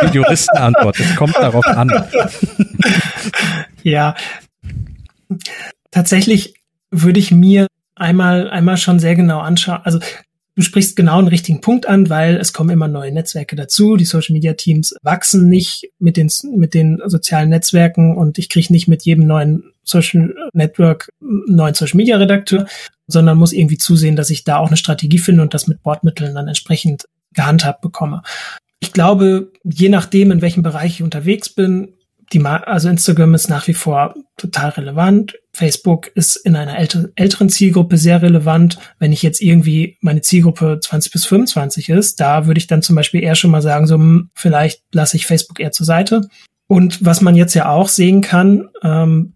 Die 0.03 0.17
Juristenantwort, 0.17 0.99
es 0.99 1.15
kommt 1.15 1.37
darauf 1.37 1.65
an. 1.65 1.89
ja. 3.83 4.15
Tatsächlich 5.91 6.56
würde 6.91 7.19
ich 7.19 7.31
mir 7.31 7.67
einmal, 7.95 8.49
einmal 8.49 8.77
schon 8.77 8.99
sehr 8.99 9.15
genau 9.15 9.39
anschauen. 9.39 9.79
Also 9.83 9.99
du 10.55 10.61
sprichst 10.61 10.95
genau 10.95 11.19
einen 11.19 11.27
richtigen 11.27 11.61
Punkt 11.61 11.87
an, 11.87 12.09
weil 12.09 12.37
es 12.37 12.53
kommen 12.53 12.71
immer 12.71 12.87
neue 12.87 13.11
Netzwerke 13.11 13.55
dazu. 13.55 13.95
Die 13.95 14.05
Social 14.05 14.33
Media 14.33 14.53
Teams 14.53 14.95
wachsen 15.01 15.49
nicht 15.49 15.89
mit 15.99 16.17
den, 16.17 16.29
mit 16.55 16.73
den 16.73 16.99
sozialen 17.05 17.49
Netzwerken 17.49 18.17
und 18.17 18.37
ich 18.37 18.49
kriege 18.49 18.73
nicht 18.73 18.87
mit 18.87 19.03
jedem 19.03 19.27
neuen 19.27 19.71
Social 19.83 20.33
Network 20.53 21.09
neuen 21.19 21.75
Social 21.75 21.97
Media 21.97 22.17
Redakteur, 22.17 22.67
sondern 23.07 23.37
muss 23.37 23.53
irgendwie 23.53 23.77
zusehen, 23.77 24.15
dass 24.15 24.29
ich 24.29 24.43
da 24.43 24.57
auch 24.57 24.67
eine 24.67 24.77
Strategie 24.77 25.19
finde 25.19 25.43
und 25.43 25.53
das 25.53 25.67
mit 25.67 25.81
Bordmitteln 25.81 26.35
dann 26.35 26.47
entsprechend 26.47 27.05
gehandhabt 27.33 27.81
bekomme. 27.81 28.23
Ich 28.79 28.91
glaube, 28.91 29.51
je 29.63 29.89
nachdem, 29.89 30.31
in 30.31 30.41
welchem 30.41 30.63
Bereich 30.63 30.95
ich 30.95 31.03
unterwegs 31.03 31.49
bin, 31.49 31.93
die, 32.33 32.43
also 32.45 32.89
Instagram 32.89 33.33
ist 33.33 33.49
nach 33.49 33.67
wie 33.67 33.73
vor 33.73 34.15
total 34.35 34.69
relevant. 34.71 35.37
Facebook 35.53 36.07
ist 36.15 36.35
in 36.35 36.55
einer 36.55 36.77
älter, 36.77 37.09
älteren 37.15 37.49
Zielgruppe 37.49 37.97
sehr 37.97 38.21
relevant. 38.21 38.77
Wenn 38.99 39.13
ich 39.13 39.23
jetzt 39.23 39.41
irgendwie 39.41 39.97
meine 40.01 40.21
Zielgruppe 40.21 40.79
20 40.81 41.11
bis 41.11 41.25
25 41.25 41.89
ist, 41.89 42.19
da 42.19 42.45
würde 42.45 42.57
ich 42.57 42.67
dann 42.67 42.81
zum 42.81 42.95
Beispiel 42.95 43.23
eher 43.23 43.35
schon 43.35 43.51
mal 43.51 43.61
sagen, 43.61 43.87
so 43.87 43.95
hm, 43.95 44.29
vielleicht 44.33 44.83
lasse 44.91 45.15
ich 45.15 45.25
Facebook 45.25 45.59
eher 45.59 45.71
zur 45.71 45.85
Seite. 45.85 46.27
Und 46.67 47.03
was 47.05 47.21
man 47.21 47.35
jetzt 47.35 47.53
ja 47.53 47.69
auch 47.69 47.87
sehen 47.87 48.21
kann, 48.21 48.69
ähm, 48.83 49.33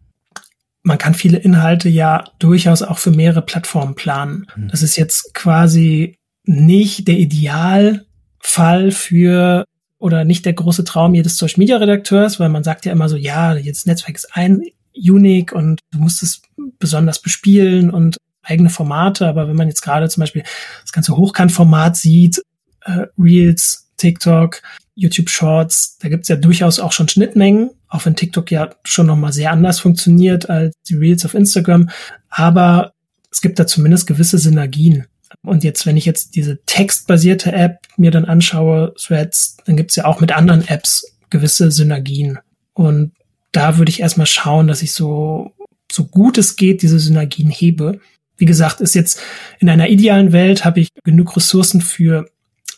man 0.83 0.97
kann 0.97 1.13
viele 1.13 1.37
Inhalte 1.37 1.89
ja 1.89 2.25
durchaus 2.39 2.81
auch 2.81 2.97
für 2.97 3.11
mehrere 3.11 3.41
Plattformen 3.41 3.95
planen. 3.95 4.47
Mhm. 4.55 4.67
Das 4.69 4.81
ist 4.81 4.97
jetzt 4.97 5.33
quasi 5.33 6.17
nicht 6.43 7.07
der 7.07 7.17
Idealfall 7.17 8.91
für 8.91 9.63
oder 10.01 10.25
nicht 10.25 10.45
der 10.45 10.53
große 10.53 10.83
Traum 10.83 11.13
jedes 11.13 11.37
Social 11.37 11.59
Media 11.59 11.77
Redakteurs, 11.77 12.39
weil 12.39 12.49
man 12.49 12.63
sagt 12.63 12.85
ja 12.85 12.91
immer 12.91 13.07
so, 13.07 13.15
ja, 13.15 13.55
jetzt 13.55 13.87
Netzwerk 13.87 14.15
ist 14.15 14.35
ein 14.35 14.63
unique 14.93 15.53
und 15.53 15.79
du 15.91 15.99
musst 15.99 16.23
es 16.23 16.41
besonders 16.79 17.21
bespielen 17.21 17.91
und 17.91 18.17
eigene 18.43 18.69
Formate, 18.69 19.27
aber 19.27 19.47
wenn 19.47 19.55
man 19.55 19.67
jetzt 19.67 19.81
gerade 19.81 20.09
zum 20.09 20.21
Beispiel 20.21 20.43
das 20.81 20.91
ganze 20.91 21.15
Hochkantformat 21.15 21.95
sieht, 21.95 22.41
äh, 22.85 23.05
Reels, 23.17 23.89
TikTok, 23.97 24.61
YouTube 24.95 25.29
Shorts, 25.29 25.97
da 25.99 26.09
gibt's 26.09 26.27
ja 26.27 26.35
durchaus 26.35 26.79
auch 26.79 26.91
schon 26.91 27.07
Schnittmengen, 27.07 27.69
auch 27.87 28.05
wenn 28.05 28.15
TikTok 28.15 28.49
ja 28.49 28.71
schon 28.83 29.05
nochmal 29.05 29.33
sehr 29.33 29.51
anders 29.51 29.79
funktioniert 29.79 30.49
als 30.49 30.73
die 30.89 30.95
Reels 30.95 31.23
auf 31.25 31.35
Instagram, 31.35 31.89
aber 32.29 32.93
es 33.31 33.41
gibt 33.41 33.59
da 33.59 33.67
zumindest 33.67 34.07
gewisse 34.07 34.39
Synergien. 34.39 35.05
Und 35.43 35.63
jetzt, 35.63 35.85
wenn 35.85 35.97
ich 35.97 36.05
jetzt 36.05 36.35
diese 36.35 36.63
textbasierte 36.65 37.51
App 37.51 37.79
mir 37.97 38.11
dann 38.11 38.25
anschaue, 38.25 38.93
Threads, 38.95 39.57
dann 39.65 39.75
gibt's 39.75 39.95
ja 39.95 40.05
auch 40.05 40.19
mit 40.19 40.31
anderen 40.31 40.67
Apps 40.67 41.05
gewisse 41.29 41.71
Synergien. 41.71 42.39
Und 42.73 43.13
da 43.51 43.77
würde 43.77 43.89
ich 43.89 44.01
erstmal 44.01 44.27
schauen, 44.27 44.67
dass 44.67 44.81
ich 44.81 44.93
so, 44.93 45.51
so 45.91 46.05
gut 46.05 46.37
es 46.37 46.55
geht, 46.55 46.83
diese 46.83 46.99
Synergien 46.99 47.49
hebe. 47.49 47.99
Wie 48.37 48.45
gesagt, 48.45 48.81
ist 48.81 48.95
jetzt 48.95 49.19
in 49.59 49.69
einer 49.69 49.89
idealen 49.89 50.31
Welt 50.31 50.63
habe 50.63 50.79
ich 50.79 50.89
genug 51.03 51.35
Ressourcen 51.35 51.81
für, 51.81 52.29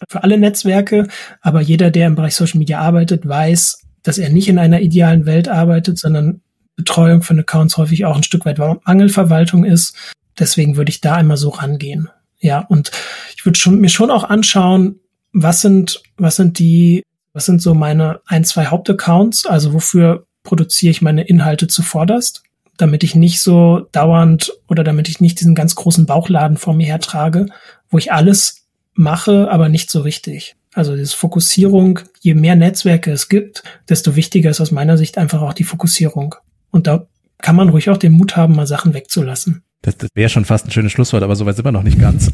für 0.10 0.24
alle 0.24 0.38
Netzwerke, 0.38 1.08
aber 1.42 1.62
jeder, 1.62 1.92
der 1.92 2.08
im 2.08 2.16
Bereich 2.16 2.36
Social 2.36 2.60
Media 2.60 2.80
arbeitet, 2.80 3.28
weiß, 3.28 3.82
dass 4.04 4.18
er 4.18 4.30
nicht 4.30 4.48
in 4.48 4.58
einer 4.60 4.82
idealen 4.82 5.26
Welt 5.26 5.48
arbeitet, 5.48 5.98
sondern 5.98 6.42
Betreuung 6.76 7.22
von 7.22 7.40
Accounts 7.40 7.78
häufig 7.78 8.06
auch 8.06 8.16
ein 8.16 8.24
Stück 8.24 8.46
weit 8.46 8.58
Mangelverwaltung 8.58 9.64
ist. 9.64 9.96
Deswegen 10.40 10.76
würde 10.76 10.90
ich 10.90 11.02
da 11.02 11.16
einmal 11.16 11.38
so 11.38 11.50
rangehen. 11.50 12.10
Ja, 12.44 12.60
und 12.60 12.92
ich 13.38 13.46
würde 13.46 13.58
schon, 13.58 13.80
mir 13.80 13.90
schon 13.90 14.12
auch 14.12 14.26
anschauen, 14.26 15.00
was 15.32 15.62
sind, 15.62 16.04
was 16.18 16.36
sind 16.36 16.60
die, 16.60 17.04
was 17.32 17.46
sind 17.46 17.62
so 17.62 17.74
meine 17.74 18.20
ein, 18.26 18.44
zwei 18.44 18.66
Hauptaccounts? 18.66 19.46
Also 19.46 19.74
wofür 19.74 20.28
produziere 20.44 20.92
ich 20.92 21.02
meine 21.02 21.24
Inhalte 21.24 21.68
zuvorderst? 21.68 22.44
Damit 22.76 23.06
ich 23.06 23.16
nicht 23.16 23.40
so 23.40 23.88
dauernd 23.94 24.52
oder 24.68 24.84
damit 24.84 25.08
ich 25.08 25.22
nicht 25.22 25.40
diesen 25.40 25.56
ganz 25.56 25.76
großen 25.76 26.06
Bauchladen 26.06 26.58
vor 26.58 26.74
mir 26.74 26.86
hertrage, 26.86 27.46
wo 27.90 27.98
ich 27.98 28.12
alles 28.12 28.68
mache, 28.94 29.50
aber 29.50 29.70
nicht 29.70 29.90
so 29.90 30.02
richtig. 30.02 30.58
Also 30.74 30.98
diese 30.98 31.16
Fokussierung, 31.16 32.02
je 32.20 32.34
mehr 32.34 32.58
Netzwerke 32.58 33.12
es 33.12 33.30
gibt, 33.30 33.64
desto 33.88 34.18
wichtiger 34.18 34.50
ist 34.50 34.60
aus 34.60 34.72
meiner 34.72 34.98
Sicht 34.98 35.18
einfach 35.18 35.42
auch 35.42 35.54
die 35.54 35.64
Fokussierung. 35.64 36.36
Und 36.72 36.88
da 36.88 37.08
kann 37.38 37.56
man 37.56 37.70
ruhig 37.70 37.90
auch 37.90 37.98
den 37.98 38.12
Mut 38.12 38.36
haben, 38.36 38.56
mal 38.56 38.68
Sachen 38.68 38.94
wegzulassen. 38.94 39.64
Das, 39.84 39.98
das 39.98 40.10
wäre 40.16 40.30
schon 40.30 40.46
fast 40.46 40.66
ein 40.66 40.72
schönes 40.72 40.94
Schlusswort, 40.94 41.24
aber 41.24 41.36
soweit 41.36 41.58
sind 41.58 41.66
wir 41.66 41.72
noch 41.72 41.84
nicht 41.84 42.00
ganz. 42.00 42.32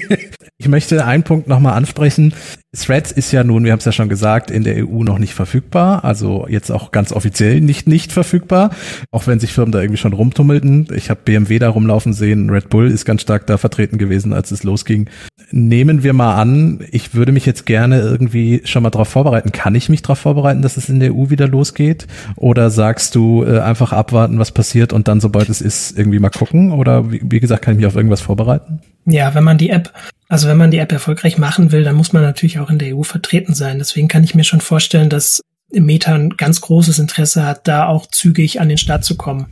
ich 0.58 0.68
möchte 0.68 1.04
einen 1.04 1.24
Punkt 1.24 1.48
nochmal 1.48 1.72
ansprechen. 1.72 2.34
Threads 2.74 3.12
ist 3.12 3.32
ja 3.32 3.44
nun, 3.44 3.64
wir 3.64 3.72
haben 3.72 3.80
es 3.80 3.84
ja 3.84 3.92
schon 3.92 4.08
gesagt, 4.08 4.50
in 4.50 4.64
der 4.64 4.88
EU 4.88 5.02
noch 5.02 5.18
nicht 5.18 5.34
verfügbar, 5.34 6.06
also 6.06 6.46
jetzt 6.48 6.70
auch 6.70 6.90
ganz 6.90 7.12
offiziell 7.12 7.60
nicht 7.60 7.86
nicht 7.86 8.12
verfügbar, 8.12 8.70
auch 9.10 9.26
wenn 9.26 9.38
sich 9.38 9.52
Firmen 9.52 9.72
da 9.72 9.80
irgendwie 9.82 9.98
schon 9.98 10.14
rumtummelten. 10.14 10.88
Ich 10.94 11.10
habe 11.10 11.20
BMW 11.22 11.58
da 11.58 11.68
rumlaufen 11.68 12.14
sehen, 12.14 12.48
Red 12.48 12.70
Bull 12.70 12.90
ist 12.90 13.04
ganz 13.04 13.20
stark 13.20 13.46
da 13.46 13.58
vertreten 13.58 13.98
gewesen, 13.98 14.32
als 14.32 14.52
es 14.52 14.62
losging. 14.62 15.10
Nehmen 15.50 16.02
wir 16.02 16.14
mal 16.14 16.36
an, 16.36 16.80
ich 16.90 17.12
würde 17.12 17.32
mich 17.32 17.44
jetzt 17.44 17.66
gerne 17.66 18.00
irgendwie 18.00 18.62
schon 18.64 18.82
mal 18.82 18.88
darauf 18.88 19.08
vorbereiten. 19.08 19.52
Kann 19.52 19.74
ich 19.74 19.90
mich 19.90 20.00
darauf 20.00 20.20
vorbereiten, 20.20 20.62
dass 20.62 20.78
es 20.78 20.88
in 20.88 20.98
der 20.98 21.14
EU 21.14 21.28
wieder 21.28 21.48
losgeht? 21.48 22.06
Oder 22.36 22.70
sagst 22.70 23.14
du 23.14 23.44
äh, 23.44 23.58
einfach 23.58 23.92
abwarten, 23.92 24.38
was 24.38 24.50
passiert 24.50 24.94
und 24.94 25.08
dann, 25.08 25.20
sobald 25.20 25.50
es 25.50 25.60
ist, 25.60 25.98
irgendwie 25.98 26.20
mal 26.20 26.30
gucken? 26.30 26.72
Oder 26.72 27.12
wie, 27.12 27.20
wie 27.22 27.40
gesagt, 27.40 27.60
kann 27.60 27.74
ich 27.74 27.80
mich 27.80 27.86
auf 27.86 27.96
irgendwas 27.96 28.22
vorbereiten? 28.22 28.80
Ja, 29.04 29.34
wenn 29.34 29.44
man 29.44 29.58
die 29.58 29.68
App 29.68 29.92
also 30.32 30.48
wenn 30.48 30.56
man 30.56 30.70
die 30.70 30.78
App 30.78 30.90
erfolgreich 30.90 31.36
machen 31.36 31.72
will, 31.72 31.84
dann 31.84 31.94
muss 31.94 32.14
man 32.14 32.22
natürlich 32.22 32.58
auch 32.58 32.70
in 32.70 32.78
der 32.78 32.96
EU 32.96 33.02
vertreten 33.02 33.52
sein. 33.52 33.78
Deswegen 33.78 34.08
kann 34.08 34.24
ich 34.24 34.34
mir 34.34 34.44
schon 34.44 34.62
vorstellen, 34.62 35.10
dass 35.10 35.42
Meta 35.70 36.14
ein 36.14 36.38
ganz 36.38 36.62
großes 36.62 36.98
Interesse 37.00 37.44
hat, 37.44 37.68
da 37.68 37.86
auch 37.86 38.06
zügig 38.06 38.58
an 38.58 38.70
den 38.70 38.78
Start 38.78 39.04
zu 39.04 39.18
kommen. 39.18 39.48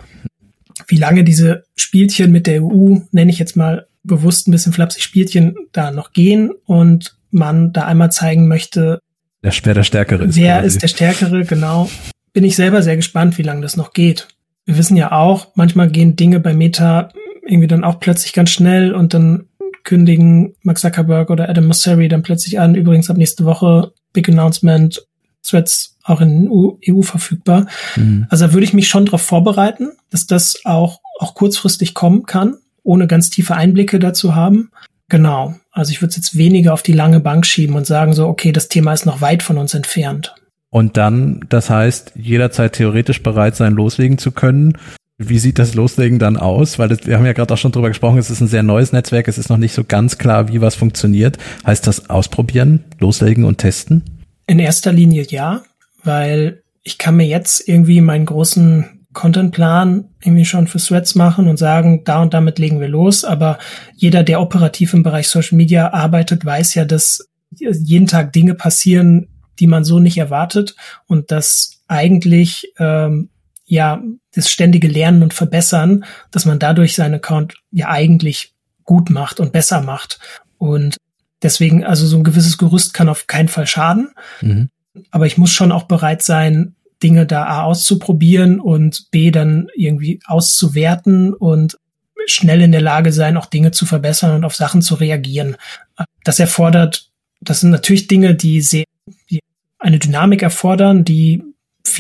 Wie 0.87 0.97
lange 0.97 1.23
diese 1.23 1.65
Spielchen 1.77 2.33
mit 2.33 2.47
der 2.47 2.65
EU, 2.65 2.97
nenne 3.13 3.31
ich 3.31 3.39
jetzt 3.39 3.59
mal 3.59 3.89
bewusst 4.05 4.49
ein 4.49 4.53
bisschen 4.53 4.73
flapsig 4.73 5.03
Spielchen, 5.03 5.55
da 5.73 5.91
noch 5.91 6.15
gehen 6.15 6.51
und 6.65 7.15
man 7.31 7.75
da 7.75 7.85
einmal 7.85 8.11
zeigen 8.11 8.49
möchte, 8.49 9.01
der, 9.43 9.53
wer 9.63 9.75
der 9.75 9.83
Stärkere 9.83 10.25
ist. 10.25 10.37
Wer 10.37 10.61
quasi. 10.61 10.67
ist 10.67 10.83
der 10.83 10.89
Stärkere, 10.89 11.45
genau. 11.45 11.91
Bin 12.33 12.43
ich 12.43 12.57
selber 12.57 12.83
sehr 12.83 12.97
gespannt, 12.97 13.37
wie 13.37 13.43
lange 13.43 13.61
das 13.61 13.77
noch 13.77 13.93
geht. 13.93 14.29
Wir 14.65 14.79
wissen 14.79 14.97
ja 14.97 15.13
auch, 15.13 15.49
manchmal 15.57 15.91
gehen 15.91 16.17
Dinge 16.17 16.41
bei 16.41 16.55
Meta 16.55 17.11
irgendwie 17.47 17.69
dann 17.69 17.85
auch 17.85 18.01
plötzlich 18.01 18.33
ganz 18.33 18.49
schnell 18.49 18.95
und 18.95 19.13
dann 19.13 19.50
kündigen 19.85 20.55
Mark 20.63 20.79
Zuckerberg 20.79 21.31
oder 21.31 21.49
Adam 21.49 21.67
Mosseri 21.67 22.09
dann 22.09 22.23
plötzlich 22.23 22.59
an, 22.61 22.75
übrigens 22.75 23.11
ab 23.11 23.17
nächste 23.17 23.45
Woche 23.45 23.93
Big 24.13 24.29
Announcement, 24.29 25.07
Threads 25.43 25.97
auch 26.05 26.21
in 26.21 26.49
EU, 26.51 26.73
EU 26.89 27.03
verfügbar. 27.03 27.67
Mhm. 27.97 28.27
Also 28.29 28.47
da 28.47 28.53
würde 28.53 28.65
ich 28.65 28.75
mich 28.75 28.89
schon 28.89 29.07
darauf 29.07 29.23
vorbereiten, 29.23 29.93
dass 30.11 30.27
das 30.27 30.61
auch, 30.65 31.01
auch 31.19 31.35
kurzfristig 31.35 31.95
kommen 31.95 32.25
kann, 32.25 32.57
ohne 32.83 33.07
ganz 33.07 33.31
tiefe 33.31 33.55
Einblicke 33.55 33.99
dazu 33.99 34.35
haben. 34.35 34.71
Genau. 35.09 35.55
Also 35.73 35.93
ich 35.93 36.03
würde 36.03 36.11
es 36.11 36.17
jetzt 36.17 36.37
weniger 36.37 36.73
auf 36.73 36.83
die 36.83 36.93
lange 36.93 37.21
Bank 37.21 37.47
schieben 37.47 37.77
und 37.77 37.87
sagen 37.87 38.13
so, 38.13 38.27
okay, 38.27 38.53
das 38.53 38.69
Thema 38.69 38.93
ist 38.93 39.07
noch 39.07 39.21
weit 39.21 39.43
von 39.43 39.59
uns 39.59 39.75
entfernt. 39.75 40.35
Und 40.71 40.97
dann, 40.97 41.45
das 41.49 41.69
heißt, 41.69 42.13
jederzeit 42.15 42.75
theoretisch 42.75 43.23
bereit 43.23 43.57
sein, 43.57 43.75
loslegen 43.75 44.19
zu 44.19 44.31
können, 44.31 44.79
wie 45.23 45.39
sieht 45.39 45.59
das 45.59 45.75
Loslegen 45.75 46.19
dann 46.19 46.39
aus? 46.39 46.79
Weil 46.79 46.89
das, 46.89 47.07
wir 47.07 47.17
haben 47.17 47.27
ja 47.27 47.35
gerade 47.35 47.53
auch 47.53 47.59
schon 47.59 47.73
drüber 47.73 47.89
gesprochen, 47.89 48.19
es 48.19 48.31
ist 48.31 48.41
ein 48.41 48.49
sehr 48.49 48.63
neues 48.63 48.93
Netzwerk, 48.93 49.29
es 49.29 49.37
ist 49.37 49.51
noch 49.51 49.59
nicht 49.59 49.75
so 49.75 49.85
ganz 49.85 50.17
klar, 50.17 50.49
wie 50.49 50.63
was 50.63 50.75
funktioniert. 50.75 51.37
Heißt 51.67 51.87
das 51.87 52.09
ausprobieren, 52.09 52.85
loslegen 52.99 53.45
und 53.45 53.59
testen? 53.59 54.03
In 54.47 54.59
erster 54.59 54.93
Linie 54.93 55.27
ja, 55.29 55.63
weil 56.03 56.63
ich 56.83 56.97
kann 56.97 57.17
mir 57.17 57.27
jetzt 57.27 57.69
irgendwie 57.69 58.01
meinen 58.01 58.25
großen 58.25 58.87
Contentplan 59.13 60.07
irgendwie 60.25 60.47
schon 60.47 60.67
für 60.67 60.79
Threads 60.79 61.15
machen 61.15 61.49
und 61.49 61.59
sagen, 61.59 62.03
da 62.05 62.23
und 62.23 62.33
damit 62.33 62.59
legen 62.59 62.81
wir 62.81 62.89
los. 62.89 63.25
Aber 63.25 63.59
jeder, 63.97 64.23
der 64.23 64.41
operativ 64.41 64.95
im 64.95 65.03
Bereich 65.03 65.29
Social 65.29 65.57
Media 65.57 65.93
arbeitet, 65.93 66.47
weiß 66.47 66.75
ja, 66.75 66.87
dass 66.87 67.29
jeden 67.59 68.07
Tag 68.07 68.33
Dinge 68.33 68.55
passieren, 68.55 69.29
die 69.59 69.67
man 69.67 69.85
so 69.85 69.99
nicht 69.99 70.17
erwartet 70.17 70.77
und 71.07 71.31
dass 71.31 71.83
eigentlich 71.89 72.73
ähm, 72.79 73.29
ja 73.71 74.03
das 74.35 74.51
ständige 74.51 74.89
Lernen 74.89 75.23
und 75.23 75.33
Verbessern, 75.33 76.05
dass 76.33 76.45
man 76.45 76.59
dadurch 76.59 76.97
seinen 76.97 77.15
Account 77.15 77.55
ja 77.71 77.89
eigentlich 77.89 78.53
gut 78.83 79.11
macht 79.11 79.39
und 79.39 79.53
besser 79.53 79.81
macht. 79.81 80.19
Und 80.59 80.97
deswegen, 81.41 81.85
also 81.85 82.05
so 82.07 82.17
ein 82.17 82.25
gewisses 82.25 82.59
Gerüst 82.59 82.95
kann 82.95 83.09
auf 83.09 83.29
keinen 83.29 83.49
Fall 83.49 83.69
schaden. 83.69 84.11
Mhm. 84.41 84.71
Aber 85.13 85.27
ich 85.27 85.39
muss 85.39 85.53
schon 85.53 85.71
auch 85.71 85.85
bereit 85.85 86.23
sein, 86.23 86.75
Dinge 87.01 87.27
da 87.27 87.45
A 87.45 87.63
auszuprobieren 87.63 88.61
und 88.61 89.11
B 89.13 89.31
dann 89.31 89.69
irgendwie 89.77 90.21
auszuwerten 90.27 91.33
und 91.33 91.79
schnell 92.27 92.61
in 92.61 92.73
der 92.73 92.83
Lage 92.83 93.13
sein, 93.13 93.37
auch 93.37 93.47
Dinge 93.47 93.71
zu 93.71 93.87
verbessern 93.87 94.35
und 94.35 94.45
auf 94.45 94.57
Sachen 94.57 94.83
zu 94.83 94.97
reagieren. 94.97 95.57
Das 96.25 96.41
erfordert, 96.41 97.09
das 97.41 97.61
sind 97.61 97.71
natürlich 97.71 98.09
Dinge, 98.09 98.35
die 98.35 98.61
sehr, 98.61 98.85
die 99.31 99.41
eine 99.79 100.01
Dynamik 100.01 100.43
erfordern, 100.43 101.05
die 101.05 101.43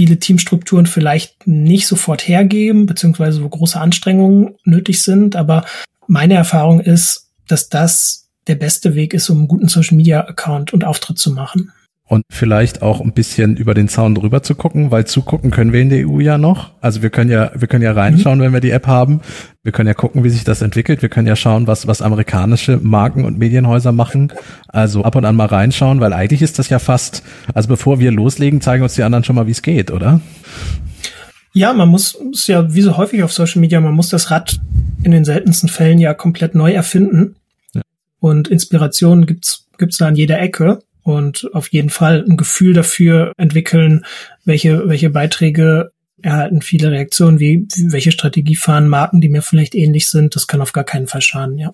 viele 0.00 0.18
Teamstrukturen 0.18 0.86
vielleicht 0.86 1.46
nicht 1.46 1.86
sofort 1.86 2.26
hergeben, 2.26 2.86
beziehungsweise 2.86 3.44
wo 3.44 3.48
große 3.50 3.78
Anstrengungen 3.78 4.56
nötig 4.64 5.02
sind. 5.02 5.36
Aber 5.36 5.66
meine 6.06 6.32
Erfahrung 6.32 6.80
ist, 6.80 7.28
dass 7.46 7.68
das 7.68 8.30
der 8.46 8.54
beste 8.54 8.94
Weg 8.94 9.12
ist, 9.12 9.28
um 9.28 9.40
einen 9.40 9.48
guten 9.48 9.68
Social 9.68 9.98
Media 9.98 10.26
Account 10.26 10.72
und 10.72 10.84
Auftritt 10.84 11.18
zu 11.18 11.32
machen 11.32 11.70
und 12.10 12.24
vielleicht 12.28 12.82
auch 12.82 13.00
ein 13.00 13.12
bisschen 13.12 13.56
über 13.56 13.72
den 13.72 13.86
Zaun 13.86 14.16
drüber 14.16 14.42
zu 14.42 14.56
gucken, 14.56 14.90
weil 14.90 15.06
zugucken 15.06 15.52
können 15.52 15.72
wir 15.72 15.80
in 15.80 15.90
der 15.90 16.08
EU 16.08 16.18
ja 16.18 16.38
noch. 16.38 16.72
Also 16.80 17.02
wir 17.02 17.10
können 17.10 17.30
ja, 17.30 17.52
wir 17.54 17.68
können 17.68 17.84
ja 17.84 17.92
reinschauen, 17.92 18.38
mhm. 18.38 18.42
wenn 18.42 18.52
wir 18.52 18.58
die 18.58 18.72
App 18.72 18.88
haben. 18.88 19.20
Wir 19.62 19.70
können 19.70 19.86
ja 19.86 19.94
gucken, 19.94 20.24
wie 20.24 20.28
sich 20.28 20.42
das 20.42 20.60
entwickelt. 20.60 21.02
Wir 21.02 21.08
können 21.08 21.28
ja 21.28 21.36
schauen, 21.36 21.68
was, 21.68 21.86
was 21.86 22.02
amerikanische 22.02 22.80
Marken 22.82 23.24
und 23.24 23.38
Medienhäuser 23.38 23.92
machen. 23.92 24.32
Also 24.66 25.04
ab 25.04 25.14
und 25.14 25.24
an 25.24 25.36
mal 25.36 25.46
reinschauen, 25.46 26.00
weil 26.00 26.12
eigentlich 26.12 26.42
ist 26.42 26.58
das 26.58 26.68
ja 26.68 26.80
fast, 26.80 27.22
also 27.54 27.68
bevor 27.68 28.00
wir 28.00 28.10
loslegen, 28.10 28.60
zeigen 28.60 28.82
uns 28.82 28.94
die 28.94 29.04
anderen 29.04 29.22
schon 29.22 29.36
mal, 29.36 29.46
wie 29.46 29.52
es 29.52 29.62
geht, 29.62 29.92
oder? 29.92 30.20
Ja, 31.52 31.72
man 31.72 31.88
muss, 31.88 32.18
ist 32.32 32.48
ja 32.48 32.74
wie 32.74 32.82
so 32.82 32.96
häufig 32.96 33.22
auf 33.22 33.32
Social 33.32 33.60
Media, 33.60 33.80
man 33.80 33.94
muss 33.94 34.08
das 34.08 34.32
Rad 34.32 34.58
in 35.04 35.12
den 35.12 35.24
seltensten 35.24 35.68
Fällen 35.68 36.00
ja 36.00 36.12
komplett 36.12 36.56
neu 36.56 36.72
erfinden. 36.72 37.36
Ja. 37.72 37.82
Und 38.18 38.48
Inspirationen 38.48 39.26
gibt's, 39.26 39.68
gibt's 39.78 39.98
da 39.98 40.08
an 40.08 40.16
jeder 40.16 40.40
Ecke 40.40 40.80
und 41.02 41.48
auf 41.52 41.68
jeden 41.68 41.90
Fall 41.90 42.24
ein 42.28 42.36
Gefühl 42.36 42.74
dafür 42.74 43.32
entwickeln, 43.36 44.04
welche, 44.44 44.88
welche 44.88 45.10
Beiträge 45.10 45.92
erhalten 46.22 46.60
viele 46.62 46.90
Reaktionen, 46.90 47.40
wie, 47.40 47.66
welche 47.88 48.12
Strategie 48.12 48.56
fahren 48.56 48.88
Marken, 48.88 49.20
die 49.20 49.28
mir 49.28 49.42
vielleicht 49.42 49.74
ähnlich 49.74 50.08
sind. 50.08 50.36
Das 50.36 50.46
kann 50.46 50.60
auf 50.60 50.72
gar 50.72 50.84
keinen 50.84 51.06
Fall 51.06 51.22
schaden, 51.22 51.58
ja. 51.58 51.70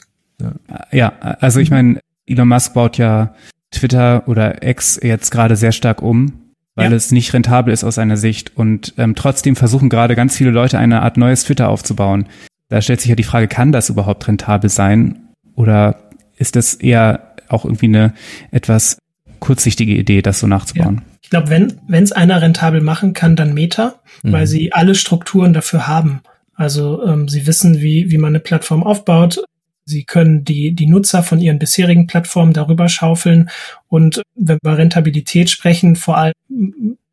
Ja, 0.93 1.09
also 1.41 1.61
ich 1.61 1.70
meine, 1.70 2.01
Elon 2.27 2.49
Musk 2.49 2.74
baut 2.74 2.99
ja 2.99 3.35
Twitter 3.70 4.29
oder 4.29 4.62
X 4.62 5.01
jetzt 5.03 5.31
gerade 5.31 5.57
sehr 5.57 5.72
stark 5.72 6.03
um, 6.03 6.53
weil 6.74 6.91
ja. 6.91 6.97
es 6.97 7.11
nicht 7.11 7.33
rentabel 7.33 7.72
ist 7.72 7.85
aus 7.85 7.97
seiner 7.97 8.16
Sicht. 8.16 8.57
Und 8.57 8.95
ähm, 8.99 9.14
trotzdem 9.14 9.57
versuchen 9.57 9.89
gerade 9.89 10.14
ganz 10.14 10.37
viele 10.37 10.51
Leute 10.51 10.79
eine 10.79 11.03
Art 11.03 11.16
neues 11.16 11.45
Twitter 11.45 11.68
aufzubauen. 11.68 12.27
Da 12.68 12.83
stellt 12.83 13.01
sich 13.01 13.09
ja 13.09 13.16
die 13.16 13.22
Frage, 13.22 13.49
kann 13.49 13.72
das 13.72 13.89
überhaupt 13.89 14.27
rentabel 14.29 14.70
sein? 14.70 15.29
Oder 15.55 16.11
ist 16.37 16.57
das 16.57 16.74
eher 16.74 17.35
auch 17.49 17.64
irgendwie 17.64 17.87
eine 17.87 18.12
etwas 18.51 18.99
kurzsichtige 19.47 19.94
Idee, 19.94 20.22
das 20.22 20.40
so 20.40 20.49
nachzubauen. 20.49 20.97
Ja. 20.97 21.03
Ich 21.22 21.30
glaube, 21.30 21.51
wenn 21.51 21.80
wenn 21.86 22.03
es 22.03 22.12
einer 22.12 22.42
rentabel 22.42 22.80
machen 22.80 23.12
kann, 23.12 23.36
dann 23.36 23.55
Meta, 23.55 24.01
mhm. 24.22 24.32
weil 24.32 24.47
sie 24.47 24.72
alle 24.72 24.94
Strukturen 24.94 25.53
dafür 25.53 25.86
haben. 25.86 26.20
Also 26.55 27.07
ähm, 27.07 27.28
sie 27.28 27.47
wissen, 27.47 27.80
wie 27.80 28.11
wie 28.11 28.18
man 28.18 28.30
eine 28.30 28.40
Plattform 28.40 28.82
aufbaut. 28.82 29.44
Sie 29.84 30.03
können 30.03 30.42
die, 30.42 30.74
die 30.74 30.88
Nutzer 30.88 31.22
von 31.22 31.38
ihren 31.38 31.61
bisherigen 31.61 32.09
Plattformen 32.09 32.53
darüber 32.53 32.88
schaufeln. 32.88 33.51
Und 33.86 34.20
wenn 34.34 34.59
wir 34.61 34.78
Rentabilität 34.78 35.49
sprechen, 35.49 35.94
vor 35.94 36.18
allem, 36.18 36.32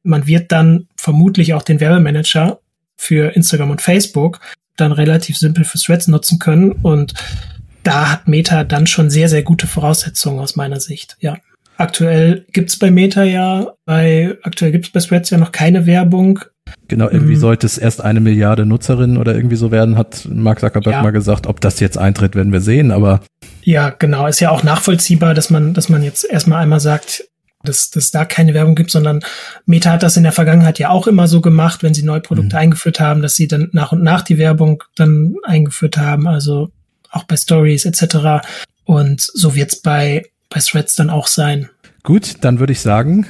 man 0.01 0.25
wird 0.25 0.51
dann 0.51 0.87
vermutlich 0.97 1.53
auch 1.53 1.61
den 1.61 1.79
Werbemanager 1.79 2.59
für 2.97 3.35
Instagram 3.35 3.69
und 3.69 3.83
Facebook 3.83 4.39
dann 4.75 4.91
relativ 4.91 5.37
simpel 5.37 5.65
für 5.65 5.77
Threads 5.77 6.07
nutzen 6.07 6.39
können. 6.39 6.71
Und 6.71 7.13
da 7.83 8.11
hat 8.11 8.27
Meta 8.27 8.63
dann 8.63 8.87
schon 8.87 9.11
sehr, 9.11 9.29
sehr 9.29 9.43
gute 9.43 9.67
Voraussetzungen 9.67 10.39
aus 10.39 10.55
meiner 10.55 10.79
Sicht, 10.79 11.15
ja. 11.19 11.37
Aktuell 11.83 12.45
gibt's 12.53 12.79
bei 12.79 12.91
Meta 12.91 13.23
ja, 13.23 13.73
bei 13.83 14.37
aktuell 14.43 14.71
gibt's 14.71 14.89
bei 14.89 15.01
Threads 15.01 15.29
ja 15.31 15.37
noch 15.37 15.51
keine 15.51 15.85
Werbung. 15.85 16.39
Genau, 16.87 17.09
irgendwie 17.09 17.35
mhm. 17.35 17.39
sollte 17.39 17.65
es 17.65 17.77
erst 17.77 17.99
eine 17.99 18.21
Milliarde 18.21 18.65
Nutzerinnen 18.65 19.17
oder 19.17 19.35
irgendwie 19.35 19.57
so 19.57 19.69
werden, 19.69 19.97
hat 19.97 20.25
Mark 20.31 20.61
Zuckerberg 20.61 20.95
ja. 20.95 21.03
mal 21.03 21.11
gesagt. 21.11 21.45
Ob 21.45 21.59
das 21.59 21.81
jetzt 21.81 21.97
eintritt, 21.97 22.35
werden 22.35 22.53
wir 22.53 22.61
sehen, 22.61 22.91
aber. 22.91 23.19
Ja, 23.63 23.89
genau. 23.89 24.27
Ist 24.27 24.39
ja 24.39 24.49
auch 24.49 24.63
nachvollziehbar, 24.63 25.33
dass 25.33 25.49
man, 25.49 25.73
dass 25.73 25.89
man 25.89 26.03
jetzt 26.03 26.23
erstmal 26.23 26.63
einmal 26.63 26.79
sagt, 26.79 27.25
dass, 27.63 27.89
dass 27.89 28.11
da 28.11 28.23
keine 28.23 28.53
Werbung 28.53 28.75
gibt, 28.75 28.89
sondern 28.89 29.19
Meta 29.65 29.91
hat 29.91 30.03
das 30.03 30.15
in 30.15 30.23
der 30.23 30.31
Vergangenheit 30.31 30.79
ja 30.79 30.89
auch 30.89 31.05
immer 31.05 31.27
so 31.27 31.41
gemacht, 31.41 31.83
wenn 31.83 31.93
sie 31.93 32.03
neue 32.03 32.21
Produkte 32.21 32.55
mhm. 32.55 32.61
eingeführt 32.61 33.01
haben, 33.01 33.21
dass 33.21 33.35
sie 33.35 33.49
dann 33.49 33.67
nach 33.73 33.91
und 33.91 34.03
nach 34.03 34.21
die 34.21 34.37
Werbung 34.37 34.83
dann 34.95 35.35
eingeführt 35.43 35.97
haben, 35.97 36.27
also 36.27 36.69
auch 37.11 37.25
bei 37.25 37.35
Stories 37.35 37.83
etc. 37.83 38.45
Und 38.85 39.19
so 39.21 39.53
wird's 39.53 39.81
bei, 39.81 40.23
bei 40.49 40.61
Threads 40.61 40.95
dann 40.95 41.09
auch 41.09 41.27
sein. 41.27 41.69
Gut, 42.03 42.35
dann 42.41 42.59
würde 42.59 42.73
ich 42.73 42.81
sagen, 42.81 43.27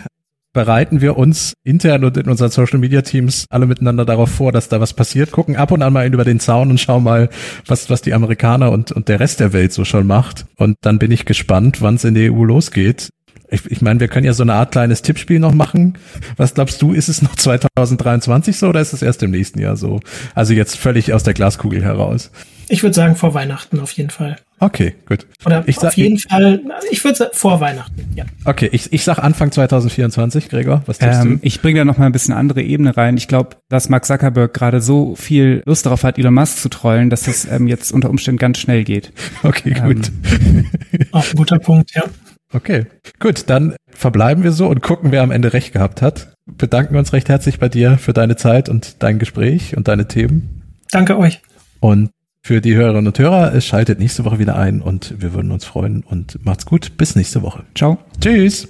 bereiten 0.51 0.99
wir 0.99 1.17
uns 1.17 1.53
intern 1.63 2.03
und 2.03 2.17
in 2.17 2.28
unseren 2.28 2.49
Social 2.49 2.80
Media 2.80 3.03
Teams 3.03 3.45
alle 3.51 3.67
miteinander 3.67 4.03
darauf 4.03 4.32
vor, 4.32 4.51
dass 4.51 4.67
da 4.67 4.80
was 4.80 4.93
passiert, 4.93 5.32
gucken 5.32 5.55
ab 5.55 5.71
und 5.71 5.84
an 5.84 5.93
mal 5.93 6.11
über 6.11 6.24
den 6.24 6.39
Zaun 6.39 6.71
und 6.71 6.80
schauen 6.80 7.03
mal, 7.03 7.30
was, 7.67 7.91
was 7.91 8.01
die 8.01 8.13
Amerikaner 8.13 8.71
und, 8.71 8.91
und 8.91 9.09
der 9.09 9.19
Rest 9.19 9.39
der 9.39 9.53
Welt 9.53 9.74
so 9.74 9.86
schon 9.86 10.07
macht. 10.07 10.45
Und 10.57 10.78
dann 10.82 10.97
bin 10.97 11.11
ich 11.11 11.26
gespannt, 11.26 11.82
wann 11.82 11.95
es 11.95 12.03
in 12.03 12.15
der 12.15 12.34
EU 12.34 12.43
losgeht. 12.45 13.09
Ich, 13.49 13.69
ich 13.69 13.82
meine, 13.82 13.99
wir 13.99 14.07
können 14.07 14.26
ja 14.26 14.34
so 14.34 14.41
eine 14.41 14.53
Art 14.53 14.71
kleines 14.71 15.03
Tippspiel 15.03 15.39
noch 15.39 15.53
machen. 15.53 15.99
Was 16.38 16.55
glaubst 16.55 16.82
du, 16.82 16.93
ist 16.93 17.09
es 17.09 17.21
noch 17.21 17.36
2023 17.36 18.57
so 18.57 18.69
oder 18.69 18.82
ist 18.82 18.93
es 18.93 19.03
erst 19.03 19.21
im 19.21 19.30
nächsten 19.30 19.59
Jahr 19.59 19.76
so? 19.76 19.99
Also 20.34 20.53
jetzt 20.53 20.78
völlig 20.78 21.13
aus 21.13 21.21
der 21.21 21.36
Glaskugel 21.36 21.84
heraus. 21.84 22.32
Ich 22.70 22.84
würde 22.84 22.93
sagen 22.93 23.16
vor 23.16 23.34
Weihnachten 23.34 23.80
auf 23.80 23.91
jeden 23.91 24.09
Fall. 24.09 24.38
Okay, 24.59 24.95
gut. 25.05 25.28
Oder 25.45 25.64
ich 25.68 25.78
auf 25.80 25.93
jeden 25.95 26.18
Fall, 26.18 26.61
ich 26.89 27.03
würde 27.03 27.30
vor 27.34 27.59
Weihnachten, 27.59 28.09
ja. 28.16 28.24
Okay, 28.45 28.70
ich, 28.72 28.93
ich 28.93 29.03
sag 29.03 29.20
Anfang 29.20 29.51
2024, 29.51 30.47
Gregor, 30.47 30.84
was 30.86 30.99
tust 30.99 31.22
ähm, 31.22 31.39
du? 31.41 31.45
Ich 31.45 31.61
bringe 31.61 31.80
da 31.80 31.86
noch 31.86 31.97
mal 31.97 32.05
ein 32.05 32.14
bisschen 32.14 32.34
andere 32.34 32.61
Ebene 32.61 32.95
rein. 32.95 33.18
Ich 33.18 33.28
glaube, 33.28 33.57
dass 33.68 33.89
Mark 33.89 34.05
Zuckerberg 34.05 34.53
gerade 34.53 34.80
so 34.80 35.16
viel 35.16 35.64
Lust 35.66 35.86
darauf 35.86 36.03
hat, 36.03 36.18
Elon 36.18 36.34
Musk 36.34 36.59
zu 36.59 36.70
trollen, 36.70 37.09
dass 37.09 37.28
es 37.28 37.45
ähm, 37.45 37.68
jetzt 37.68 37.91
unter 37.91 38.09
Umständen 38.09 38.39
ganz 38.39 38.57
schnell 38.57 38.86
geht. 38.86 39.11
Okay, 39.43 39.72
gut. 39.72 40.11
Ähm. 40.39 40.68
Auch 41.11 41.26
ein 41.30 41.36
guter 41.36 41.59
Punkt, 41.59 41.93
ja. 41.93 42.03
Okay, 42.53 42.86
gut, 43.20 43.49
dann 43.49 43.76
verbleiben 43.89 44.43
wir 44.43 44.51
so 44.51 44.68
und 44.68 44.82
gucken, 44.82 45.11
wer 45.11 45.24
am 45.24 45.32
Ende 45.32 45.53
recht 45.53 45.74
gehabt 45.74 46.01
hat. 46.01 46.34
Bedanken 46.45 46.93
wir 46.93 46.99
uns 46.99 47.11
recht 47.11 47.28
herzlich 47.28 47.59
bei 47.59 47.68
dir 47.68 47.97
für 47.97 48.14
deine 48.14 48.36
Zeit 48.36 48.70
und 48.70 49.01
dein 49.01 49.20
Gespräch 49.20 49.76
und 49.76 49.88
deine 49.88 50.07
Themen. 50.07 50.61
Danke 50.91 51.18
euch. 51.18 51.41
Und 51.80 52.11
für 52.45 52.59
die 52.59 52.75
Hörerinnen 52.75 53.07
und 53.07 53.17
Hörer. 53.17 53.53
Es 53.55 53.65
Schaltet 53.65 53.99
nächste 53.99 54.25
Woche 54.25 54.37
wieder 54.37 54.57
ein 54.57 54.81
und 54.81 55.15
wir 55.21 55.33
würden 55.33 55.51
uns 55.51 55.65
freuen 55.65 56.03
und 56.03 56.43
macht's 56.45 56.65
gut. 56.65 56.97
Bis 56.97 57.15
nächste 57.15 57.41
Woche. 57.41 57.63
Ciao. 57.73 57.97
Tschüss. 58.19 58.67